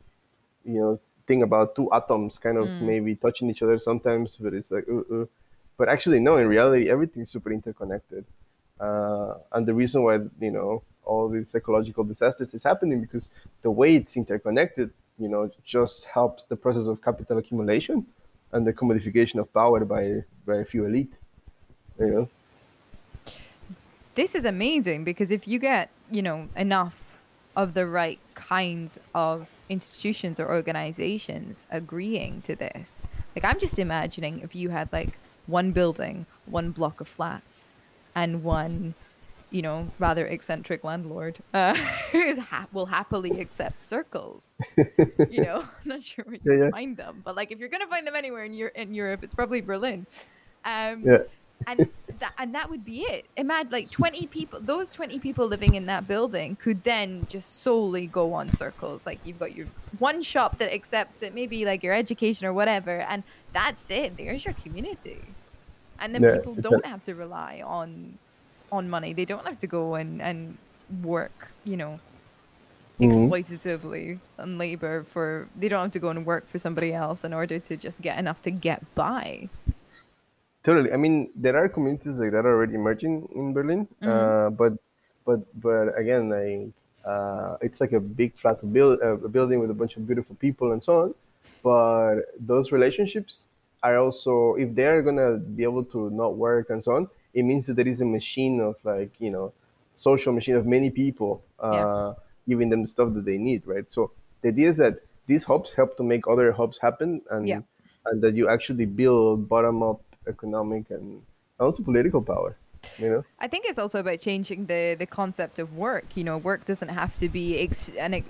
you 0.66 0.80
know 0.82 1.00
thing 1.28 1.44
about 1.44 1.76
two 1.76 1.88
atoms 1.94 2.38
kind 2.40 2.58
of 2.58 2.68
Mm. 2.68 2.82
maybe 2.82 3.16
touching 3.16 3.50
each 3.50 3.62
other 3.62 3.78
sometimes 3.80 4.38
but 4.40 4.54
it's 4.54 4.72
like 4.72 4.86
uh, 4.90 5.16
uh. 5.16 5.26
but 5.78 5.90
actually 5.90 6.20
no 6.20 6.38
in 6.38 6.48
reality 6.48 6.90
everything's 6.90 7.30
super 7.30 7.52
interconnected 7.52 8.24
uh, 8.80 9.34
and 9.54 9.66
the 9.68 9.74
reason 9.74 10.04
why 10.04 10.16
you 10.40 10.52
know 10.52 10.82
all 11.06 11.30
these 11.30 11.54
ecological 11.56 12.04
disasters 12.04 12.54
is 12.54 12.64
happening 12.64 13.00
because 13.02 13.30
the 13.62 13.72
way 13.72 13.96
it's 13.96 14.16
interconnected 14.18 14.90
you 15.20 15.28
know 15.28 15.50
just 15.66 16.06
helps 16.06 16.46
the 16.46 16.56
process 16.56 16.88
of 16.88 17.02
capital 17.02 17.38
accumulation 17.38 18.06
and 18.54 18.66
the 18.66 18.74
commodification 18.74 19.38
of 19.40 19.52
power 19.54 19.84
by 19.86 20.24
by 20.46 20.56
a 20.58 20.66
few 20.66 20.86
elite 20.86 21.18
you 22.00 22.08
know 22.08 22.30
this 24.16 24.34
is 24.36 24.46
amazing 24.46 25.04
because 25.04 25.32
if 25.32 25.48
you 25.48 25.60
get 25.60 25.90
you 26.12 26.22
know 26.22 26.48
enough 26.56 27.07
of 27.58 27.74
the 27.74 27.86
right 27.88 28.20
kinds 28.36 29.00
of 29.16 29.50
institutions 29.68 30.40
or 30.40 30.48
organizations 30.48 31.68
agreeing 31.72 32.42
to 32.44 32.56
this. 32.56 33.08
Like 33.36 33.44
i'm 33.44 33.60
just 33.60 33.80
imagining 33.80 34.40
if 34.42 34.56
you 34.56 34.70
had 34.70 34.88
like 34.94 35.18
one 35.48 35.72
building 35.72 36.26
one 36.46 36.72
block 36.72 37.02
of 37.02 37.08
flats 37.08 37.74
and 38.16 38.44
one 38.44 38.94
you 39.50 39.62
know 39.62 39.88
rather 39.98 40.28
eccentric 40.28 40.84
landlord 40.84 41.38
uh, 41.54 41.74
who's 42.12 42.38
ha- 42.38 42.68
will 42.74 42.86
happily 42.86 43.40
accept 43.42 43.82
circles. 43.82 44.44
You 45.30 45.42
know 45.44 45.60
i'm 45.62 45.88
not 45.94 46.04
sure 46.04 46.26
where 46.26 46.36
you 46.36 46.42
Yeah, 46.52 46.66
yeah. 46.66 46.70
find 46.70 46.96
them 46.98 47.22
but 47.26 47.36
like 47.36 47.52
if 47.52 47.60
you're 47.60 47.70
gonna 47.70 47.88
find 47.88 48.06
them 48.06 48.16
anywhere 48.16 48.44
in, 48.46 48.54
Euro- 48.54 48.72
in 48.76 48.94
europe 48.94 49.24
it's 49.24 49.34
probably 49.34 49.62
berlin. 49.62 50.06
Um, 50.66 51.04
yeah 51.06 51.24
and 51.66 51.90
that 52.20 52.34
and 52.38 52.54
that 52.56 52.70
would 52.70 52.84
be 52.86 53.02
it. 53.02 53.26
Imagine 53.38 53.72
like 53.72 53.90
twenty 53.90 54.28
people. 54.28 54.60
Those 54.60 54.90
twenty 54.90 55.20
people 55.20 55.48
living 55.48 55.76
in 55.76 55.86
that 55.88 56.08
building 56.08 56.56
could 56.58 56.84
then 56.84 57.26
just 57.28 57.62
solely 57.62 58.08
go 58.08 58.34
on 58.34 58.50
circles. 58.52 59.06
Like 59.06 59.20
you've 59.24 59.40
got 59.40 59.56
your 59.56 59.68
one 60.00 60.22
shop 60.22 60.58
that 60.60 60.74
accepts 60.74 61.22
it, 61.22 61.34
maybe 61.34 61.66
like 61.66 61.84
your 61.84 61.94
education 61.94 62.46
or 62.48 62.54
whatever, 62.54 63.00
and 63.02 63.24
that's 63.54 63.90
it. 63.90 64.18
There's 64.18 64.46
your 64.46 64.54
community, 64.54 65.20
and 66.00 66.14
then 66.14 66.22
Yeah, 66.24 66.34
people 66.38 66.56
don't 66.56 66.86
have 66.86 67.04
to 67.06 67.16
rely 67.16 67.62
on 67.66 68.18
on 68.72 68.90
money. 68.90 69.14
They 69.14 69.26
don't 69.26 69.46
have 69.46 69.60
to 69.62 69.68
go 69.68 69.96
and 69.96 70.22
and 70.22 70.58
work. 71.02 71.52
You 71.64 71.78
know. 71.78 72.00
Mhm. 73.00 73.30
Exploitatively 73.30 74.20
and 74.40 74.58
labor 74.58 75.04
for 75.04 75.48
they 75.56 75.70
don't 75.70 75.84
have 75.84 75.94
to 75.94 76.00
go 76.00 76.10
and 76.10 76.26
work 76.26 76.48
for 76.48 76.58
somebody 76.58 76.94
else 76.94 77.24
in 77.24 77.34
order 77.34 77.60
to 77.60 77.78
just 77.78 78.02
get 78.02 78.18
enough 78.18 78.42
to 78.42 78.52
get 78.52 78.84
by. 78.96 79.50
Totally. 80.68 80.92
I 80.92 80.98
mean, 80.98 81.32
there 81.34 81.56
are 81.56 81.70
communities 81.70 82.20
like 82.20 82.34
that 82.36 82.44
already 82.46 82.76
emerging 82.76 83.14
in 83.40 83.54
Berlin, 83.56 83.88
uh, 84.04 84.50
but 84.52 84.74
but 85.24 85.40
but 85.62 85.96
again, 85.96 86.28
like 86.28 86.76
uh, 87.08 87.56
it's 87.62 87.80
like 87.80 87.94
a 87.96 88.02
big 88.04 88.36
flat 88.36 88.60
build, 88.76 89.00
uh, 89.02 89.16
a 89.16 89.30
building 89.32 89.62
with 89.64 89.72
a 89.72 89.74
bunch 89.74 89.96
of 89.96 90.06
beautiful 90.06 90.36
people 90.36 90.74
and 90.74 90.84
so 90.84 90.92
on. 91.04 91.16
But 91.64 92.28
those 92.52 92.74
relationships 92.74 93.48
are 93.82 93.96
also, 93.98 94.56
if 94.56 94.76
they're 94.76 95.02
gonna 95.02 95.38
be 95.38 95.64
able 95.64 95.86
to 95.96 96.10
not 96.12 96.36
work 96.36 96.70
and 96.70 96.84
so 96.84 96.92
on, 97.00 97.08
it 97.34 97.44
means 97.44 97.66
that 97.68 97.76
there 97.80 97.88
is 97.88 98.02
a 98.02 98.06
machine 98.20 98.60
of 98.60 98.76
like 98.84 99.12
you 99.20 99.32
know, 99.32 99.54
social 99.96 100.34
machine 100.34 100.56
of 100.56 100.66
many 100.66 100.90
people 100.90 101.42
uh, 101.62 102.12
giving 102.48 102.68
them 102.70 102.82
the 102.82 102.90
stuff 102.90 103.14
that 103.14 103.24
they 103.24 103.38
need, 103.38 103.66
right? 103.66 103.90
So 103.90 104.12
the 104.42 104.50
idea 104.50 104.68
is 104.68 104.78
that 104.84 105.00
these 105.28 105.46
hubs 105.46 105.74
help 105.74 105.96
to 105.96 106.04
make 106.04 106.28
other 106.28 106.52
hubs 106.52 106.78
happen, 106.80 107.22
and 107.32 107.48
Yeah. 107.48 107.62
and 108.06 108.22
that 108.22 108.36
you 108.36 108.50
actually 108.50 108.86
build 108.86 109.48
bottom 109.48 109.82
up 109.82 110.02
economic 110.28 110.90
and 110.92 111.22
also 111.60 111.84
political 111.84 112.22
power. 112.22 112.56
You 113.00 113.10
know, 113.10 113.26
I 113.40 113.48
think 113.48 113.66
it's 113.68 113.80
also 113.80 114.00
about 114.00 114.20
changing 114.20 114.66
the 114.68 114.96
the 115.00 115.06
concept 115.06 115.60
of 115.60 115.76
work. 115.76 116.06
You 116.16 116.24
know, 116.24 116.38
work 116.38 116.66
doesn't 116.66 116.90
have 116.90 117.16
to 117.18 117.28
be 117.30 117.60
ex- 117.60 117.90
an 117.98 118.14
ex- 118.16 118.28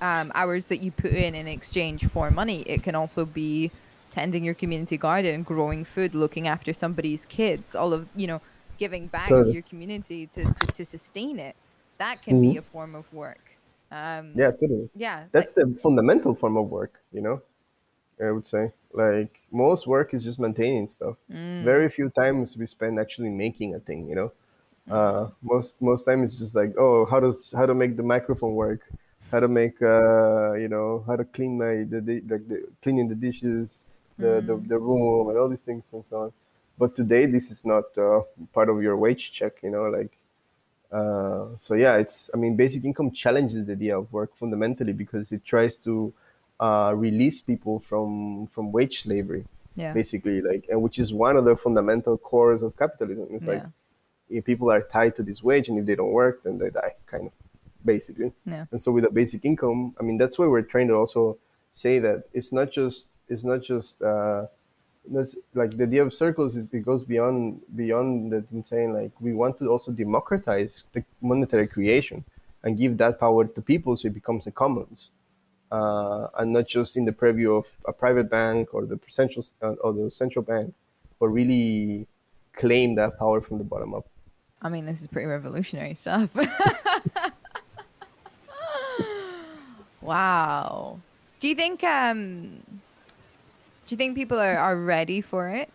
um, 0.00 0.32
hours 0.34 0.66
that 0.66 0.78
you 0.78 0.90
put 0.90 1.12
in 1.12 1.34
in 1.34 1.46
exchange 1.46 2.04
for 2.06 2.30
money. 2.30 2.62
It 2.62 2.82
can 2.82 2.94
also 2.94 3.24
be 3.24 3.70
tending 4.10 4.42
your 4.44 4.54
community 4.54 4.96
garden, 4.96 5.42
growing 5.42 5.84
food, 5.84 6.14
looking 6.14 6.48
after 6.48 6.72
somebody's 6.72 7.24
kids. 7.26 7.74
All 7.74 7.92
of 7.92 8.08
you 8.16 8.26
know, 8.26 8.40
giving 8.78 9.06
back 9.06 9.28
to 9.46 9.52
your 9.52 9.62
community 9.62 10.26
to, 10.34 10.42
to, 10.44 10.66
to 10.78 10.84
sustain 10.84 11.38
it. 11.38 11.54
That 11.98 12.22
can 12.22 12.40
be 12.40 12.56
a 12.58 12.62
form 12.62 12.94
of 12.94 13.10
work. 13.12 13.56
Um, 13.90 14.32
yeah, 14.36 14.50
totally. 14.50 14.88
yeah, 14.96 15.20
like- 15.20 15.32
That's 15.32 15.52
the 15.52 15.76
fundamental 15.82 16.34
form 16.34 16.56
of 16.56 16.68
work. 16.70 17.00
You 17.12 17.22
know, 17.22 17.42
I 18.24 18.30
would 18.30 18.46
say 18.46 18.72
like 18.92 19.40
most 19.50 19.86
work 19.86 20.14
is 20.14 20.24
just 20.24 20.38
maintaining 20.38 20.88
stuff. 20.88 21.16
Mm. 21.30 21.64
Very 21.64 21.88
few 21.88 22.08
times 22.10 22.56
we 22.56 22.66
spend 22.66 22.98
actually 22.98 23.30
making 23.30 23.74
a 23.74 23.80
thing. 23.80 24.08
You 24.08 24.14
know, 24.16 24.32
uh, 24.90 25.28
most 25.42 25.80
most 25.80 26.04
time 26.04 26.24
it's 26.24 26.38
just 26.38 26.54
like 26.54 26.74
oh 26.78 27.04
how 27.06 27.20
does 27.20 27.52
how 27.56 27.66
to 27.66 27.74
make 27.74 27.96
the 27.96 28.02
microphone 28.02 28.54
work, 28.54 28.80
how 29.30 29.40
to 29.40 29.48
make 29.48 29.80
uh, 29.82 30.54
you 30.54 30.68
know 30.68 31.04
how 31.06 31.16
to 31.16 31.24
clean 31.24 31.58
my 31.58 31.84
the, 31.88 32.00
the 32.00 32.20
like 32.28 32.48
the 32.48 32.68
cleaning 32.82 33.08
the 33.08 33.14
dishes, 33.14 33.84
the, 34.18 34.42
the 34.46 34.56
the 34.66 34.78
room 34.78 35.28
and 35.28 35.38
all 35.38 35.48
these 35.48 35.62
things 35.62 35.92
and 35.92 36.04
so 36.04 36.22
on. 36.22 36.32
But 36.78 36.94
today 36.94 37.26
this 37.26 37.50
is 37.50 37.64
not 37.64 37.84
uh, 37.98 38.20
part 38.52 38.68
of 38.68 38.82
your 38.82 38.96
wage 38.96 39.32
check. 39.32 39.54
You 39.62 39.70
know, 39.70 39.84
like 39.84 40.16
uh, 40.90 41.46
so 41.58 41.74
yeah, 41.74 41.96
it's 41.96 42.30
I 42.32 42.36
mean 42.36 42.56
basic 42.56 42.84
income 42.84 43.10
challenges 43.10 43.66
the 43.66 43.72
idea 43.72 43.98
of 43.98 44.10
work 44.12 44.34
fundamentally 44.36 44.92
because 44.92 45.32
it 45.32 45.44
tries 45.44 45.76
to 45.78 46.12
uh, 46.60 46.92
release 46.94 47.40
people 47.40 47.80
from 47.80 48.46
from 48.48 48.72
wage 48.72 49.02
slavery 49.02 49.44
yeah, 49.78 49.92
basically 49.92 50.40
like 50.40 50.66
and 50.68 50.82
which 50.82 50.98
is 50.98 51.12
one 51.12 51.36
of 51.36 51.44
the 51.44 51.56
fundamental 51.56 52.18
cores 52.18 52.62
of 52.62 52.76
capitalism. 52.76 53.28
It's 53.30 53.46
like 53.46 53.62
if 54.28 54.44
people 54.44 54.70
are 54.72 54.82
tied 54.82 55.14
to 55.16 55.22
this 55.22 55.42
wage 55.42 55.68
and 55.68 55.78
if 55.78 55.86
they 55.86 55.94
don't 55.94 56.12
work 56.12 56.42
then 56.42 56.58
they 56.58 56.70
die 56.70 56.94
kind 57.06 57.26
of 57.26 57.32
basically. 57.84 58.32
yeah, 58.44 58.66
And 58.72 58.82
so 58.82 58.90
with 58.90 59.04
a 59.04 59.10
basic 59.10 59.44
income, 59.44 59.94
I 60.00 60.02
mean 60.02 60.18
that's 60.18 60.36
why 60.36 60.46
we're 60.46 60.62
trying 60.62 60.88
to 60.88 60.94
also 60.94 61.38
say 61.74 62.00
that 62.00 62.24
it's 62.32 62.50
not 62.52 62.72
just 62.72 63.08
it's 63.28 63.44
not 63.44 63.62
just 63.62 64.02
uh, 64.02 64.46
that's 65.12 65.36
like 65.54 65.76
the 65.76 65.84
idea 65.84 66.02
of 66.02 66.12
circles 66.12 66.56
is 66.56 66.74
it 66.74 66.84
goes 66.84 67.04
beyond 67.04 67.60
beyond 67.76 68.32
that 68.32 68.50
in 68.50 68.64
saying 68.64 68.92
like 68.92 69.12
we 69.20 69.32
want 69.32 69.58
to 69.58 69.68
also 69.68 69.92
democratize 69.92 70.84
the 70.92 71.04
monetary 71.22 71.68
creation 71.68 72.24
and 72.64 72.76
give 72.76 72.98
that 72.98 73.20
power 73.20 73.44
to 73.44 73.62
people 73.62 73.96
so 73.96 74.08
it 74.08 74.14
becomes 74.14 74.46
a 74.48 74.50
commons 74.50 75.10
uh, 75.70 76.28
and 76.38 76.52
not 76.52 76.66
just 76.66 76.96
in 76.96 77.04
the 77.04 77.12
purview 77.12 77.52
of 77.54 77.66
a 77.86 77.92
private 77.92 78.30
bank 78.30 78.72
or 78.72 78.86
the 78.86 78.98
central 79.08 79.44
uh, 79.62 79.74
or 79.82 79.92
the 79.92 80.10
central 80.10 80.42
bank 80.42 80.72
but 81.20 81.28
really 81.28 82.06
claim 82.54 82.94
that 82.94 83.18
power 83.18 83.40
from 83.40 83.58
the 83.58 83.64
bottom 83.64 83.94
up 83.94 84.06
I 84.60 84.70
mean, 84.70 84.86
this 84.86 85.00
is 85.00 85.06
pretty 85.06 85.26
revolutionary 85.26 85.94
stuff. 85.94 86.30
wow. 90.00 90.98
Do 91.38 91.46
you 91.46 91.54
think 91.54 91.84
um 91.84 92.60
do 92.66 93.94
you 93.94 93.96
think 93.96 94.16
people 94.16 94.40
are, 94.40 94.58
are 94.58 94.76
ready 94.76 95.20
for 95.20 95.48
it? 95.48 95.70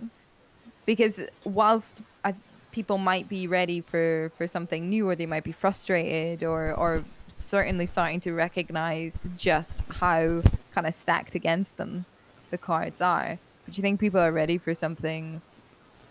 because 0.85 1.19
whilst 1.43 2.01
I, 2.23 2.33
people 2.71 2.97
might 2.97 3.29
be 3.29 3.47
ready 3.47 3.81
for 3.81 4.31
for 4.37 4.47
something 4.47 4.89
new 4.89 5.07
or 5.07 5.15
they 5.15 5.25
might 5.25 5.43
be 5.43 5.51
frustrated 5.51 6.43
or 6.43 6.73
or 6.73 7.03
certainly 7.43 7.85
starting 7.85 8.19
to 8.21 8.33
recognize 8.33 9.27
just 9.37 9.81
how 9.89 10.41
kind 10.73 10.87
of 10.87 10.93
stacked 10.93 11.35
against 11.35 11.77
them 11.77 12.05
the 12.51 12.57
cards 12.57 13.01
are. 13.01 13.39
But 13.65 13.77
you 13.77 13.81
think 13.81 13.99
people 13.99 14.19
are 14.19 14.31
ready 14.31 14.57
for 14.57 14.73
something 14.73 15.41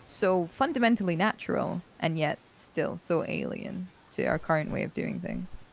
so 0.02 0.48
fundamentally 0.52 1.16
natural 1.16 1.82
and 2.00 2.18
yet 2.18 2.38
still 2.54 2.96
so 2.96 3.24
alien 3.26 3.88
to 4.12 4.24
our 4.24 4.38
current 4.38 4.70
way 4.70 4.82
of 4.82 4.92
doing 4.94 5.20
things? 5.20 5.64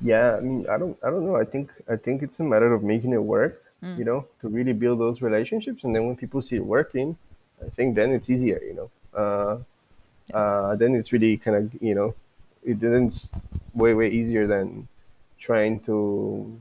Yeah 0.00 0.36
i 0.36 0.40
mean 0.40 0.66
i 0.70 0.78
don't 0.78 0.96
i 1.04 1.10
don't 1.10 1.26
know. 1.26 1.36
I 1.36 1.44
think 1.44 1.72
i 1.88 1.96
think 1.96 2.22
it's 2.22 2.40
a 2.40 2.44
matter 2.44 2.72
of 2.72 2.82
making 2.82 3.12
it 3.12 3.22
work 3.22 3.62
mm. 3.82 3.98
you 3.98 4.04
know 4.04 4.26
to 4.40 4.48
really 4.48 4.72
build 4.72 4.98
those 5.00 5.20
relationships. 5.20 5.84
And 5.84 5.94
then 5.94 6.06
when 6.06 6.16
people 6.16 6.40
see 6.40 6.56
it 6.56 6.64
working 6.64 7.16
i 7.64 7.68
think 7.68 7.96
then 7.96 8.10
it's 8.12 8.30
easier 8.30 8.60
you 8.62 8.74
know. 8.74 8.90
Uh, 9.12 9.58
uh, 10.32 10.76
then 10.76 10.94
it's 10.94 11.10
really 11.12 11.36
kind 11.36 11.56
of 11.56 11.82
you 11.82 11.94
know 11.94 12.14
it 12.62 12.78
then 12.78 13.06
it's 13.06 13.28
way 13.74 13.94
way 13.94 14.08
easier 14.08 14.46
than 14.46 14.88
trying 15.38 15.80
to 15.80 16.58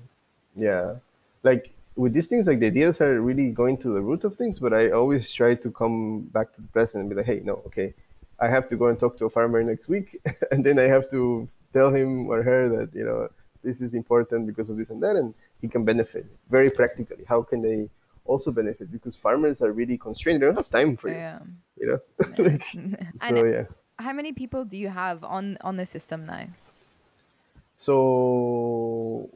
yeah. 0.55 0.95
Like 1.43 1.71
with 1.95 2.13
these 2.13 2.27
things 2.27 2.47
like 2.47 2.59
the 2.59 2.67
ideas 2.67 3.01
are 3.01 3.21
really 3.21 3.49
going 3.51 3.77
to 3.77 3.93
the 3.93 4.01
root 4.01 4.23
of 4.23 4.37
things 4.37 4.57
but 4.57 4.73
i 4.73 4.89
always 4.89 5.33
try 5.33 5.53
to 5.53 5.69
come 5.69 6.21
back 6.31 6.53
to 6.53 6.61
the 6.61 6.67
present 6.69 7.01
and 7.01 7.09
be 7.09 7.15
like 7.15 7.25
hey 7.25 7.41
no 7.43 7.61
okay. 7.65 7.93
I 8.41 8.47
have 8.47 8.69
to 8.69 8.77
go 8.77 8.87
and 8.87 8.97
talk 8.97 9.17
to 9.17 9.25
a 9.25 9.29
farmer 9.29 9.61
next 9.63 9.89
week 9.89 10.17
and 10.51 10.65
then 10.65 10.79
i 10.79 10.83
have 10.83 11.11
to 11.11 11.49
tell 11.73 11.93
him 11.93 12.27
or 12.29 12.41
her 12.41 12.69
that 12.69 12.95
you 12.95 13.03
know 13.03 13.27
this 13.63 13.81
is 13.81 13.93
important 13.93 14.47
because 14.47 14.69
of 14.69 14.77
this 14.77 14.91
and 14.91 15.03
that 15.03 15.17
and 15.17 15.33
he 15.61 15.67
can 15.67 15.83
benefit 15.83 16.25
very 16.49 16.69
practically. 16.69 17.25
How 17.27 17.41
can 17.41 17.61
they 17.61 17.89
also 18.25 18.51
benefit? 18.51 18.91
Because 18.91 19.17
farmers 19.17 19.61
are 19.61 19.73
really 19.73 19.97
constrained. 19.97 20.41
They 20.41 20.45
don't 20.45 20.55
have 20.55 20.69
time 20.69 20.95
for 20.95 21.09
yeah. 21.09 21.39
you 21.39 21.47
you 21.79 21.87
know 21.87 21.99
like, 22.37 22.63
so 23.29 23.45
yeah. 23.45 23.63
how 23.97 24.13
many 24.13 24.33
people 24.33 24.65
do 24.65 24.77
you 24.77 24.89
have 24.89 25.23
on 25.23 25.57
on 25.61 25.77
the 25.77 25.85
system 25.85 26.25
now 26.25 26.45
so 27.79 29.29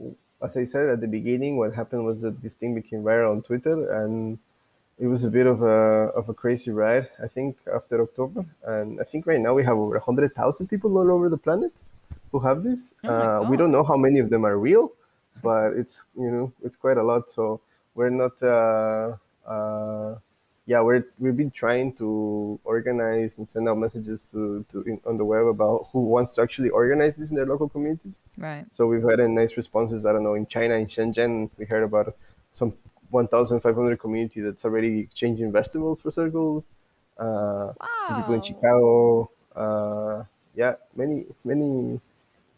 as 0.43 0.55
i 0.57 0.65
said 0.65 0.87
at 0.89 1.01
the 1.01 1.07
beginning 1.07 1.57
what 1.57 1.73
happened 1.73 2.05
was 2.05 2.19
that 2.21 2.41
this 2.43 2.53
thing 2.53 2.75
became 2.75 3.01
viral 3.01 3.31
on 3.31 3.41
twitter 3.41 3.91
and 3.99 4.37
it 4.99 5.07
was 5.07 5.23
a 5.23 5.29
bit 5.29 5.47
of 5.47 5.63
a 5.63 6.11
of 6.19 6.29
a 6.29 6.33
crazy 6.33 6.69
ride 6.69 7.07
i 7.23 7.27
think 7.27 7.57
after 7.73 8.01
october. 8.01 8.45
And 8.63 9.01
i 9.01 9.03
think 9.03 9.25
right 9.25 9.39
now 9.39 9.53
we 9.53 9.63
have 9.63 9.77
over 9.77 9.97
100000 9.97 10.67
people 10.67 10.95
all 10.99 11.09
over 11.09 11.29
the 11.29 11.37
planet 11.37 11.71
who 12.31 12.39
have 12.39 12.63
this. 12.63 12.93
Oh 13.03 13.09
uh, 13.09 13.47
we 13.49 13.57
don't 13.57 13.71
know 13.71 13.83
how 13.83 13.95
many 13.95 14.19
of 14.19 14.29
them 14.29 14.45
are 14.45 14.57
real 14.57 14.91
but 15.41 15.73
it's 15.73 16.05
you 16.15 16.29
know 16.29 16.51
it's 16.63 16.75
quite 16.75 16.97
a 16.97 17.03
lot. 17.03 17.31
So 17.31 17.61
we're 17.95 18.09
not 18.09 18.41
uh, 18.43 19.15
uh, 19.47 20.15
yeah, 20.65 20.79
we're 20.79 21.05
we've 21.19 21.35
been 21.35 21.51
trying 21.51 21.93
to 21.93 22.59
organize 22.63 23.37
and 23.37 23.49
send 23.49 23.67
out 23.67 23.77
messages 23.77 24.23
to 24.31 24.65
to 24.71 24.81
in, 24.83 25.01
on 25.05 25.17
the 25.17 25.25
web 25.25 25.45
about 25.45 25.89
who 25.91 25.99
wants 25.99 26.35
to 26.35 26.41
actually 26.41 26.69
organize 26.69 27.17
this 27.17 27.31
in 27.31 27.35
their 27.35 27.45
local 27.45 27.67
communities. 27.67 28.19
Right. 28.37 28.65
So 28.75 28.87
we've 28.87 29.03
had 29.03 29.19
a 29.19 29.27
nice 29.27 29.57
responses. 29.57 30.05
I 30.05 30.13
don't 30.13 30.23
know 30.23 30.35
in 30.35 30.47
China 30.47 30.75
in 30.75 30.85
Shenzhen 30.85 31.49
we 31.57 31.65
heard 31.65 31.83
about 31.83 32.15
some 32.53 32.73
1,500 33.09 33.99
community 33.99 34.41
that's 34.41 34.63
already 34.63 34.99
exchanging 34.99 35.51
vegetables 35.51 35.99
for 35.99 36.11
circles. 36.11 36.69
Uh, 37.17 37.73
wow. 37.79 38.05
Some 38.07 38.21
people 38.21 38.33
in 38.35 38.41
Chicago. 38.41 39.29
Uh, 39.53 40.23
yeah, 40.55 40.75
many 40.95 41.25
many 41.43 41.99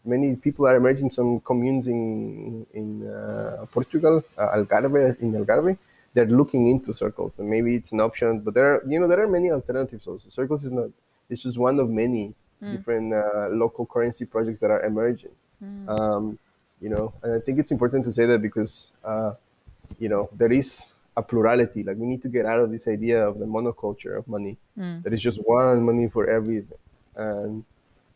many 0.04 0.36
people 0.36 0.68
are 0.68 0.76
emerging. 0.76 1.10
Some 1.10 1.40
communes 1.40 1.88
in 1.88 2.66
in 2.72 3.04
uh, 3.08 3.66
Portugal, 3.72 4.22
uh, 4.38 4.56
Algarve 4.56 5.18
in 5.20 5.32
Algarve 5.32 5.76
they're 6.16 6.34
looking 6.40 6.66
into 6.66 6.94
circles 6.94 7.38
and 7.38 7.46
maybe 7.46 7.74
it's 7.74 7.92
an 7.92 8.00
option 8.00 8.40
but 8.40 8.54
there 8.54 8.68
are 8.72 8.82
you 8.88 8.98
know 8.98 9.06
there 9.06 9.22
are 9.22 9.28
many 9.28 9.50
alternatives 9.50 10.06
also. 10.06 10.30
Circles 10.30 10.64
is 10.64 10.72
not 10.72 10.88
it's 11.28 11.42
just 11.42 11.58
one 11.58 11.78
of 11.78 11.90
many 11.90 12.32
mm. 12.62 12.72
different 12.72 13.12
uh, 13.12 13.48
local 13.50 13.84
currency 13.84 14.24
projects 14.24 14.58
that 14.60 14.70
are 14.70 14.82
emerging. 14.82 15.36
Mm. 15.62 15.88
um, 15.88 16.38
you 16.82 16.90
know 16.90 17.12
and 17.22 17.32
i 17.32 17.40
think 17.44 17.58
it's 17.58 17.70
important 17.70 18.04
to 18.04 18.12
say 18.12 18.26
that 18.26 18.40
because 18.42 18.88
uh, 19.04 19.32
you 19.98 20.08
know 20.08 20.28
there 20.40 20.52
is 20.52 20.92
a 21.18 21.22
plurality. 21.22 21.82
Like 21.82 21.96
we 21.96 22.06
need 22.06 22.20
to 22.22 22.28
get 22.28 22.44
out 22.44 22.60
of 22.60 22.70
this 22.70 22.86
idea 22.86 23.26
of 23.26 23.38
the 23.38 23.46
monoculture 23.46 24.18
of 24.18 24.28
money. 24.28 24.58
Mm. 24.78 25.02
there 25.02 25.14
is 25.14 25.22
just 25.22 25.38
one 25.38 25.82
money 25.82 26.08
for 26.08 26.28
everything. 26.28 26.78
And 27.16 27.64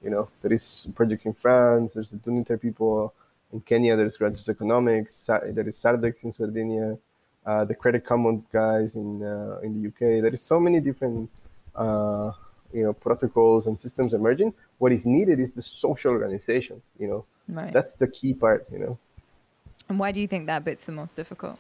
you 0.05 0.11
know 0.11 0.28
there 0.42 0.53
is 0.53 0.86
projects 0.94 1.24
in 1.26 1.34
france 1.34 1.94
there's 1.94 2.11
the 2.11 2.18
Duniter 2.18 2.61
people. 2.61 3.14
In 3.53 3.61
kenya 3.61 3.96
there's 3.96 4.16
Grassroots 4.18 4.48
Economics 4.48 5.14
there 5.26 5.68
is 5.68 5.76
sardex 5.82 6.24
in 6.24 6.30
sardinia 6.30 6.96
uh, 7.47 7.64
the 7.64 7.74
Credit 7.74 8.05
Commons 8.05 8.45
guys 8.53 8.97
in 8.97 9.22
uh, 9.22 9.59
in 9.62 9.80
the 9.80 9.88
UK. 9.88 10.22
There 10.22 10.34
is 10.34 10.43
so 10.43 10.61
many 10.61 10.80
different 10.80 11.30
uh, 11.74 12.32
you 12.72 12.84
know 12.84 12.93
protocols 12.93 13.66
and 13.66 13.80
systems 13.80 14.14
emerging. 14.14 14.53
What 14.78 14.93
is 14.93 15.07
needed 15.07 15.41
is 15.41 15.51
the 15.53 15.62
social 15.62 16.12
organization. 16.12 16.82
You 16.99 17.09
know, 17.09 17.24
right. 17.49 17.72
that's 17.72 17.95
the 17.95 18.09
key 18.09 18.34
part. 18.34 18.66
You 18.72 18.78
know. 18.78 18.99
And 19.88 19.99
why 19.99 20.12
do 20.12 20.20
you 20.20 20.28
think 20.28 20.47
that 20.47 20.64
bit's 20.64 20.84
the 20.84 20.93
most 20.93 21.16
difficult? 21.16 21.59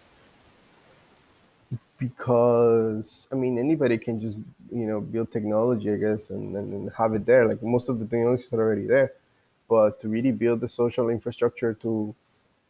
Because 1.98 3.28
I 3.32 3.34
mean, 3.34 3.58
anybody 3.58 3.98
can 3.98 4.20
just 4.20 4.36
you 4.70 4.86
know 4.86 5.00
build 5.00 5.32
technology, 5.32 5.92
I 5.92 5.96
guess, 5.96 6.30
and, 6.30 6.56
and, 6.56 6.72
and 6.72 6.90
have 6.96 7.14
it 7.14 7.26
there. 7.26 7.46
Like 7.46 7.62
most 7.62 7.88
of 7.88 7.98
the 7.98 8.04
technologies 8.04 8.52
are 8.52 8.60
already 8.60 8.86
there, 8.86 9.12
but 9.68 10.00
to 10.00 10.08
really 10.08 10.32
build 10.32 10.60
the 10.60 10.68
social 10.68 11.08
infrastructure 11.08 11.74
to 11.74 12.14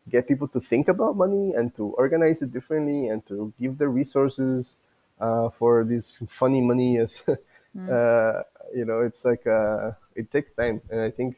get 0.09 0.27
people 0.27 0.49
to 0.49 0.61
think 0.61 0.89
about 0.89 1.17
money 1.17 1.53
and 1.55 1.75
to 1.77 1.85
organize 1.99 2.43
it 2.43 2.53
differently 2.53 3.09
and 3.09 3.25
to 3.27 3.53
give 3.61 3.79
the 3.79 3.89
resources 3.89 4.77
uh, 5.21 5.51
for 5.51 5.85
this 5.85 6.19
funny 6.29 6.61
money. 6.61 6.99
As 6.99 7.23
mm. 7.77 7.89
uh, 7.89 8.43
you 8.75 8.85
know 8.85 9.01
it's 9.01 9.25
like 9.25 9.47
uh, 9.47 9.93
it 10.15 10.31
takes 10.31 10.53
time. 10.53 10.81
And 10.91 11.01
i 11.01 11.11
think 11.11 11.37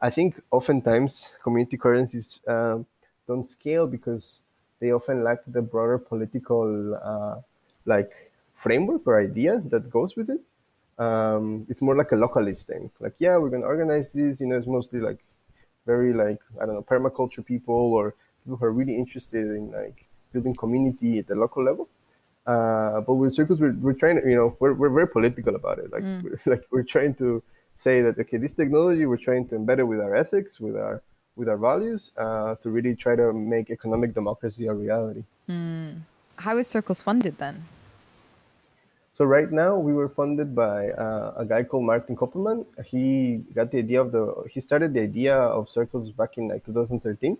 i 0.00 0.10
think 0.10 0.40
oftentimes 0.50 1.32
community 1.42 1.76
currencies 1.76 2.40
um, 2.48 2.86
don't 3.26 3.46
scale 3.46 3.86
because 3.86 4.40
they 4.80 4.92
often 4.92 5.22
lack 5.22 5.38
the 5.46 5.62
broader 5.62 5.98
political 5.98 6.94
uh, 6.96 7.36
like 7.84 8.32
framework 8.54 9.06
or 9.06 9.20
idea 9.20 9.62
that 9.66 9.90
goes 9.90 10.16
with 10.16 10.30
it. 10.30 10.40
Um, 10.98 11.66
it's 11.68 11.80
more 11.80 11.96
like 11.96 12.12
a 12.12 12.14
localist 12.14 12.64
thing. 12.64 12.90
Like 12.98 13.14
yeah 13.18 13.36
we're 13.38 13.50
going 13.50 13.62
to 13.62 13.68
organize 13.68 14.12
this. 14.12 14.40
You 14.40 14.48
know 14.48 14.56
it's 14.56 14.66
mostly 14.66 15.00
like 15.00 15.18
very 15.92 16.12
like 16.24 16.40
I 16.60 16.62
don't 16.66 16.76
know 16.76 16.86
permaculture 16.94 17.44
people 17.52 17.80
or 17.98 18.04
people 18.42 18.56
who 18.58 18.64
are 18.68 18.76
really 18.80 18.96
interested 19.02 19.44
in 19.58 19.64
like 19.80 19.98
building 20.32 20.54
community 20.54 21.12
at 21.20 21.26
the 21.30 21.36
local 21.44 21.62
level. 21.70 21.88
Uh, 22.46 23.00
but 23.06 23.14
with 23.14 23.32
circles, 23.38 23.58
we're, 23.60 23.76
we're 23.84 23.98
trying 24.02 24.16
to 24.20 24.22
you 24.32 24.38
know 24.40 24.48
we're, 24.60 24.74
we're 24.80 24.94
very 24.98 25.10
political 25.16 25.54
about 25.60 25.78
it. 25.82 25.88
Like 25.94 26.04
mm. 26.04 26.22
we're, 26.24 26.38
like 26.52 26.64
we're 26.72 26.90
trying 26.96 27.14
to 27.22 27.42
say 27.76 27.96
that 28.02 28.18
okay, 28.22 28.38
this 28.44 28.54
technology 28.54 29.04
we're 29.06 29.24
trying 29.30 29.44
to 29.48 29.54
embed 29.60 29.78
it 29.82 29.88
with 29.92 30.00
our 30.06 30.14
ethics, 30.24 30.52
with 30.64 30.76
our 30.76 31.02
with 31.38 31.48
our 31.52 31.60
values, 31.70 32.02
uh, 32.24 32.54
to 32.62 32.66
really 32.76 32.94
try 33.04 33.14
to 33.22 33.32
make 33.32 33.66
economic 33.70 34.10
democracy 34.20 34.64
a 34.72 34.74
reality. 34.86 35.24
Mm. 35.48 36.00
How 36.46 36.54
is 36.60 36.66
Circles 36.74 37.02
funded 37.02 37.36
then? 37.38 37.56
So 39.20 39.26
right 39.26 39.52
now 39.52 39.76
we 39.76 39.92
were 39.92 40.08
funded 40.08 40.54
by 40.54 40.92
uh, 40.92 41.34
a 41.36 41.44
guy 41.44 41.62
called 41.62 41.84
Martin 41.84 42.16
Köppelmann. 42.16 42.64
He 42.86 43.44
got 43.54 43.70
the 43.70 43.76
idea 43.76 44.00
of 44.00 44.12
the 44.12 44.48
he 44.50 44.62
started 44.62 44.94
the 44.94 45.02
idea 45.02 45.36
of 45.36 45.68
circles 45.68 46.10
back 46.10 46.38
in 46.38 46.48
like 46.48 46.64
2013. 46.64 47.36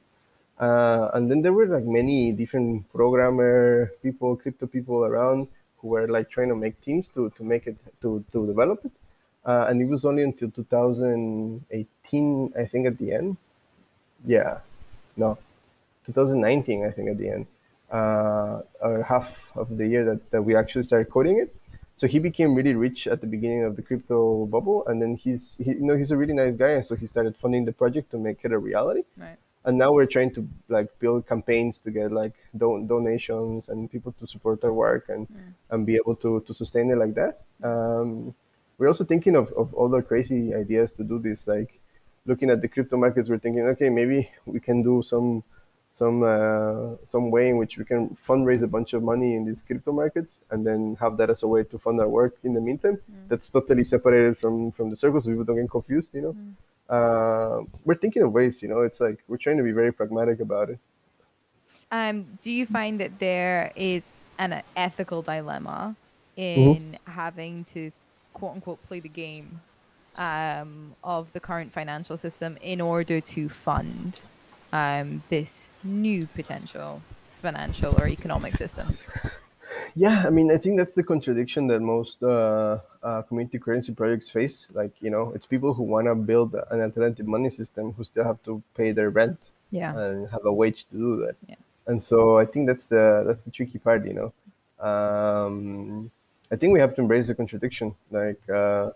Uh, 0.59 1.09
and 1.14 1.31
then 1.31 1.41
there 1.41 1.55
were 1.55 1.64
like 1.64 1.85
many 1.85 2.33
different 2.33 2.85
programmer 2.93 3.93
people, 4.03 4.37
crypto 4.37 4.66
people 4.66 5.07
around 5.07 5.49
who 5.78 5.89
were 5.89 6.07
like 6.07 6.28
trying 6.28 6.51
to 6.51 6.55
make 6.55 6.78
teams 6.83 7.09
to, 7.14 7.31
to 7.31 7.43
make 7.43 7.66
it 7.66 7.78
to, 8.03 8.22
to 8.31 8.47
develop 8.47 8.85
it. 8.85 8.93
Uh, 9.47 9.64
and 9.70 9.81
it 9.81 9.89
was 9.89 10.05
only 10.05 10.22
until 10.22 10.51
2018, 10.51 12.53
I 12.59 12.64
think, 12.66 12.89
at 12.89 12.99
the 12.99 13.11
end. 13.11 13.39
Yeah, 14.26 14.59
no, 15.16 15.39
2019, 16.05 16.85
I 16.85 16.91
think, 16.91 17.09
at 17.09 17.16
the 17.16 17.31
end, 17.31 17.47
uh, 17.91 18.61
or 18.83 19.03
half 19.03 19.51
of 19.57 19.78
the 19.78 19.87
year 19.87 20.05
that, 20.05 20.31
that 20.31 20.43
we 20.43 20.55
actually 20.55 20.83
started 20.83 21.09
coding 21.09 21.39
it 21.39 21.57
so 22.01 22.07
he 22.07 22.18
became 22.18 22.55
really 22.55 22.74
rich 22.74 23.07
at 23.07 23.20
the 23.20 23.26
beginning 23.26 23.62
of 23.62 23.76
the 23.76 23.82
crypto 23.82 24.46
bubble 24.46 24.86
and 24.86 25.03
then 25.03 25.16
he's 25.16 25.59
he, 25.62 25.72
you 25.72 25.86
know 25.88 25.98
he's 25.98 26.11
a 26.11 26.16
really 26.16 26.32
nice 26.32 26.57
guy 26.57 26.70
and 26.70 26.86
so 26.86 26.96
he 26.96 27.07
started 27.07 27.36
funding 27.36 27.66
the 27.66 27.74
project 27.74 28.11
to 28.12 28.16
make 28.16 28.38
it 28.42 28.53
a 28.53 28.59
reality. 28.59 29.03
Right. 29.18 29.36
And 29.66 29.76
now 29.76 29.92
we're 29.92 30.07
trying 30.07 30.32
to 30.36 30.48
like 30.68 30.98
build 30.98 31.28
campaigns 31.28 31.78
to 31.80 31.90
get 31.90 32.11
like 32.11 32.36
don- 32.57 32.86
donations 32.86 33.68
and 33.68 33.92
people 33.92 34.12
to 34.12 34.26
support 34.26 34.64
our 34.64 34.72
work 34.72 35.11
and 35.11 35.28
mm. 35.28 35.53
and 35.68 35.84
be 35.84 35.96
able 35.96 36.16
to 36.24 36.40
to 36.46 36.55
sustain 36.55 36.90
it 36.90 36.96
like 36.96 37.14
that. 37.20 37.42
Um, 37.62 38.34
we're 38.78 38.88
also 38.88 39.05
thinking 39.05 39.36
of, 39.36 39.53
of 39.53 39.74
other 39.74 40.01
crazy 40.01 40.55
ideas 40.55 40.94
to 40.94 41.05
do 41.05 41.18
this 41.18 41.46
like 41.46 41.80
looking 42.24 42.48
at 42.48 42.62
the 42.62 42.68
crypto 42.68 42.96
markets 42.96 43.28
we're 43.28 43.44
thinking 43.44 43.66
okay 43.72 43.90
maybe 43.90 44.30
we 44.46 44.59
can 44.59 44.80
do 44.80 45.03
some 45.03 45.42
some 45.93 46.22
uh, 46.22 46.97
some 47.05 47.30
way 47.30 47.49
in 47.49 47.57
which 47.57 47.76
we 47.76 47.84
can 47.84 48.16
fundraise 48.26 48.62
a 48.62 48.66
bunch 48.66 48.93
of 48.93 49.03
money 49.03 49.34
in 49.34 49.45
these 49.45 49.62
crypto 49.62 49.93
markets 49.93 50.43
and 50.51 50.66
then 50.66 50.97
have 51.01 51.16
that 51.16 51.30
as 51.30 51.43
a 51.43 51.49
way 51.49 51.64
to 51.64 51.78
fund 51.78 52.01
our 52.01 52.09
work 52.09 52.36
in 52.45 52.55
the 52.55 52.61
meantime. 52.61 52.99
Mm. 53.11 53.28
That's 53.28 53.51
totally 53.51 53.84
separated 53.84 54.38
from 54.38 54.70
from 54.72 54.91
the 54.91 54.97
circles. 54.97 55.24
So 55.24 55.30
people 55.30 55.45
don't 55.45 55.57
get 55.57 55.70
confused, 55.70 56.14
you 56.14 56.22
know. 56.22 56.32
Mm. 56.32 56.55
Uh, 56.88 57.64
we're 57.84 57.97
thinking 57.97 58.22
of 58.22 58.32
ways, 58.32 58.62
you 58.62 58.68
know. 58.68 58.80
It's 58.80 59.01
like 59.01 59.18
we're 59.28 59.36
trying 59.36 59.59
to 59.59 59.64
be 59.64 59.72
very 59.72 59.93
pragmatic 59.93 60.41
about 60.41 60.70
it. 60.70 60.78
Um, 61.93 62.38
do 62.41 62.53
you 62.53 62.66
find 62.66 63.01
that 63.01 63.18
there 63.18 63.72
is 63.74 64.24
an 64.38 64.62
ethical 64.76 65.22
dilemma 65.22 65.97
in 66.36 66.97
having 67.05 67.64
to 67.64 67.91
quote 68.32 68.55
unquote 68.55 68.82
play 68.84 69.01
the 69.01 69.09
game 69.09 69.61
um, 70.16 70.95
of 71.03 71.32
the 71.32 71.41
current 71.41 71.72
financial 71.72 72.16
system 72.16 72.57
in 72.62 72.80
order 72.80 73.20
to 73.20 73.49
fund 73.49 74.20
um, 74.73 75.23
this 75.29 75.71
new 75.85 76.27
potential 76.35 77.03
financial 77.43 77.95
or 78.01 78.09
economic 78.09 78.57
system. 78.57 78.97
Yeah, 79.95 80.25
I 80.27 80.31
mean, 80.31 80.51
I 80.53 80.59
think 80.59 80.79
that's 80.79 80.95
the 80.95 81.03
contradiction 81.03 81.66
that 81.68 81.81
most 81.81 82.23
uh, 82.23 82.79
uh, 83.03 83.23
community 83.23 83.59
currency 83.59 83.93
projects 83.93 84.29
face. 84.29 84.68
Like, 84.73 84.93
you 85.01 85.11
know, 85.11 85.33
it's 85.35 85.47
people 85.47 85.75
who 85.75 85.83
want 85.83 86.07
to 86.07 86.14
build 86.14 86.55
an 86.71 86.81
alternative 86.81 87.27
money 87.27 87.51
system 87.51 87.93
who 87.93 88.05
still 88.05 88.25
have 88.25 88.43
to 88.45 88.62
pay 88.77 88.93
their 88.93 89.11
rent 89.11 89.39
Yeah. 89.71 89.97
and 89.99 90.29
have 90.31 90.45
a 90.45 90.53
wage 90.53 90.85
to 90.91 90.97
do 90.97 91.16
that. 91.27 91.37
Yeah. 91.49 91.57
And 91.87 92.01
so 92.01 92.39
I 92.39 92.45
think 92.45 92.66
that's 92.68 92.85
the 92.85 93.25
that's 93.27 93.43
the 93.45 93.51
tricky 93.51 93.79
part, 93.79 94.07
you 94.07 94.14
know. 94.14 94.33
Um, 94.87 96.11
I 96.53 96.57
think 96.57 96.73
we 96.73 96.81
have 96.81 96.95
to 96.97 97.01
embrace 97.01 97.27
the 97.29 97.35
contradiction. 97.35 97.95
Like, 98.11 98.41
uh, 98.49 98.91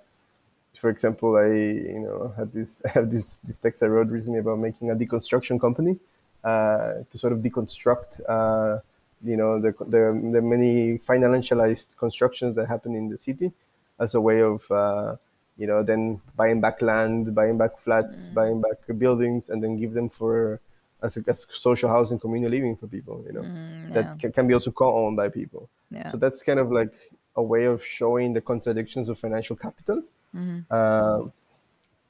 for 0.81 0.91
example, 0.91 1.37
I 1.37 1.47
you 1.47 2.01
know 2.01 2.33
had 2.37 2.53
this 2.53 2.83
I 2.85 2.89
have 2.97 3.11
this 3.11 3.39
this 3.45 3.59
text 3.59 3.83
I 3.83 3.87
wrote 3.87 4.09
recently 4.09 4.41
about 4.41 4.59
making 4.59 4.91
a 4.91 4.95
deconstruction 4.95 5.61
company 5.61 5.99
uh, 6.45 7.05
to 7.11 7.19
sort 7.19 7.33
of 7.33 7.39
deconstruct 7.41 8.21
uh, 8.29 8.81
you 9.25 9.37
know 9.37 9.59
the, 9.59 9.73
the 9.87 10.03
the 10.33 10.43
many 10.43 10.99
financialized 10.99 11.97
constructions 11.97 12.55
that 12.57 12.67
happen 12.69 12.95
in 12.95 13.09
the 13.09 13.19
city 13.19 13.53
as 14.01 14.15
a 14.15 14.21
way 14.21 14.43
of 14.43 14.69
uh, 14.71 15.17
you 15.57 15.67
know 15.67 15.83
then 15.83 16.21
buying 16.37 16.61
back 16.61 16.83
land, 16.83 17.35
buying 17.35 17.57
back 17.57 17.79
flats, 17.79 18.29
buying 18.29 18.61
back 18.61 18.79
buildings, 18.99 19.49
and 19.49 19.63
then 19.63 19.79
give 19.79 19.93
them 19.95 20.09
for 20.09 20.61
as, 21.03 21.17
a, 21.17 21.25
as 21.29 21.47
social 21.53 21.89
housing, 21.89 22.19
communal 22.19 22.51
living 22.51 22.77
for 22.77 22.87
people. 22.87 23.23
You 23.27 23.33
know 23.33 23.43
Mm, 23.43 23.89
yeah. 23.89 23.95
that 23.95 24.19
can, 24.19 24.33
can 24.33 24.49
be 24.49 24.55
also 24.55 24.71
co-owned 24.71 25.17
by 25.17 25.29
people. 25.29 25.69
Yeah. 25.91 26.11
So 26.11 26.17
that's 26.17 26.43
kind 26.43 26.59
of 26.59 26.73
like 26.73 26.93
a 27.37 27.43
way 27.43 27.65
of 27.65 27.85
showing 27.85 28.33
the 28.33 28.41
contradictions 28.41 29.09
of 29.09 29.19
financial 29.19 29.57
capital, 29.57 30.03
Mhm. 30.35 30.71
um, 30.71 31.33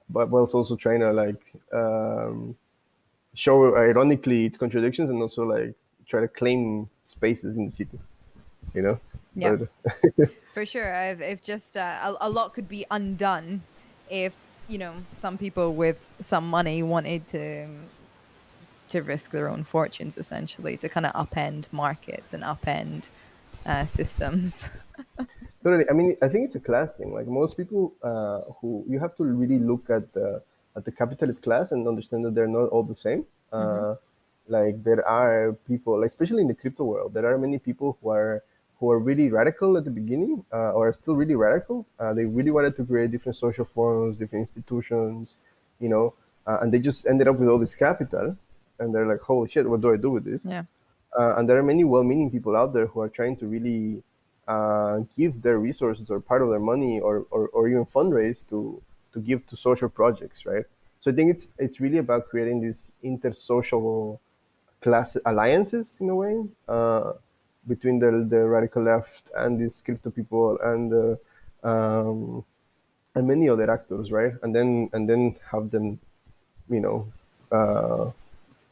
but 0.08 0.30
whilst 0.30 0.54
also 0.54 0.76
trying 0.76 1.00
to 1.00 1.12
like 1.12 1.42
um, 1.72 2.56
show 3.34 3.76
ironically 3.76 4.46
its 4.46 4.56
contradictions 4.56 5.10
and 5.10 5.20
also 5.20 5.44
like 5.44 5.74
try 6.06 6.20
to 6.20 6.28
claim 6.28 6.88
spaces 7.04 7.56
in 7.56 7.66
the 7.66 7.72
city. 7.72 7.98
You 8.74 8.82
know. 8.82 9.00
Yeah. 9.34 9.56
For 10.54 10.64
sure, 10.64 10.92
if, 10.92 11.20
if 11.20 11.42
just 11.42 11.76
uh, 11.76 12.14
a, 12.20 12.28
a 12.28 12.30
lot 12.30 12.54
could 12.54 12.68
be 12.68 12.86
undone 12.90 13.62
if 14.08 14.32
you 14.68 14.78
know 14.78 14.94
some 15.16 15.36
people 15.36 15.74
with 15.74 15.98
some 16.20 16.48
money 16.48 16.82
wanted 16.82 17.26
to 17.28 17.66
to 18.88 19.00
risk 19.02 19.30
their 19.32 19.48
own 19.48 19.64
fortunes, 19.64 20.16
essentially, 20.16 20.76
to 20.76 20.88
kind 20.88 21.06
of 21.06 21.12
upend 21.14 21.64
markets 21.72 22.32
and 22.32 22.42
upend 22.44 23.08
uh, 23.66 23.86
systems. 23.86 24.68
Totally. 25.64 25.88
I 25.88 25.94
mean, 25.94 26.14
I 26.20 26.28
think 26.28 26.44
it's 26.44 26.56
a 26.56 26.60
class 26.60 26.94
thing. 26.94 27.12
Like 27.12 27.26
most 27.26 27.56
people, 27.56 27.94
uh, 28.02 28.40
who 28.60 28.84
you 28.86 29.00
have 29.00 29.14
to 29.16 29.24
really 29.24 29.58
look 29.58 29.88
at 29.88 30.12
the 30.12 30.42
at 30.76 30.84
the 30.84 30.92
capitalist 30.92 31.42
class 31.42 31.72
and 31.72 31.88
understand 31.88 32.24
that 32.24 32.34
they're 32.34 32.46
not 32.46 32.68
all 32.68 32.82
the 32.82 32.94
same. 32.94 33.24
Uh, 33.50 33.94
like 34.48 34.82
there 34.84 35.06
are 35.08 35.52
people, 35.66 36.00
like, 36.00 36.08
especially 36.08 36.42
in 36.42 36.48
the 36.48 36.54
crypto 36.54 36.84
world, 36.84 37.14
there 37.14 37.24
are 37.24 37.38
many 37.38 37.58
people 37.58 37.96
who 38.02 38.10
are 38.10 38.42
who 38.78 38.90
are 38.90 38.98
really 38.98 39.30
radical 39.30 39.78
at 39.78 39.84
the 39.84 39.90
beginning, 39.90 40.44
uh, 40.52 40.72
or 40.72 40.88
are 40.88 40.92
still 40.92 41.14
really 41.14 41.36
radical. 41.36 41.86
Uh, 41.98 42.12
they 42.12 42.26
really 42.26 42.50
wanted 42.50 42.74
to 42.76 42.84
create 42.84 43.10
different 43.10 43.36
social 43.36 43.64
forms, 43.64 44.16
different 44.16 44.42
institutions, 44.42 45.36
you 45.80 45.88
know, 45.88 46.12
uh, 46.46 46.58
and 46.60 46.74
they 46.74 46.80
just 46.80 47.06
ended 47.06 47.28
up 47.28 47.38
with 47.38 47.48
all 47.48 47.58
this 47.58 47.74
capital, 47.74 48.36
and 48.80 48.94
they're 48.94 49.06
like, 49.06 49.20
"Holy 49.20 49.48
shit, 49.48 49.70
what 49.70 49.80
do 49.80 49.92
I 49.92 49.96
do 49.96 50.10
with 50.10 50.24
this?" 50.24 50.44
yeah. 50.44 50.64
uh, 51.18 51.36
and 51.36 51.48
there 51.48 51.56
are 51.56 51.62
many 51.62 51.84
well-meaning 51.84 52.30
people 52.30 52.54
out 52.54 52.74
there 52.74 52.86
who 52.86 53.00
are 53.00 53.08
trying 53.08 53.36
to 53.36 53.46
really 53.46 54.02
uh, 54.48 55.00
give 55.16 55.42
their 55.42 55.58
resources 55.58 56.10
or 56.10 56.20
part 56.20 56.42
of 56.42 56.50
their 56.50 56.60
money 56.60 57.00
or, 57.00 57.26
or, 57.30 57.48
or 57.48 57.68
even 57.68 57.84
fundraise 57.86 58.46
to 58.48 58.82
to 59.12 59.20
give 59.20 59.46
to 59.46 59.56
social 59.56 59.88
projects, 59.88 60.44
right? 60.44 60.64
So 61.00 61.10
I 61.10 61.14
think 61.14 61.30
it's 61.30 61.50
it's 61.58 61.80
really 61.80 61.98
about 61.98 62.28
creating 62.28 62.60
these 62.60 62.92
intersocial 63.04 64.18
class 64.80 65.16
alliances 65.24 65.98
in 66.00 66.08
a 66.10 66.14
way 66.14 66.44
uh, 66.68 67.12
between 67.68 67.98
the 67.98 68.10
the 68.28 68.44
radical 68.44 68.82
left 68.82 69.30
and 69.36 69.58
these 69.60 69.80
crypto 69.80 70.10
people 70.10 70.58
and 70.62 70.90
the, 70.90 71.18
um, 71.62 72.44
and 73.14 73.26
many 73.26 73.48
other 73.48 73.70
actors, 73.70 74.10
right? 74.10 74.32
And 74.42 74.54
then 74.54 74.90
and 74.92 75.08
then 75.08 75.36
have 75.50 75.70
them, 75.70 76.00
you 76.68 76.80
know, 76.80 77.06
uh, 77.52 78.10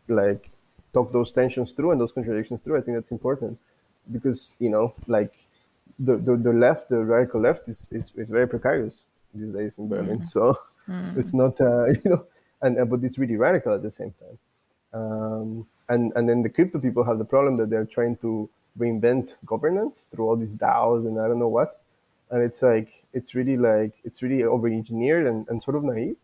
like 0.09 0.51
talk 0.93 1.13
those 1.13 1.33
tensions 1.33 1.73
through 1.73 1.93
and 1.93 2.01
those 2.01 2.13
contradictions 2.13 2.61
through. 2.61 2.77
I 2.79 2.81
think 2.81 2.97
that's 2.97 3.13
important 3.13 3.59
because 4.11 4.57
you 4.59 4.71
know, 4.71 4.95
like 5.07 5.35
the 5.99 6.17
the, 6.17 6.37
the 6.37 6.53
left, 6.53 6.89
the 6.89 7.05
radical 7.05 7.41
left, 7.41 7.69
is, 7.69 7.91
is 7.93 8.13
is 8.17 8.31
very 8.31 8.49
precarious 8.49 9.03
these 9.35 9.51
days 9.51 9.79
in 9.79 9.89
Berlin. 9.89 10.27
So 10.29 10.59
it's 11.17 11.35
not 11.35 11.61
uh, 11.61 11.87
you 12.05 12.11
know, 12.11 12.27
and 12.63 12.79
uh, 12.79 12.85
but 12.85 13.03
it's 13.05 13.19
really 13.19 13.37
radical 13.37 13.75
at 13.75 13.83
the 13.83 13.91
same 13.91 14.15
time. 14.21 14.39
Um, 14.95 15.67
and 15.89 16.13
and 16.17 16.29
then 16.29 16.43
the 16.43 16.51
crypto 16.51 16.79
people 16.79 17.05
have 17.05 17.19
the 17.19 17.25
problem 17.25 17.57
that 17.59 17.71
they're 17.71 17.85
trying 17.85 18.17
to 18.19 18.49
reinvent 18.79 19.37
governance 19.45 20.07
through 20.11 20.27
all 20.27 20.37
these 20.37 20.55
DAOs 20.55 21.07
and 21.07 21.21
I 21.21 21.29
don't 21.29 21.39
know 21.39 21.49
what. 21.49 21.81
And 22.31 22.43
it's 22.43 22.63
like 22.63 23.05
it's 23.13 23.35
really 23.35 23.57
like 23.57 23.93
it's 24.05 24.23
really 24.23 24.43
over 24.45 24.67
engineered 24.67 25.27
and, 25.27 25.47
and 25.49 25.63
sort 25.63 25.77
of 25.77 25.85
naive. 25.85 26.17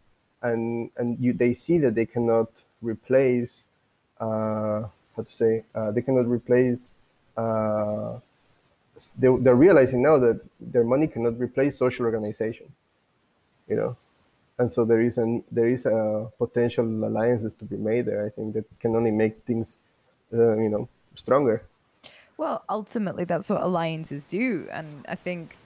And 0.43 0.91
and 0.97 1.19
you 1.19 1.33
they 1.33 1.55
see 1.55 1.79
that 1.79 1.95
they 1.95 2.07
cannot 2.07 2.49
replace 2.81 3.69
uh, 4.21 4.85
how 5.17 5.23
to 5.23 5.33
say 5.33 5.65
uh, 5.75 5.91
they 5.91 6.03
cannot 6.03 6.27
replace 6.27 6.95
uh, 7.37 8.19
they, 9.19 9.29
they're 9.41 9.55
realizing 9.55 10.03
now 10.03 10.19
that 10.19 10.41
their 10.61 10.85
money 10.85 11.07
cannot 11.07 11.39
replace 11.39 11.79
social 11.79 12.05
organization 12.05 12.67
you 13.69 13.77
know 13.77 13.97
and 14.59 14.71
so 14.71 14.85
there 14.85 15.01
is 15.01 15.19
an 15.19 15.45
there 15.51 15.69
is 15.69 15.87
a 15.87 16.31
potential 16.39 16.85
alliances 17.05 17.55
to 17.55 17.65
be 17.65 17.77
made 17.77 18.05
there 18.07 18.27
i 18.27 18.31
think 18.31 18.55
that 18.55 18.65
can 18.81 18.95
only 18.97 19.11
make 19.11 19.35
things 19.45 19.81
uh, 20.33 20.57
you 20.57 20.69
know 20.69 20.89
stronger 21.15 21.63
Well, 22.39 22.63
ultimately, 22.69 23.25
that's 23.25 23.51
what 23.51 23.63
alliances 23.63 24.25
do. 24.25 24.69
And 24.71 25.05
I 25.09 25.17
think 25.17 25.57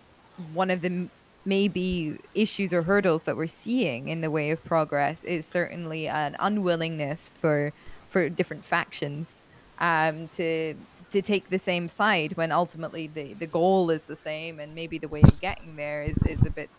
one 0.55 0.71
of 0.71 0.81
the 0.81 1.09
maybe 1.45 2.19
issues 2.35 2.73
or 2.73 2.83
hurdles 2.83 3.25
that 3.25 3.37
we're 3.37 3.47
seeing 3.47 4.09
in 4.09 4.23
the 4.23 4.31
way 4.31 4.51
of 4.51 4.65
progress 4.65 5.25
is 5.25 5.45
certainly 5.45 6.09
an 6.09 6.37
unwillingness 6.39 7.29
for 7.29 7.73
for 8.09 8.29
different 8.29 8.65
factions 8.65 9.45
um, 9.81 10.29
to 10.29 10.75
to 11.13 11.23
take 11.23 11.51
the 11.51 11.59
same 11.59 11.89
side 11.89 12.37
when 12.37 12.51
ultimately 12.51 13.07
the, 13.07 13.35
the 13.35 13.47
goal 13.47 13.91
is 13.91 14.05
the 14.05 14.17
same 14.17 14.59
and 14.59 14.75
maybe 14.75 14.99
the 14.99 15.09
way 15.09 15.23
of 15.23 15.41
getting 15.41 15.77
there 15.77 16.03
is, 16.03 16.19
is 16.25 16.45
a 16.45 16.51
bit 16.51 16.71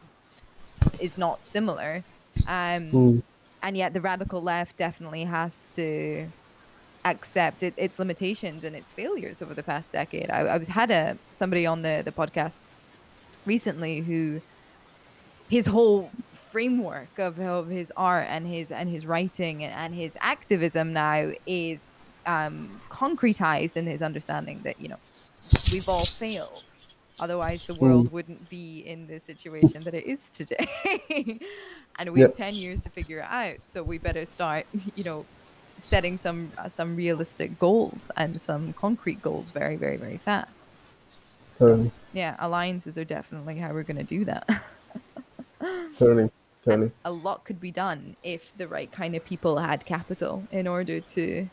is 0.99 1.17
not 1.17 1.43
similar. 1.43 2.03
Um, 2.47 2.91
and 3.61 3.77
yet 3.77 3.93
the 3.93 4.01
radical 4.01 4.41
left 4.41 4.77
definitely 4.77 5.23
has 5.23 5.65
to 5.75 6.27
accept 7.05 7.63
it, 7.63 7.73
its 7.77 7.99
limitations 7.99 8.63
and 8.63 8.75
its 8.75 8.91
failures 8.91 9.41
over 9.41 9.53
the 9.53 9.63
past 9.63 9.91
decade. 9.91 10.29
I, 10.29 10.41
I 10.41 10.57
was 10.57 10.67
had 10.67 10.89
a 10.89 11.17
somebody 11.33 11.65
on 11.65 11.81
the 11.81 12.01
the 12.03 12.11
podcast 12.11 12.61
recently 13.45 13.99
who 13.99 14.41
his 15.49 15.67
whole 15.67 16.09
framework 16.31 17.17
of, 17.17 17.39
of 17.39 17.67
his 17.67 17.91
art 17.95 18.25
and 18.29 18.47
his 18.47 18.71
and 18.71 18.89
his 18.89 19.05
writing 19.05 19.63
and, 19.63 19.73
and 19.73 19.93
his 19.93 20.15
activism 20.21 20.93
now 20.93 21.31
is 21.45 21.99
um, 22.25 22.81
concretized 22.89 23.77
in 23.77 23.87
his 23.87 24.01
understanding 24.01 24.61
that 24.63 24.79
you 24.79 24.87
know 24.89 24.97
we've 25.71 25.87
all 25.89 26.05
failed. 26.05 26.63
Otherwise 27.19 27.67
the 27.67 27.75
world 27.75 28.11
wouldn't 28.11 28.49
be 28.49 28.79
in 28.79 29.05
the 29.07 29.19
situation 29.19 29.81
that 29.83 29.93
it 29.93 30.05
is 30.05 30.29
today. 30.29 30.67
And 31.99 32.11
we 32.11 32.21
have 32.21 32.33
10 32.33 32.55
years 32.55 32.81
to 32.81 32.89
figure 32.89 33.19
it 33.19 33.27
out 33.29 33.59
so 33.59 33.83
we 33.83 33.99
better 33.99 34.25
start 34.25 34.65
you 34.95 35.03
know 35.03 35.25
setting 35.77 36.17
some 36.17 36.51
uh, 36.57 36.67
some 36.67 36.95
realistic 36.95 37.59
goals 37.59 38.09
and 38.17 38.39
some 38.39 38.73
concrete 38.73 39.21
goals 39.21 39.51
very 39.51 39.75
very 39.75 39.97
very 39.97 40.17
fast. 40.17 40.79
Totally. 41.59 41.91
Yeah 42.13 42.35
alliances 42.39 42.97
are 42.97 43.05
definitely 43.05 43.57
how 43.57 43.73
we're 43.73 43.83
going 43.83 43.97
to 43.97 44.03
do 44.03 44.25
that. 44.25 44.49
Totally 45.99 46.31
totally. 46.65 46.91
A 47.05 47.11
lot 47.11 47.43
could 47.43 47.59
be 47.59 47.71
done 47.71 48.15
if 48.23 48.55
the 48.57 48.67
right 48.67 48.91
kind 48.91 49.15
of 49.15 49.23
people 49.23 49.57
had 49.57 49.85
capital 49.85 50.43
in 50.51 50.67
order 50.67 50.99
to 50.99 51.47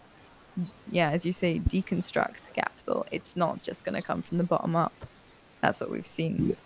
yeah 0.90 1.11
as 1.11 1.24
you 1.24 1.32
say 1.32 1.59
deconstruct 1.59 2.53
capital. 2.55 3.07
It's 3.11 3.36
not 3.36 3.62
just 3.62 3.84
going 3.84 3.94
to 3.94 4.03
come 4.03 4.22
from 4.22 4.38
the 4.38 4.44
bottom 4.44 4.76
up. 4.76 4.92
That's 5.61 5.80
what 5.80 5.90
we've 5.90 6.07
seen. 6.07 6.57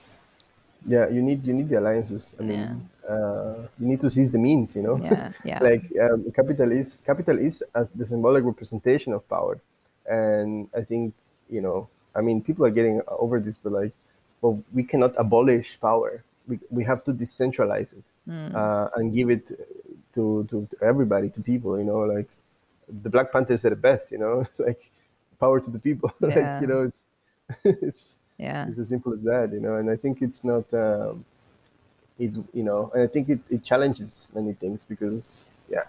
Yeah 0.87 1.09
you 1.09 1.23
need 1.23 1.47
you 1.47 1.55
need 1.55 1.69
the 1.69 1.79
alliances. 1.79 2.35
I 2.39 2.43
mean 2.43 2.89
uh, 3.09 3.55
you 3.81 3.87
need 3.87 4.01
to 4.01 4.11
seize 4.11 4.31
the 4.31 4.39
means 4.39 4.77
you 4.77 4.83
know? 4.83 4.97
Yeah 5.03 5.33
yeah. 5.45 5.59
Like 5.63 5.85
um, 6.01 6.31
capital 6.33 6.73
is 6.73 7.03
capital 7.07 7.39
is 7.39 7.63
as 7.75 7.91
the 7.91 8.05
symbolic 8.05 8.45
representation 8.45 9.13
of 9.13 9.29
power. 9.29 9.61
And 10.07 10.69
i 10.77 10.83
think 10.83 11.15
you 11.49 11.61
know 11.61 11.89
i 12.15 12.21
mean 12.21 12.43
people 12.43 12.65
are 12.67 12.71
getting 12.71 13.01
over 13.09 13.41
this 13.41 13.57
but 13.57 13.73
like 13.73 13.93
well 14.43 14.63
we 14.73 14.83
cannot 14.85 15.13
abolish 15.17 15.81
power. 15.81 16.23
We, 16.47 16.59
we 16.71 16.85
have 16.85 17.03
to 17.05 17.13
decentralize 17.13 17.93
it 17.93 18.05
Hmm. 18.27 18.57
uh, 18.57 18.89
and 18.97 19.13
give 19.15 19.29
it 19.29 19.49
to, 20.15 20.47
to, 20.49 20.67
to 20.71 20.77
everybody 20.83 21.29
to 21.29 21.41
people 21.43 21.77
you 21.79 21.85
know? 21.85 22.01
Like 22.01 22.31
the 23.03 23.11
black 23.11 23.33
panthers 23.33 23.63
said 23.63 23.73
the 23.73 23.77
best 23.77 24.13
you 24.13 24.19
know 24.19 24.45
like 24.59 24.91
power 25.41 25.61
to 25.61 25.71
the 25.71 25.79
people 25.79 26.13
like 26.21 26.37
Yeah. 26.37 26.61
you 26.61 26.67
know 26.67 26.83
it's 26.83 27.07
it's 27.65 28.19
Yeah. 28.39 28.67
It's 28.69 28.79
as 28.79 28.89
simple 28.89 29.13
as 29.15 29.23
that, 29.25 29.53
you 29.53 29.61
know. 29.61 29.77
And 29.77 29.89
I 29.89 29.97
think 29.97 30.21
it's 30.21 30.43
not, 30.43 30.67
um, 30.75 31.25
it 32.19 32.33
you 32.53 32.65
know, 32.65 32.91
and 32.93 33.03
I 33.03 33.07
think 33.07 33.29
it, 33.29 33.39
it 33.49 33.63
challenges 33.63 34.29
many 34.35 34.55
things 34.55 34.85
because 34.85 35.53
yeah, 35.71 35.87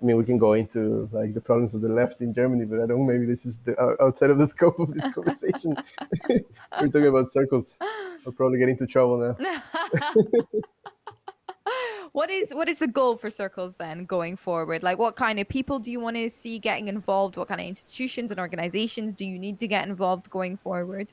I 0.00 0.04
mean 0.04 0.16
we 0.16 0.24
can 0.24 0.38
go 0.38 0.54
into 0.54 1.08
like 1.12 1.32
the 1.32 1.40
problems 1.40 1.74
of 1.76 1.80
the 1.80 1.88
left 1.88 2.20
in 2.22 2.34
Germany, 2.34 2.64
but 2.64 2.80
I 2.82 2.86
don't. 2.86 3.06
Maybe 3.06 3.24
this 3.24 3.46
is 3.46 3.58
the, 3.58 3.72
outside 4.02 4.30
of 4.30 4.38
the 4.38 4.48
scope 4.48 4.78
of 4.80 4.92
this 4.94 5.14
conversation. 5.14 5.76
We're 6.28 6.88
talking 6.94 7.06
about 7.14 7.30
circles. 7.30 7.76
I'll 8.26 8.32
probably 8.32 8.58
get 8.58 8.68
into 8.68 8.86
trouble 8.86 9.18
now. 9.18 9.36
What 12.12 12.30
is 12.30 12.52
what 12.52 12.68
is 12.68 12.78
the 12.78 12.86
goal 12.86 13.16
for 13.16 13.30
circles 13.30 13.76
then 13.76 14.04
going 14.04 14.36
forward 14.36 14.82
like 14.82 14.98
what 14.98 15.16
kind 15.16 15.38
of 15.38 15.48
people 15.48 15.78
do 15.78 15.90
you 15.90 16.00
want 16.00 16.16
to 16.16 16.28
see 16.28 16.58
getting 16.58 16.88
involved 16.88 17.36
what 17.36 17.48
kind 17.48 17.60
of 17.60 17.66
institutions 17.66 18.30
and 18.30 18.40
organizations 18.40 19.12
do 19.12 19.24
you 19.24 19.38
need 19.38 19.58
to 19.58 19.66
get 19.68 19.86
involved 19.86 20.28
going 20.30 20.56
forward 20.56 21.08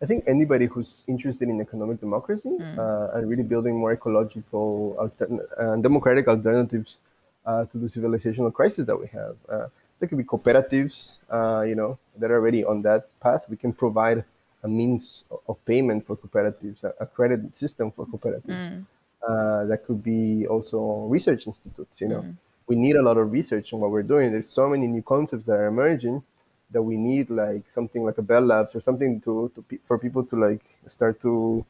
I 0.00 0.06
think 0.06 0.24
anybody 0.28 0.66
who's 0.66 1.04
interested 1.08 1.48
in 1.48 1.60
economic 1.60 2.00
democracy 2.00 2.50
Mm. 2.50 2.78
uh, 2.78 3.14
and 3.18 3.28
really 3.28 3.42
building 3.42 3.74
more 3.76 3.92
ecological 3.92 4.94
altern- 5.02 5.40
and 5.58 5.82
democratic 5.82 6.28
alternatives 6.28 7.00
uh, 7.46 7.64
to 7.66 7.78
the 7.78 7.86
civilizational 7.86 8.52
crisis 8.52 8.86
that 8.86 8.96
we 8.96 9.08
have. 9.08 9.34
Uh, 9.48 9.66
there 9.98 10.08
could 10.08 10.18
be 10.18 10.22
cooperatives, 10.24 11.18
uh, 11.30 11.64
you 11.66 11.74
know, 11.74 11.98
that 12.18 12.30
are 12.30 12.36
already 12.36 12.64
on 12.64 12.82
that 12.82 13.08
path. 13.20 13.46
We 13.48 13.56
can 13.56 13.72
provide 13.72 14.24
a 14.62 14.68
means 14.68 15.24
of 15.48 15.56
payment 15.64 16.06
for 16.06 16.16
cooperatives, 16.16 16.84
a, 16.84 16.94
a 17.00 17.06
credit 17.06 17.56
system 17.56 17.90
for 17.90 18.06
cooperatives. 18.06 18.70
Mm. 18.70 18.86
Uh, 19.26 19.64
that 19.64 19.84
could 19.84 20.02
be 20.02 20.46
also 20.46 21.06
research 21.08 21.46
institutes. 21.46 22.00
You 22.00 22.08
know, 22.08 22.34
we 22.66 22.76
need 22.76 22.96
a 22.96 23.02
lot 23.02 23.16
of 23.16 23.32
research 23.32 23.72
on 23.72 23.80
what 23.80 23.90
we're 23.90 24.02
doing. 24.02 24.30
There's 24.30 24.48
so 24.48 24.68
many 24.68 24.86
new 24.86 25.02
concepts 25.02 25.46
that 25.46 25.54
are 25.54 25.66
emerging 25.66 26.22
that 26.70 26.82
we 26.82 26.96
need 26.96 27.30
like 27.30 27.68
something 27.68 28.04
like 28.04 28.18
a 28.18 28.22
Bell 28.22 28.42
Labs 28.42 28.74
or 28.74 28.80
something 28.80 29.20
to, 29.22 29.50
to 29.54 29.78
for 29.84 29.98
people 29.98 30.22
to 30.24 30.36
like 30.36 30.62
start 30.86 31.20
to 31.22 31.64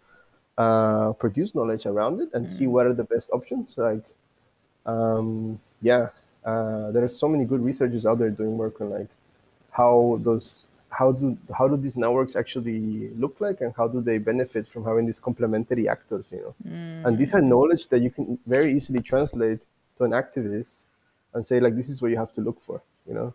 uh, 0.59 1.13
produce 1.13 1.55
knowledge 1.55 1.87
around 1.87 2.21
it 2.21 2.29
and 2.35 2.51
see 2.51 2.67
what 2.67 2.87
are 2.87 2.93
the 2.93 3.05
best 3.05 3.31
options. 3.31 3.79
Like, 3.79 4.05
um, 4.87 5.61
yeah, 5.81 6.09
uh, 6.45 6.91
there 6.91 7.05
are 7.05 7.09
so 7.09 7.29
many 7.29 7.45
good 7.45 7.63
researchers 7.63 8.05
out 8.05 8.19
there 8.19 8.31
doing 8.31 8.59
work 8.59 8.81
on 8.81 8.91
like 8.91 9.09
how 9.71 10.19
those 10.23 10.65
how 10.91 11.13
do 11.13 11.37
how 11.57 11.69
do 11.69 11.77
these 11.77 11.97
networks 11.97 12.35
actually 12.37 13.11
look 13.11 13.41
like 13.41 13.61
and 13.61 13.75
how 13.77 13.87
do 13.87 14.01
they 14.01 14.19
benefit 14.19 14.67
from 14.67 14.85
having 14.85 15.07
these 15.07 15.19
complementary 15.19 15.89
actors 15.89 16.33
you 16.33 16.41
know? 16.41 16.55
And 17.05 17.19
these 17.19 17.35
are 17.35 17.41
knowledge 17.41 17.89
that 17.89 18.01
you 18.01 18.11
can 18.11 18.39
very 18.47 18.75
easily 18.75 19.01
translate 19.01 19.61
to 19.97 20.05
an 20.05 20.13
activist 20.13 20.85
and 21.35 21.45
say 21.45 21.61
like 21.61 21.77
this 21.77 21.89
is 21.89 22.01
what 22.01 22.11
you 22.11 22.17
have 22.17 22.33
to 22.33 22.41
look 22.41 22.61
for 22.63 22.83
you 23.07 23.15
know? 23.15 23.35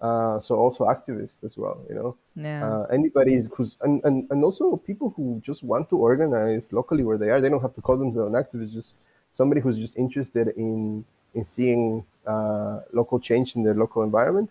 Uh, 0.00 0.38
so 0.38 0.54
also 0.54 0.84
activists 0.84 1.44
as 1.44 1.58
well 1.58 1.78
you 1.88 1.94
know? 1.94 2.16
Yeah. 2.36 2.66
Uh, 2.66 2.82
anybody 2.84 3.38
who's 3.52 3.76
and, 3.82 4.00
and, 4.04 4.26
and 4.30 4.42
also 4.42 4.76
people 4.76 5.12
who 5.16 5.40
just 5.44 5.62
want 5.62 5.90
to 5.90 5.96
organize 5.96 6.72
locally 6.72 7.04
where 7.04 7.18
they 7.18 7.28
are 7.28 7.40
they 7.40 7.48
don't 7.48 7.62
have 7.62 7.74
to 7.74 7.82
call 7.82 7.96
themselves 7.96 8.34
an 8.34 8.42
activist 8.42 8.72
just 8.72 8.96
somebody 9.30 9.60
who's 9.60 9.76
just 9.76 9.98
interested 9.98 10.48
in 10.56 11.04
in 11.34 11.44
seeing 11.44 12.04
uh, 12.28 12.80
local 12.92 13.18
change 13.18 13.56
in 13.56 13.62
their 13.62 13.74
local 13.74 14.02
environment 14.02 14.50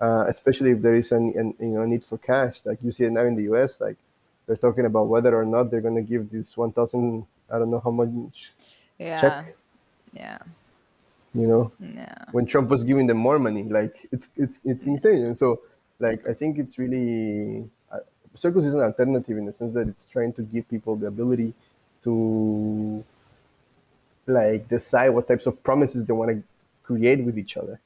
uh, 0.00 0.24
especially 0.28 0.70
if 0.70 0.80
there 0.80 0.96
is 0.96 1.12
an, 1.12 1.24
an 1.36 1.54
you 1.60 1.74
know 1.76 1.84
need 1.84 2.02
for 2.02 2.18
cash. 2.18 2.64
Like 2.64 2.78
you 2.82 2.90
see 2.90 3.04
it 3.04 3.12
now 3.12 3.26
in 3.26 3.36
the 3.36 3.44
us 3.44 3.80
like 3.80 3.96
they're 4.46 4.56
talking 4.56 4.86
about 4.86 5.08
whether 5.08 5.38
or 5.38 5.44
not 5.44 5.70
they're 5.70 5.82
going 5.88 6.00
to 6.02 6.08
give 6.12 6.30
this 6.30 6.56
1000 6.56 7.26
i 7.50 7.58
don't 7.58 7.70
know 7.70 7.80
how 7.80 7.90
much 7.90 8.52
yeah. 8.98 9.20
check 9.20 9.54
yeah. 10.12 10.38
you 11.34 11.46
know? 11.46 11.72
Yeah. 11.80 12.24
When 12.32 12.46
Trump 12.46 12.70
was 12.70 12.84
giving 12.84 13.06
them 13.06 13.18
more 13.18 13.38
money. 13.38 13.64
Like 13.64 14.08
it's 14.12 14.28
it's 14.36 14.60
it's 14.64 14.86
insane. 14.86 15.24
And 15.24 15.36
so 15.36 15.60
like 15.98 16.26
I 16.28 16.34
think 16.34 16.58
it's 16.58 16.78
really 16.78 17.68
uh, 17.92 18.00
Circles 18.34 18.66
is 18.66 18.74
an 18.74 18.80
alternative 18.80 19.36
in 19.36 19.46
the 19.46 19.52
sense 19.52 19.74
that 19.74 19.88
it's 19.88 20.06
trying 20.06 20.32
to 20.34 20.42
give 20.42 20.68
people 20.68 20.96
the 20.96 21.06
ability 21.06 21.54
to 22.04 23.04
like 24.26 24.68
decide 24.68 25.10
what 25.10 25.26
types 25.26 25.46
of 25.46 25.62
promises 25.62 26.04
they 26.06 26.12
want 26.12 26.30
to 26.30 26.42
create 26.88 27.20
with 27.28 27.36
each 27.42 27.56
other. 27.62 27.76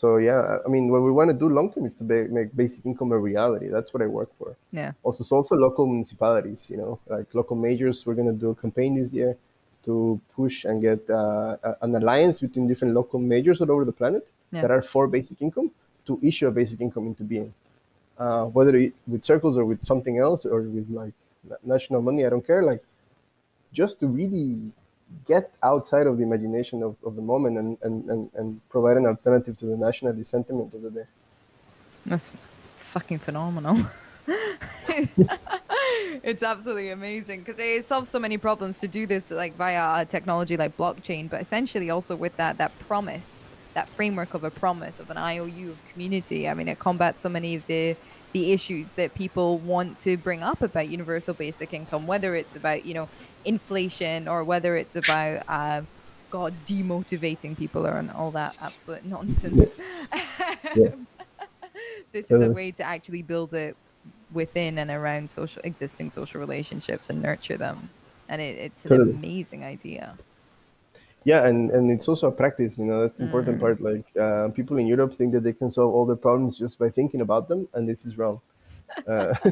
So 0.00 0.06
yeah, 0.28 0.40
I 0.66 0.68
mean, 0.74 0.84
what 0.92 1.02
we 1.08 1.12
want 1.18 1.28
to 1.34 1.36
do 1.44 1.48
long 1.58 1.68
term 1.72 1.84
is 1.90 1.94
to 2.00 2.04
ba- 2.10 2.28
make 2.38 2.48
basic 2.62 2.82
income 2.90 3.10
a 3.12 3.18
reality. 3.30 3.68
That's 3.76 3.90
what 3.92 4.02
I 4.06 4.08
work 4.20 4.30
for 4.38 4.48
yeah 4.80 4.92
also 5.08 5.22
so 5.28 5.32
also 5.38 5.54
local 5.66 5.84
municipalities 5.94 6.60
you 6.72 6.78
know 6.82 6.92
like 7.14 7.28
local 7.40 7.56
majors 7.68 7.96
we're 8.06 8.18
going 8.20 8.30
to 8.34 8.38
do 8.44 8.50
a 8.56 8.58
campaign 8.64 8.90
this 9.00 9.10
year 9.20 9.32
to 9.86 9.92
push 10.38 10.56
and 10.68 10.76
get 10.88 11.00
uh, 11.20 11.76
an 11.86 11.92
alliance 12.00 12.36
between 12.46 12.64
different 12.70 12.92
local 13.00 13.18
majors 13.32 13.58
all 13.62 13.70
over 13.74 13.84
the 13.90 13.96
planet 14.00 14.24
Yeah. 14.54 14.62
that 14.62 14.70
are 14.76 14.84
for 14.94 15.04
basic 15.16 15.36
income 15.46 15.68
to 16.08 16.12
issue 16.30 16.46
a 16.52 16.54
basic 16.60 16.78
income 16.86 17.04
into 17.10 17.24
being 17.34 17.48
uh, 18.22 18.44
whether 18.56 18.74
it, 18.84 18.92
with 19.12 19.22
circles 19.32 19.54
or 19.60 19.64
with 19.72 19.80
something 19.92 20.16
else 20.26 20.40
or 20.54 20.58
with 20.76 20.88
like 21.02 21.16
national 21.74 22.00
money 22.08 22.20
i 22.26 22.30
don't 22.34 22.46
care 22.52 22.62
like 22.72 22.82
just 23.80 23.94
to 24.00 24.06
really 24.20 24.46
get 25.26 25.52
outside 25.62 26.06
of 26.06 26.16
the 26.16 26.22
imagination 26.22 26.82
of, 26.82 26.96
of 27.04 27.16
the 27.16 27.22
moment 27.22 27.58
and, 27.58 27.78
and, 27.82 28.08
and, 28.10 28.30
and 28.34 28.68
provide 28.68 28.96
an 28.96 29.06
alternative 29.06 29.56
to 29.58 29.66
the 29.66 29.76
nationalist 29.76 30.30
sentiment 30.30 30.72
of 30.74 30.82
the 30.82 30.90
day 30.90 31.04
That's 32.06 32.32
fucking 32.78 33.18
phenomenal. 33.18 33.78
it's 36.22 36.42
absolutely 36.42 36.90
amazing 36.90 37.40
because 37.40 37.58
it 37.58 37.84
solves 37.84 38.08
so 38.10 38.18
many 38.18 38.38
problems 38.38 38.78
to 38.78 38.88
do 38.88 39.06
this 39.06 39.30
like 39.30 39.56
via 39.56 40.04
technology 40.06 40.56
like 40.56 40.76
blockchain, 40.76 41.28
but 41.28 41.40
essentially 41.40 41.90
also 41.90 42.14
with 42.14 42.36
that 42.36 42.58
that 42.58 42.76
promise, 42.80 43.44
that 43.74 43.88
framework 43.88 44.34
of 44.34 44.44
a 44.44 44.50
promise 44.50 45.00
of 45.00 45.10
an 45.10 45.16
IOU 45.16 45.70
of 45.70 45.92
community. 45.92 46.48
I 46.48 46.54
mean, 46.54 46.68
it 46.68 46.78
combats 46.78 47.22
so 47.22 47.28
many 47.28 47.54
of 47.54 47.66
the 47.66 47.96
the 48.32 48.52
issues 48.52 48.92
that 48.92 49.14
people 49.14 49.58
want 49.58 49.98
to 50.00 50.16
bring 50.16 50.42
up 50.42 50.62
about 50.62 50.88
universal 50.88 51.34
basic 51.34 51.72
income, 51.74 52.06
whether 52.06 52.34
it's 52.34 52.56
about 52.56 52.84
you 52.84 52.94
know 52.94 53.08
inflation 53.44 54.28
or 54.28 54.44
whether 54.44 54.76
it's 54.76 54.96
about 54.96 55.42
uh, 55.48 55.82
God 56.30 56.54
demotivating 56.66 57.56
people 57.56 57.86
or 57.86 57.98
and 57.98 58.10
all 58.10 58.30
that 58.32 58.56
absolute 58.60 59.04
nonsense. 59.04 59.74
yeah. 60.74 60.88
this 62.12 62.30
is 62.30 62.42
a 62.42 62.50
way 62.50 62.70
to 62.72 62.82
actually 62.82 63.22
build 63.22 63.54
it 63.54 63.76
within 64.32 64.78
and 64.78 64.90
around 64.90 65.30
social 65.30 65.60
existing 65.64 66.10
social 66.10 66.40
relationships 66.40 67.10
and 67.10 67.20
nurture 67.20 67.56
them. 67.56 67.90
And 68.28 68.40
it, 68.40 68.56
it's 68.58 68.86
an 68.86 69.00
amazing 69.00 69.64
idea 69.64 70.16
Yeah, 71.24 71.46
and, 71.46 71.70
and 71.70 71.90
it's 71.90 72.08
also 72.08 72.28
a 72.28 72.32
practice, 72.32 72.78
you 72.78 72.84
know, 72.84 73.00
that's 73.00 73.18
the 73.18 73.24
important 73.24 73.60
part. 73.60 73.80
Like, 73.80 74.04
uh, 74.18 74.48
people 74.48 74.76
in 74.78 74.86
Europe 74.86 75.14
think 75.14 75.32
that 75.34 75.44
they 75.44 75.52
can 75.52 75.70
solve 75.70 75.94
all 75.94 76.04
their 76.04 76.16
problems 76.16 76.58
just 76.58 76.78
by 76.78 76.90
thinking 76.90 77.20
about 77.20 77.48
them, 77.48 77.68
and 77.74 77.88
this 77.88 78.04
is 78.04 78.18
wrong. 78.18 78.40
Uh, 79.06 79.34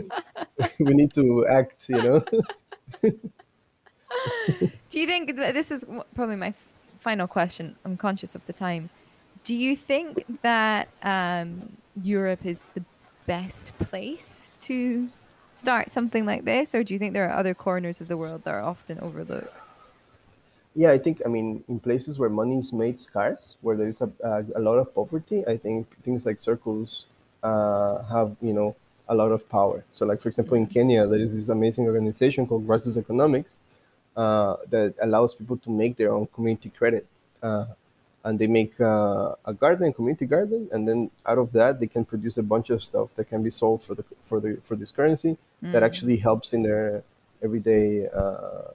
we 0.80 0.94
need 0.94 1.14
to 1.14 1.46
act, 1.46 1.88
you 1.88 2.02
know. 2.02 2.24
do 4.88 5.00
you 5.00 5.06
think 5.06 5.36
this 5.36 5.70
is 5.70 5.84
probably 6.14 6.36
my 6.36 6.52
final 6.98 7.26
question 7.26 7.76
i'm 7.84 7.96
conscious 7.96 8.34
of 8.34 8.44
the 8.46 8.52
time 8.52 8.90
do 9.44 9.54
you 9.54 9.74
think 9.76 10.24
that 10.42 10.88
um, 11.02 11.70
europe 12.02 12.44
is 12.44 12.66
the 12.74 12.82
best 13.26 13.72
place 13.78 14.52
to 14.60 15.08
start 15.50 15.90
something 15.90 16.26
like 16.26 16.44
this 16.44 16.74
or 16.74 16.82
do 16.84 16.92
you 16.92 16.98
think 16.98 17.12
there 17.12 17.28
are 17.28 17.38
other 17.38 17.54
corners 17.54 18.00
of 18.00 18.08
the 18.08 18.16
world 18.16 18.42
that 18.44 18.54
are 18.54 18.62
often 18.62 18.98
overlooked 19.00 19.69
yeah, 20.74 20.90
I 20.90 20.98
think, 20.98 21.22
I 21.24 21.28
mean, 21.28 21.64
in 21.68 21.80
places 21.80 22.18
where 22.18 22.28
money 22.28 22.58
is 22.58 22.72
made 22.72 22.98
scarce, 22.98 23.56
where 23.60 23.76
there 23.76 23.88
is 23.88 24.00
a, 24.00 24.10
a, 24.22 24.44
a 24.56 24.60
lot 24.60 24.78
of 24.78 24.94
poverty, 24.94 25.46
I 25.46 25.56
think 25.56 25.86
things 26.02 26.26
like 26.26 26.38
circles 26.38 27.06
uh, 27.42 28.02
have, 28.04 28.36
you 28.40 28.52
know, 28.52 28.76
a 29.08 29.14
lot 29.14 29.32
of 29.32 29.48
power. 29.48 29.84
So, 29.90 30.06
like, 30.06 30.20
for 30.20 30.28
example, 30.28 30.56
in 30.56 30.66
Kenya, 30.66 31.06
there 31.06 31.18
is 31.18 31.34
this 31.34 31.48
amazing 31.48 31.86
organization 31.86 32.46
called 32.46 32.66
Grassroots 32.66 32.96
Economics 32.96 33.60
uh, 34.16 34.56
that 34.70 34.94
allows 35.02 35.34
people 35.34 35.56
to 35.58 35.70
make 35.70 35.96
their 35.96 36.12
own 36.12 36.28
community 36.34 36.70
credit. 36.70 37.06
Uh, 37.42 37.66
and 38.24 38.38
they 38.38 38.46
make 38.46 38.78
uh, 38.80 39.34
a 39.46 39.54
garden, 39.54 39.92
community 39.92 40.26
garden, 40.26 40.68
and 40.72 40.86
then 40.86 41.10
out 41.24 41.38
of 41.38 41.52
that 41.52 41.80
they 41.80 41.86
can 41.86 42.04
produce 42.04 42.36
a 42.36 42.42
bunch 42.42 42.68
of 42.68 42.84
stuff 42.84 43.14
that 43.16 43.24
can 43.24 43.42
be 43.42 43.50
sold 43.50 43.82
for 43.82 43.94
the 43.94 44.04
for 44.24 44.40
the 44.40 44.58
for 44.62 44.76
this 44.76 44.90
currency 44.90 45.38
that 45.72 45.82
actually 45.82 46.16
helps 46.16 46.52
in 46.52 46.62
their 46.62 47.02
everyday, 47.42 48.06
uh, 48.08 48.72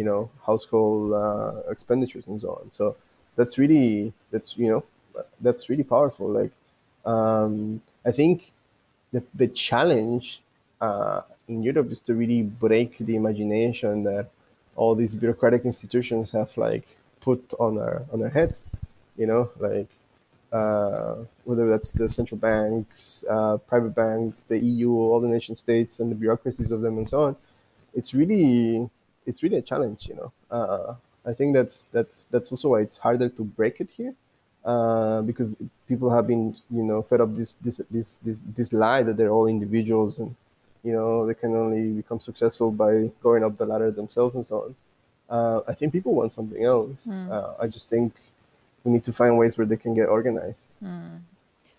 you 0.00 0.06
know, 0.10 0.30
household 0.46 1.12
uh, 1.12 1.70
expenditures 1.74 2.26
and 2.26 2.40
so 2.40 2.48
on. 2.58 2.72
So 2.72 2.96
that's 3.36 3.58
really 3.58 4.14
that's 4.32 4.56
you 4.56 4.68
know 4.72 4.82
that's 5.42 5.68
really 5.68 5.84
powerful. 5.94 6.26
Like 6.40 6.52
um, 7.04 7.82
I 8.06 8.10
think 8.10 8.50
the 9.12 9.22
the 9.34 9.48
challenge 9.48 10.40
uh, 10.80 11.20
in 11.48 11.62
Europe 11.62 11.92
is 11.92 12.00
to 12.08 12.14
really 12.14 12.40
break 12.66 12.96
the 12.98 13.14
imagination 13.14 14.04
that 14.04 14.30
all 14.74 14.94
these 14.94 15.14
bureaucratic 15.14 15.66
institutions 15.66 16.30
have 16.30 16.56
like 16.56 16.86
put 17.20 17.42
on 17.58 17.76
our 17.84 18.02
on 18.10 18.22
our 18.22 18.30
heads. 18.30 18.64
You 19.18 19.26
know, 19.26 19.50
like 19.58 19.90
uh, 20.50 21.16
whether 21.44 21.68
that's 21.68 21.92
the 21.92 22.08
central 22.08 22.38
banks, 22.38 23.22
uh, 23.28 23.58
private 23.72 23.94
banks, 24.04 24.44
the 24.44 24.58
EU, 24.58 24.92
all 24.92 25.20
the 25.20 25.28
nation 25.28 25.54
states, 25.56 26.00
and 26.00 26.10
the 26.10 26.20
bureaucracies 26.22 26.70
of 26.70 26.80
them, 26.80 26.96
and 26.96 27.06
so 27.06 27.18
on. 27.26 27.36
It's 27.92 28.14
really 28.14 28.88
it's 29.30 29.42
really 29.44 29.58
a 29.64 29.66
challenge. 29.72 30.00
You 30.10 30.16
know, 30.20 30.32
uh, 30.58 30.94
I 31.30 31.32
think 31.32 31.54
that's 31.54 31.86
that's 31.92 32.26
that's 32.32 32.50
also 32.52 32.66
why 32.72 32.80
it's 32.80 32.98
harder 33.06 33.28
to 33.28 33.42
break 33.58 33.80
it 33.80 33.88
here 33.96 34.14
uh, 34.64 35.22
because 35.22 35.56
people 35.88 36.10
have 36.10 36.26
been 36.26 36.54
you 36.70 36.82
know 36.82 37.02
fed 37.02 37.20
up 37.20 37.34
this 37.36 37.54
this 37.64 37.80
this 37.90 38.18
this 38.18 38.38
this 38.56 38.72
lie 38.72 39.02
that 39.02 39.16
they're 39.16 39.30
all 39.30 39.46
individuals 39.46 40.18
and 40.18 40.34
you 40.82 40.92
know 40.92 41.26
they 41.26 41.34
can 41.34 41.54
only 41.54 41.84
become 42.02 42.20
successful 42.20 42.70
by 42.70 43.10
going 43.22 43.42
up 43.44 43.56
the 43.56 43.66
ladder 43.66 43.90
themselves 43.90 44.34
and 44.34 44.44
so 44.44 44.56
on. 44.64 44.74
Uh, 45.30 45.60
I 45.68 45.74
think 45.74 45.92
people 45.92 46.14
want 46.14 46.32
something 46.32 46.62
else. 46.64 47.04
Hmm. 47.04 47.30
Uh, 47.30 47.52
I 47.60 47.66
just 47.68 47.88
think 47.88 48.12
we 48.84 48.92
need 48.92 49.04
to 49.04 49.12
find 49.12 49.38
ways 49.38 49.56
where 49.56 49.66
they 49.66 49.76
can 49.76 49.94
get 49.94 50.08
organized. 50.08 50.68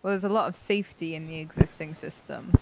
Well, 0.02 0.12
there's 0.14 0.24
a 0.24 0.30
lot 0.30 0.48
of 0.48 0.56
safety 0.56 1.16
in 1.16 1.28
the 1.28 1.40
existing 1.40 1.94
system. 1.94 2.54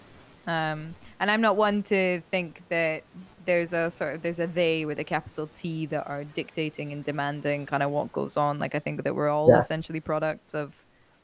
Um, 0.50 0.78
and 1.20 1.30
I'm 1.30 1.40
not 1.40 1.56
one 1.56 1.82
to 1.84 2.20
think 2.32 2.62
that 2.70 3.04
there's 3.46 3.72
a 3.72 3.90
sort 3.90 4.14
of 4.16 4.22
there's 4.22 4.40
a 4.40 4.46
they 4.46 4.84
with 4.84 4.98
a 4.98 5.04
capital 5.04 5.46
T 5.60 5.86
that 5.86 6.04
are 6.08 6.24
dictating 6.24 6.92
and 6.92 7.04
demanding 7.04 7.66
kind 7.66 7.82
of 7.82 7.90
what 7.90 8.12
goes 8.12 8.36
on. 8.36 8.58
Like 8.58 8.74
I 8.74 8.80
think 8.80 9.04
that 9.04 9.14
we're 9.14 9.28
all 9.28 9.48
Yeah. 9.48 9.60
essentially 9.60 10.00
products 10.00 10.54
of, 10.54 10.74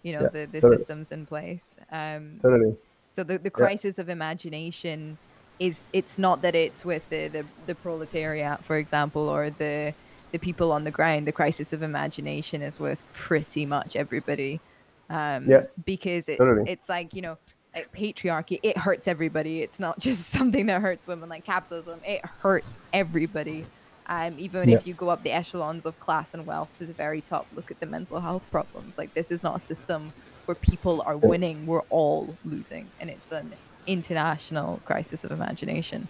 you 0.04 0.12
know, 0.12 0.22
Yeah, 0.24 0.28
the, 0.36 0.46
the 0.46 0.60
totally. 0.60 0.76
systems 0.78 1.12
in 1.12 1.26
place. 1.26 1.76
Um, 1.90 2.38
Totally. 2.42 2.76
so 3.08 3.24
the, 3.24 3.38
the 3.38 3.50
crisis 3.50 3.98
of 3.98 4.08
imagination 4.08 5.18
is 5.58 5.82
it's 5.92 6.18
not 6.18 6.42
that 6.42 6.54
it's 6.54 6.84
with 6.84 7.08
the, 7.08 7.28
the, 7.28 7.44
the 7.66 7.74
proletariat, 7.74 8.64
for 8.64 8.76
example, 8.76 9.28
or 9.28 9.50
the 9.50 9.94
the 10.32 10.38
people 10.38 10.72
on 10.72 10.84
the 10.84 10.90
ground. 10.90 11.26
The 11.26 11.32
crisis 11.32 11.72
of 11.72 11.82
imagination 11.82 12.62
is 12.62 12.78
with 12.78 13.00
pretty 13.14 13.64
much 13.66 13.96
everybody. 13.96 14.60
Um, 15.08 15.48
Yeah, 15.48 15.62
because 15.84 16.28
it, 16.28 16.38
totally. 16.38 16.70
it's 16.70 16.88
like 16.88 17.14
you 17.14 17.22
know 17.22 17.38
like 17.76 17.92
patriarchy 17.92 18.58
it 18.62 18.76
hurts 18.76 19.06
everybody. 19.06 19.62
It's 19.62 19.78
not 19.78 19.98
just 20.08 20.26
something 20.26 20.66
that 20.66 20.80
hurts 20.82 21.06
women 21.06 21.28
like 21.28 21.44
capitalism 21.44 22.00
it 22.04 22.24
hurts 22.24 22.84
everybody. 22.92 23.66
Um, 24.08 24.36
even 24.38 24.68
Yeah. 24.68 24.76
if 24.76 24.86
you 24.86 24.94
go 24.94 25.08
up 25.08 25.22
the 25.24 25.32
echelons 25.32 25.84
of 25.84 25.98
class 25.98 26.34
and 26.34 26.46
wealth 26.46 26.72
to 26.78 26.86
the 26.86 26.92
very 26.92 27.20
top 27.20 27.46
look 27.54 27.70
at 27.70 27.80
the 27.80 27.86
mental 27.86 28.20
health 28.20 28.48
problems. 28.50 28.98
Like 28.98 29.12
this 29.14 29.30
is 29.30 29.42
not 29.42 29.56
a 29.56 29.60
system 29.60 30.12
where 30.46 30.54
people 30.54 31.02
are 31.06 31.16
winning 31.16 31.66
we're 31.66 31.80
all 31.90 32.36
losing. 32.44 32.88
And 33.00 33.10
it's 33.10 33.32
an 33.32 33.52
international 33.86 34.80
crisis 34.84 35.24
of 35.24 35.32
imagination. 35.32 36.08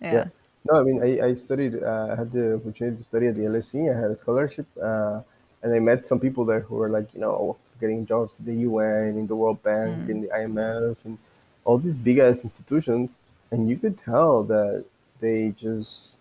Yeah, 0.00 0.12
Yeah. 0.14 0.24
No, 0.70 0.80
I 0.80 0.82
mean, 0.82 1.02
I, 1.02 1.26
I 1.26 1.34
studied, 1.34 1.82
uh, 1.82 2.08
I 2.12 2.16
had 2.16 2.32
the 2.32 2.54
opportunity 2.54 2.96
to 2.96 3.02
study 3.02 3.26
at 3.26 3.34
the 3.36 3.42
LSE. 3.42 3.94
I 3.94 4.00
had 4.00 4.10
a 4.10 4.16
scholarship, 4.16 4.66
uh, 4.82 5.20
and 5.64 5.74
I 5.74 5.78
met 5.80 6.06
some 6.06 6.20
people 6.20 6.44
there 6.44 6.60
who 6.60 6.76
were 6.76 6.90
like, 6.90 7.12
you 7.14 7.20
know, 7.20 7.56
getting 7.80 8.04
jobs 8.06 8.38
at 8.38 8.44
the 8.46 8.54
UN, 8.68 9.16
in 9.16 9.26
the 9.26 9.34
World 9.34 9.62
Bank, 9.62 10.08
in 10.08 10.20
the 10.20 10.28
IMF, 10.28 10.96
and 11.04 11.18
all 11.64 11.78
these 11.78 11.98
big 11.98 12.18
ass 12.18 12.44
institutions. 12.44 13.18
And 13.50 13.68
you 13.70 13.76
could 13.78 13.96
tell 13.96 14.44
that 14.44 14.84
they 15.20 15.54
just, 15.58 16.18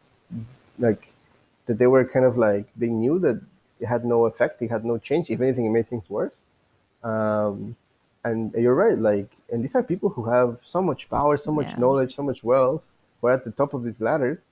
like, 0.80 1.14
that 1.66 1.78
they 1.78 1.88
were 1.88 2.06
kind 2.06 2.26
of 2.26 2.38
like, 2.38 2.66
they 2.78 2.88
knew 2.88 3.20
that 3.20 3.42
it 3.82 3.86
had 3.86 4.06
no 4.06 4.26
effect, 4.26 4.62
it 4.62 4.72
had 4.72 4.86
no 4.86 4.98
change. 4.98 5.30
If 5.30 5.42
anything, 5.42 5.66
it 5.66 5.72
made 5.72 5.88
things 5.88 6.10
worse. 6.10 6.44
Um, 7.04 7.76
and 8.24 8.54
you're 8.54 8.74
right, 8.76 8.98
like, 8.98 9.30
and 9.52 9.62
these 9.62 9.76
are 9.76 9.84
people 9.84 10.10
who 10.10 10.24
have 10.30 10.58
so 10.62 10.82
much 10.82 11.10
power, 11.10 11.36
so 11.38 11.52
much 11.52 11.72
Yeah. 11.74 11.80
knowledge, 11.80 12.16
so 12.16 12.24
much 12.24 12.44
wealth 12.44 12.84
who 13.20 13.28
are 13.28 13.34
at 13.34 13.44
the 13.44 13.52
top 13.52 13.74
of 13.74 13.84
these 13.84 14.00
ladders, 14.00 14.46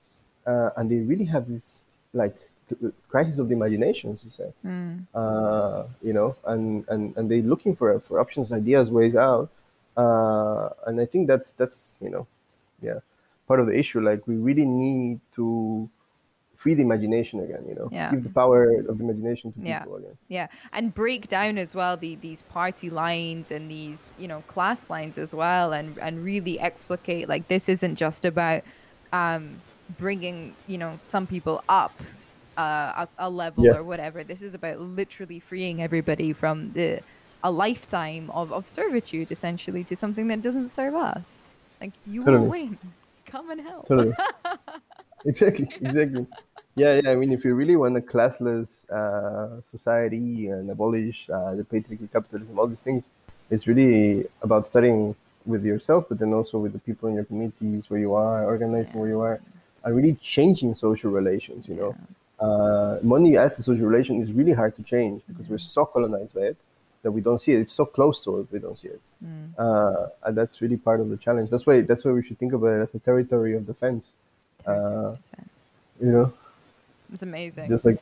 uh, 0.46 0.70
and 0.76 0.90
they 0.90 0.98
really 0.98 1.24
have 1.24 1.48
this 1.48 1.86
like 2.12 2.36
crisis 3.08 3.38
of 3.38 3.48
the 3.48 3.54
imagination, 3.54 4.12
as 4.12 4.24
you 4.24 4.30
say. 4.30 4.52
Uh, 5.14 5.84
you 6.02 6.12
know, 6.12 6.34
and 6.46 6.84
and 6.88 7.16
and 7.16 7.30
they're 7.30 7.42
looking 7.42 7.74
for 7.76 7.98
for 8.00 8.20
options, 8.20 8.52
ideas, 8.52 8.90
ways 8.90 9.14
out. 9.16 9.50
Uh, 9.96 10.70
and 10.86 11.00
I 11.00 11.04
think 11.06 11.28
that's 11.28 11.52
that's 11.52 11.98
you 12.00 12.08
know, 12.10 12.26
yeah, 12.80 13.00
part 13.46 13.60
of 13.60 13.66
the 13.66 13.76
issue. 13.78 14.00
Like 14.00 14.26
we 14.26 14.36
really 14.36 14.64
need 14.66 15.20
to 15.36 15.88
free 16.56 16.74
the 16.74 16.82
imagination 16.82 17.40
again. 17.40 17.64
You 17.68 17.74
know, 17.74 17.88
Yeah. 17.90 18.10
give 18.12 18.22
the 18.24 18.30
power 18.30 18.64
of 18.88 18.96
the 18.98 19.04
imagination 19.04 19.52
to 19.52 19.60
Yeah. 19.60 19.80
people 19.80 19.96
again. 19.96 20.16
Yeah, 20.28 20.46
and 20.72 20.94
break 20.94 21.28
down 21.28 21.58
as 21.58 21.74
well 21.74 21.96
the 21.96 22.16
these 22.16 22.42
party 22.42 22.88
lines 22.88 23.50
and 23.50 23.70
these 23.70 24.14
you 24.18 24.28
know 24.28 24.42
class 24.46 24.88
lines 24.88 25.18
as 25.18 25.34
well, 25.34 25.72
and 25.72 25.98
and 25.98 26.24
really 26.24 26.58
explicate 26.60 27.28
like 27.28 27.48
this 27.48 27.68
isn't 27.68 27.96
just 27.96 28.24
about 28.24 28.62
um, 29.12 29.60
bringing 29.98 30.54
you 30.66 30.78
know 30.78 30.96
some 31.00 31.26
people 31.26 31.62
up 31.68 31.92
uh, 32.62 33.06
a, 33.18 33.26
a 33.26 33.30
level 33.42 33.64
Yeah. 33.64 33.78
or 33.78 33.82
whatever. 33.92 34.18
This 34.32 34.42
is 34.42 34.52
about 34.54 34.76
literally 34.80 35.40
freeing 35.50 35.76
everybody 35.82 36.30
from 36.32 36.56
the 36.78 36.88
a 37.44 37.50
lifetime 37.50 38.30
of, 38.40 38.52
of 38.52 38.62
servitude 38.78 39.28
essentially 39.36 39.82
to 39.90 39.94
something 39.96 40.26
that 40.28 40.40
doesn't 40.46 40.68
serve 40.78 40.94
us. 40.94 41.50
Like 41.80 41.92
you 42.06 42.20
Totally. 42.24 42.38
will 42.38 42.50
win. 42.50 42.78
Come 43.26 43.50
and 43.50 43.60
help. 43.60 43.88
Totally. 43.88 44.14
exactly. 45.30 45.66
Exactly. 45.80 46.26
Yeah, 46.82 47.00
yeah. 47.02 47.10
I 47.12 47.16
mean, 47.20 47.32
if 47.32 47.44
you 47.44 47.52
really 47.54 47.76
want 47.76 47.96
a 47.96 48.00
classless 48.12 48.88
uh, 48.90 49.60
society 49.60 50.48
and 50.54 50.70
abolish 50.70 51.28
uh, 51.28 51.54
the 51.58 51.64
patriarchy, 51.64 52.08
capitalism, 52.16 52.58
all 52.58 52.68
these 52.68 52.84
things, 52.88 53.04
it's 53.50 53.66
really 53.66 54.24
about 54.46 54.62
studying 54.72 55.14
with 55.44 55.64
yourself, 55.64 56.06
but 56.08 56.16
then 56.20 56.32
also 56.32 56.58
with 56.64 56.72
the 56.72 56.78
people 56.88 57.08
in 57.10 57.14
your 57.18 57.24
communities 57.24 57.90
where 57.90 58.00
you 58.06 58.14
are, 58.14 58.44
organizing 58.44 58.96
where 59.00 59.10
you 59.14 59.20
are, 59.20 59.36
and 59.84 59.90
really 59.98 60.14
changing 60.34 60.74
social 60.74 61.10
relations. 61.10 61.68
You 61.68 61.74
know, 61.80 61.90
uh, 62.42 62.98
money 63.02 63.36
as 63.36 63.58
a 63.58 63.62
social 63.62 63.86
relation 63.86 64.20
is 64.20 64.32
really 64.32 64.52
hard 64.52 64.74
to 64.76 64.82
change 64.82 65.22
because 65.28 65.48
we're 65.48 65.58
so 65.58 65.84
colonized 65.86 66.34
by 66.34 66.42
it 66.50 66.56
that 67.02 67.10
we 67.10 67.20
don't 67.20 67.40
see 67.40 67.52
it. 67.52 67.60
It's 67.60 67.72
so 67.72 67.84
close 67.84 68.22
to 68.24 68.38
us, 68.38 68.46
we 68.50 68.58
don't 68.58 68.78
see 68.78 68.88
it. 68.88 69.00
Uh, 69.58 70.08
and 70.24 70.36
that's 70.36 70.60
really 70.60 70.76
part 70.76 71.00
of 71.00 71.08
the 71.08 71.16
challenge. 71.16 71.50
That's 71.50 71.66
why 71.66 71.82
that's 71.82 72.04
why 72.04 72.12
we 72.12 72.22
should 72.24 72.38
think 72.38 72.52
about 72.52 72.74
it 72.76 72.80
as 72.82 72.94
a 72.94 72.98
territory 72.98 73.54
of 73.54 73.66
defense. 73.66 74.16
Uh, 74.66 75.14
you 76.00 76.12
know, 76.14 76.32
It's 77.12 77.22
amazing. 77.22 77.68
just 77.68 77.84
like 77.84 77.98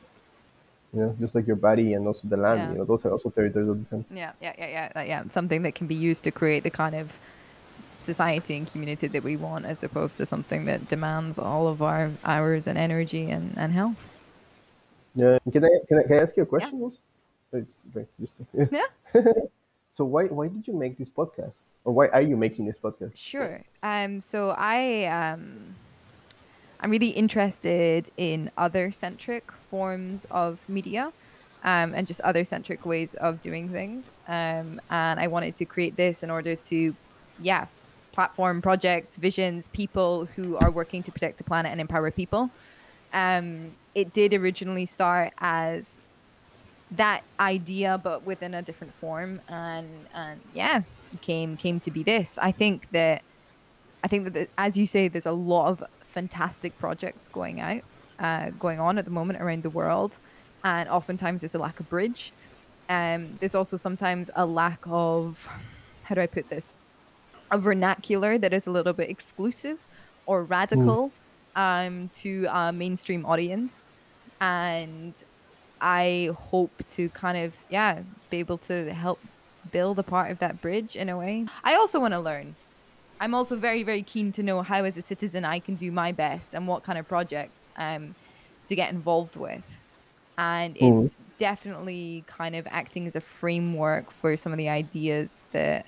you 0.93 0.99
know, 1.01 1.15
just 1.19 1.35
like 1.35 1.47
your 1.47 1.55
body 1.55 1.93
and 1.93 2.05
also 2.07 2.27
the 2.27 2.37
land. 2.37 2.59
Yeah. 2.61 2.71
You 2.71 2.77
know, 2.79 2.85
those 2.85 3.05
are 3.05 3.11
also 3.11 3.29
territories 3.29 3.69
of 3.69 3.79
defense. 3.83 4.11
Yeah, 4.11 4.33
yeah, 4.41 4.53
yeah, 4.57 4.91
yeah, 4.95 5.03
yeah. 5.03 5.23
Something 5.29 5.61
that 5.63 5.75
can 5.75 5.87
be 5.87 5.95
used 5.95 6.23
to 6.25 6.31
create 6.31 6.63
the 6.63 6.69
kind 6.69 6.95
of 6.95 7.17
society 7.99 8.57
and 8.57 8.69
community 8.69 9.07
that 9.07 9.23
we 9.23 9.37
want, 9.37 9.65
as 9.65 9.83
opposed 9.83 10.17
to 10.17 10.25
something 10.25 10.65
that 10.65 10.87
demands 10.87 11.39
all 11.39 11.67
of 11.67 11.81
our 11.81 12.11
hours 12.25 12.67
and 12.67 12.77
energy 12.77 13.29
and, 13.29 13.53
and 13.57 13.71
health. 13.71 14.07
Yeah. 15.13 15.39
Can 15.51 15.65
I 15.65 15.69
can 15.87 15.99
I, 15.99 16.03
can 16.03 16.13
I 16.13 16.21
ask 16.21 16.37
you 16.37 16.43
a 16.43 16.45
question? 16.45 16.81
Also? 16.81 16.99
It's, 17.53 17.73
okay, 17.95 18.07
just 18.19 18.41
Yeah, 18.71 18.85
so 19.91 20.05
why 20.05 20.25
why 20.27 20.47
did 20.47 20.67
you 20.67 20.73
make 20.73 20.97
this 20.97 21.09
podcast, 21.09 21.71
or 21.83 21.93
why 21.93 22.07
are 22.07 22.21
you 22.21 22.37
making 22.37 22.65
this 22.65 22.79
podcast? 22.79 23.11
sure. 23.15 23.61
Um, 23.83 24.21
so 24.21 24.55
I 24.57 25.05
um, 25.05 25.75
I'm 26.79 26.91
really 26.91 27.09
interested 27.09 28.09
in 28.17 28.51
other 28.57 28.91
centric 28.91 29.51
forms 29.69 30.25
of 30.31 30.67
media. 30.69 31.11
Um, 31.63 31.93
and 31.93 32.07
just 32.07 32.21
other 32.21 32.43
centric 32.43 32.87
ways 32.87 33.13
of 33.13 33.39
doing 33.43 33.69
things. 33.69 34.17
Um, 34.27 34.81
and 34.89 35.19
I 35.19 35.27
wanted 35.27 35.55
to 35.57 35.65
create 35.65 35.95
this 35.95 36.23
in 36.23 36.31
order 36.31 36.55
to, 36.55 36.95
yeah, 37.39 37.67
platform 38.13 38.63
projects, 38.63 39.17
visions, 39.17 39.67
people 39.67 40.25
who 40.35 40.57
are 40.57 40.71
working 40.71 41.03
to 41.03 41.11
protect 41.11 41.37
the 41.37 41.43
planet 41.43 41.71
and 41.71 41.79
empower 41.79 42.09
people. 42.09 42.49
Um, 43.13 43.75
it 43.95 44.13
did 44.13 44.33
originally 44.33 44.85
start 44.85 45.33
as 45.39 46.11
that 46.91 47.23
idea, 47.39 47.99
but 48.03 48.25
within 48.25 48.53
a 48.53 48.61
different 48.61 48.93
form, 48.93 49.39
and 49.47 49.87
and 50.13 50.39
yeah, 50.53 50.81
came 51.21 51.57
came 51.57 51.79
to 51.81 51.91
be 51.91 52.03
this. 52.03 52.37
I 52.41 52.51
think 52.51 52.89
that 52.91 53.21
I 54.03 54.07
think 54.07 54.25
that, 54.25 54.33
the, 54.33 54.47
as 54.57 54.77
you 54.77 54.85
say, 54.85 55.07
there's 55.07 55.25
a 55.25 55.31
lot 55.31 55.69
of 55.69 55.83
fantastic 56.05 56.77
projects 56.79 57.29
going 57.29 57.61
out, 57.61 57.81
uh, 58.19 58.49
going 58.51 58.79
on 58.79 58.97
at 58.97 59.05
the 59.05 59.11
moment 59.11 59.41
around 59.41 59.63
the 59.63 59.69
world, 59.69 60.17
and 60.63 60.89
oftentimes 60.89 61.41
there's 61.41 61.55
a 61.55 61.59
lack 61.59 61.79
of 61.79 61.89
bridge. 61.89 62.33
Um, 62.89 63.37
there's 63.39 63.55
also 63.55 63.77
sometimes 63.77 64.29
a 64.35 64.45
lack 64.45 64.79
of, 64.85 65.47
how 66.03 66.15
do 66.15 66.21
I 66.21 66.27
put 66.27 66.49
this, 66.49 66.77
a 67.49 67.57
vernacular 67.57 68.37
that 68.37 68.51
is 68.51 68.67
a 68.67 68.71
little 68.71 68.91
bit 68.91 69.09
exclusive 69.09 69.79
or 70.25 70.43
radical 70.43 71.11
um, 71.55 72.09
to 72.15 72.47
a 72.49 72.73
mainstream 72.73 73.25
audience, 73.25 73.89
and 74.41 75.15
I 75.81 76.31
hope 76.37 76.83
to 76.89 77.09
kind 77.11 77.37
of 77.39 77.57
yeah 77.69 78.03
be 78.31 78.37
able 78.39 78.59
to 78.59 78.93
help 78.93 79.21
build 79.69 79.99
a 79.99 80.03
part 80.03 80.31
of 80.31 80.39
that 80.39 80.61
bridge 80.61 80.95
in 80.95 81.09
a 81.09 81.17
way. 81.17 81.49
I 81.63 81.75
also 81.75 81.99
want 81.99 82.13
to 82.13 82.19
learn. 82.19 82.57
I'm 83.19 83.33
also 83.35 83.57
very 83.57 83.83
very 83.83 84.03
keen 84.03 84.31
to 84.33 84.43
know 84.43 84.61
how 84.63 84.83
as 84.83 84.97
a 84.97 85.01
citizen 85.01 85.45
I 85.45 85.59
can 85.59 85.75
do 85.75 85.91
my 85.91 86.11
best 86.11 86.55
and 86.55 86.67
what 86.67 86.83
kind 86.83 86.99
of 86.99 87.07
projects 87.07 87.71
um, 87.77 88.15
to 88.67 88.75
get 88.75 88.91
involved 88.93 89.35
with. 89.37 89.65
And 90.37 90.77
Mhm. 90.79 91.11
it's 91.17 91.17
definitely 91.37 92.25
kind 92.27 92.55
of 92.55 92.67
acting 92.69 93.07
as 93.07 93.15
a 93.15 93.21
framework 93.21 94.11
for 94.11 94.37
some 94.37 94.51
of 94.51 94.57
the 94.57 94.69
ideas 94.69 95.47
that 95.51 95.85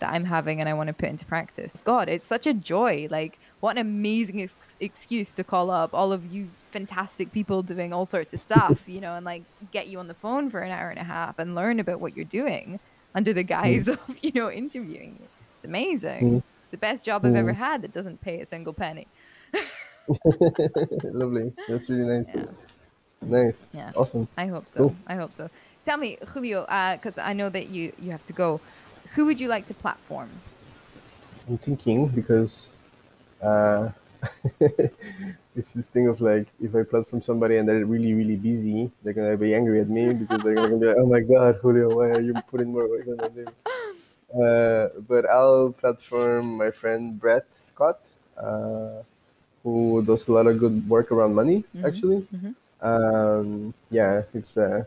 that 0.00 0.12
I'm 0.12 0.24
having 0.24 0.60
and 0.60 0.68
I 0.68 0.74
want 0.74 0.88
to 0.88 0.94
put 0.94 1.08
into 1.08 1.26
practice. 1.26 1.76
God, 1.84 2.08
it's 2.08 2.26
such 2.26 2.46
a 2.46 2.54
joy. 2.54 3.08
Like, 3.10 3.38
what 3.64 3.76
an 3.76 3.80
amazing 3.80 4.42
ex- 4.42 4.76
excuse 4.78 5.32
to 5.32 5.42
call 5.42 5.70
up 5.70 5.94
all 5.94 6.12
of 6.12 6.26
you 6.30 6.50
fantastic 6.70 7.32
people 7.32 7.62
doing 7.62 7.94
all 7.94 8.04
sorts 8.04 8.34
of 8.34 8.40
stuff, 8.40 8.82
you 8.86 9.00
know, 9.00 9.14
and 9.14 9.24
like 9.24 9.42
get 9.72 9.86
you 9.86 9.98
on 9.98 10.06
the 10.06 10.12
phone 10.12 10.50
for 10.50 10.60
an 10.60 10.70
hour 10.70 10.90
and 10.90 10.98
a 10.98 11.04
half 11.04 11.38
and 11.38 11.54
learn 11.54 11.80
about 11.80 11.98
what 11.98 12.14
you're 12.14 12.26
doing 12.26 12.78
under 13.14 13.32
the 13.32 13.42
guise 13.42 13.88
of, 13.94 13.98
you 14.20 14.30
know, 14.34 14.50
interviewing 14.50 15.16
you. 15.18 15.26
It's 15.56 15.64
amazing. 15.64 16.22
Mm. 16.30 16.42
It's 16.62 16.72
the 16.72 16.76
best 16.76 17.04
job 17.04 17.24
I've 17.24 17.34
ever 17.34 17.54
Mm. 17.54 17.56
had 17.56 17.80
that 17.80 17.92
doesn't 17.94 18.20
pay 18.20 18.38
a 18.42 18.44
single 18.44 18.74
penny. 18.74 19.06
Lovely. 21.04 21.54
That's 21.66 21.88
really 21.88 22.18
nice. 22.18 22.34
Yeah. 22.34 22.44
Nice. 23.22 23.68
Yeah. 23.72 23.92
Awesome. 23.96 24.28
I 24.36 24.46
hope 24.46 24.68
so. 24.68 24.78
Cool. 24.80 24.96
I 25.06 25.14
hope 25.14 25.32
so. 25.32 25.48
Tell 25.86 25.96
me, 25.96 26.18
Julio, 26.26 26.66
because 26.96 27.16
I 27.16 27.32
know 27.32 27.48
that 27.48 27.68
you 27.70 27.94
you 27.98 28.10
have 28.10 28.26
to 28.26 28.34
go. 28.34 28.60
Who 29.14 29.24
would 29.24 29.40
you 29.40 29.48
like 29.48 29.64
to 29.68 29.74
platform? 29.74 30.28
I'm 31.48 31.56
thinking 31.56 32.08
because 32.08 32.74
Uh, 33.44 33.90
it's 35.56 35.72
this 35.72 35.86
thing 35.86 36.08
of 36.08 36.20
like 36.20 36.46
if 36.62 36.74
I 36.74 36.82
platform 36.82 37.22
somebody 37.22 37.56
and 37.58 37.68
they're 37.68 37.84
really 37.84 38.14
really 38.14 38.36
busy, 38.36 38.90
they're 39.02 39.12
gonna 39.12 39.36
be 39.36 39.54
angry 39.54 39.80
at 39.80 39.88
me 39.88 40.14
because 40.14 40.42
they're 40.42 40.54
gonna 40.54 40.76
be 40.78 40.86
like, 40.86 40.96
oh 40.98 41.06
my 41.06 41.20
god, 41.20 41.56
Julio, 41.62 41.94
why 41.96 42.06
are 42.08 42.20
you 42.20 42.34
putting 42.50 42.72
more 42.72 42.88
work 42.88 43.06
on 43.08 43.16
my 43.18 43.28
name? 43.28 43.54
Uh, 44.34 44.88
but 45.06 45.26
I'll 45.30 45.70
platform 45.72 46.56
my 46.58 46.70
friend 46.70 47.18
Brett 47.20 47.46
Scott, 47.56 48.00
uh, 48.36 49.02
who 49.62 50.02
does 50.04 50.26
a 50.28 50.32
lot 50.32 50.46
of 50.46 50.58
good 50.58 50.88
work 50.88 51.12
around 51.12 51.34
money. 51.34 51.64
Mhm, 51.76 51.86
Actually, 51.86 52.26
mhm. 52.34 52.54
um, 52.82 53.74
yeah, 53.90 54.22
he's 54.32 54.56
uh, 54.56 54.84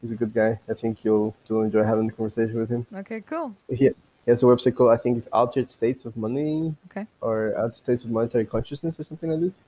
he's 0.00 0.12
a 0.12 0.16
good 0.16 0.32
guy. 0.34 0.58
I 0.68 0.74
think 0.74 1.04
you'll 1.04 1.34
you'll 1.48 1.62
enjoy 1.62 1.82
having 1.82 2.06
the 2.06 2.12
conversation 2.12 2.60
with 2.60 2.70
him. 2.70 2.86
Okay, 2.94 3.20
cool. 3.22 3.54
He, 3.70 3.90
he 4.26 4.30
has 4.32 4.42
a 4.42 4.46
website 4.46 4.74
called 4.76 4.90
I 4.90 4.96
think 4.98 5.16
it's 5.16 5.28
Altered 5.32 5.70
States 5.70 6.04
of 6.04 6.16
Money 6.16 6.74
Okay. 6.90 7.06
or 7.22 7.56
Altered 7.56 7.76
States 7.76 8.04
of 8.04 8.10
Monetary 8.10 8.44
Consciousness 8.44 8.98
or 9.00 9.04
something 9.04 9.30
like 9.30 9.40
this. 9.40 9.62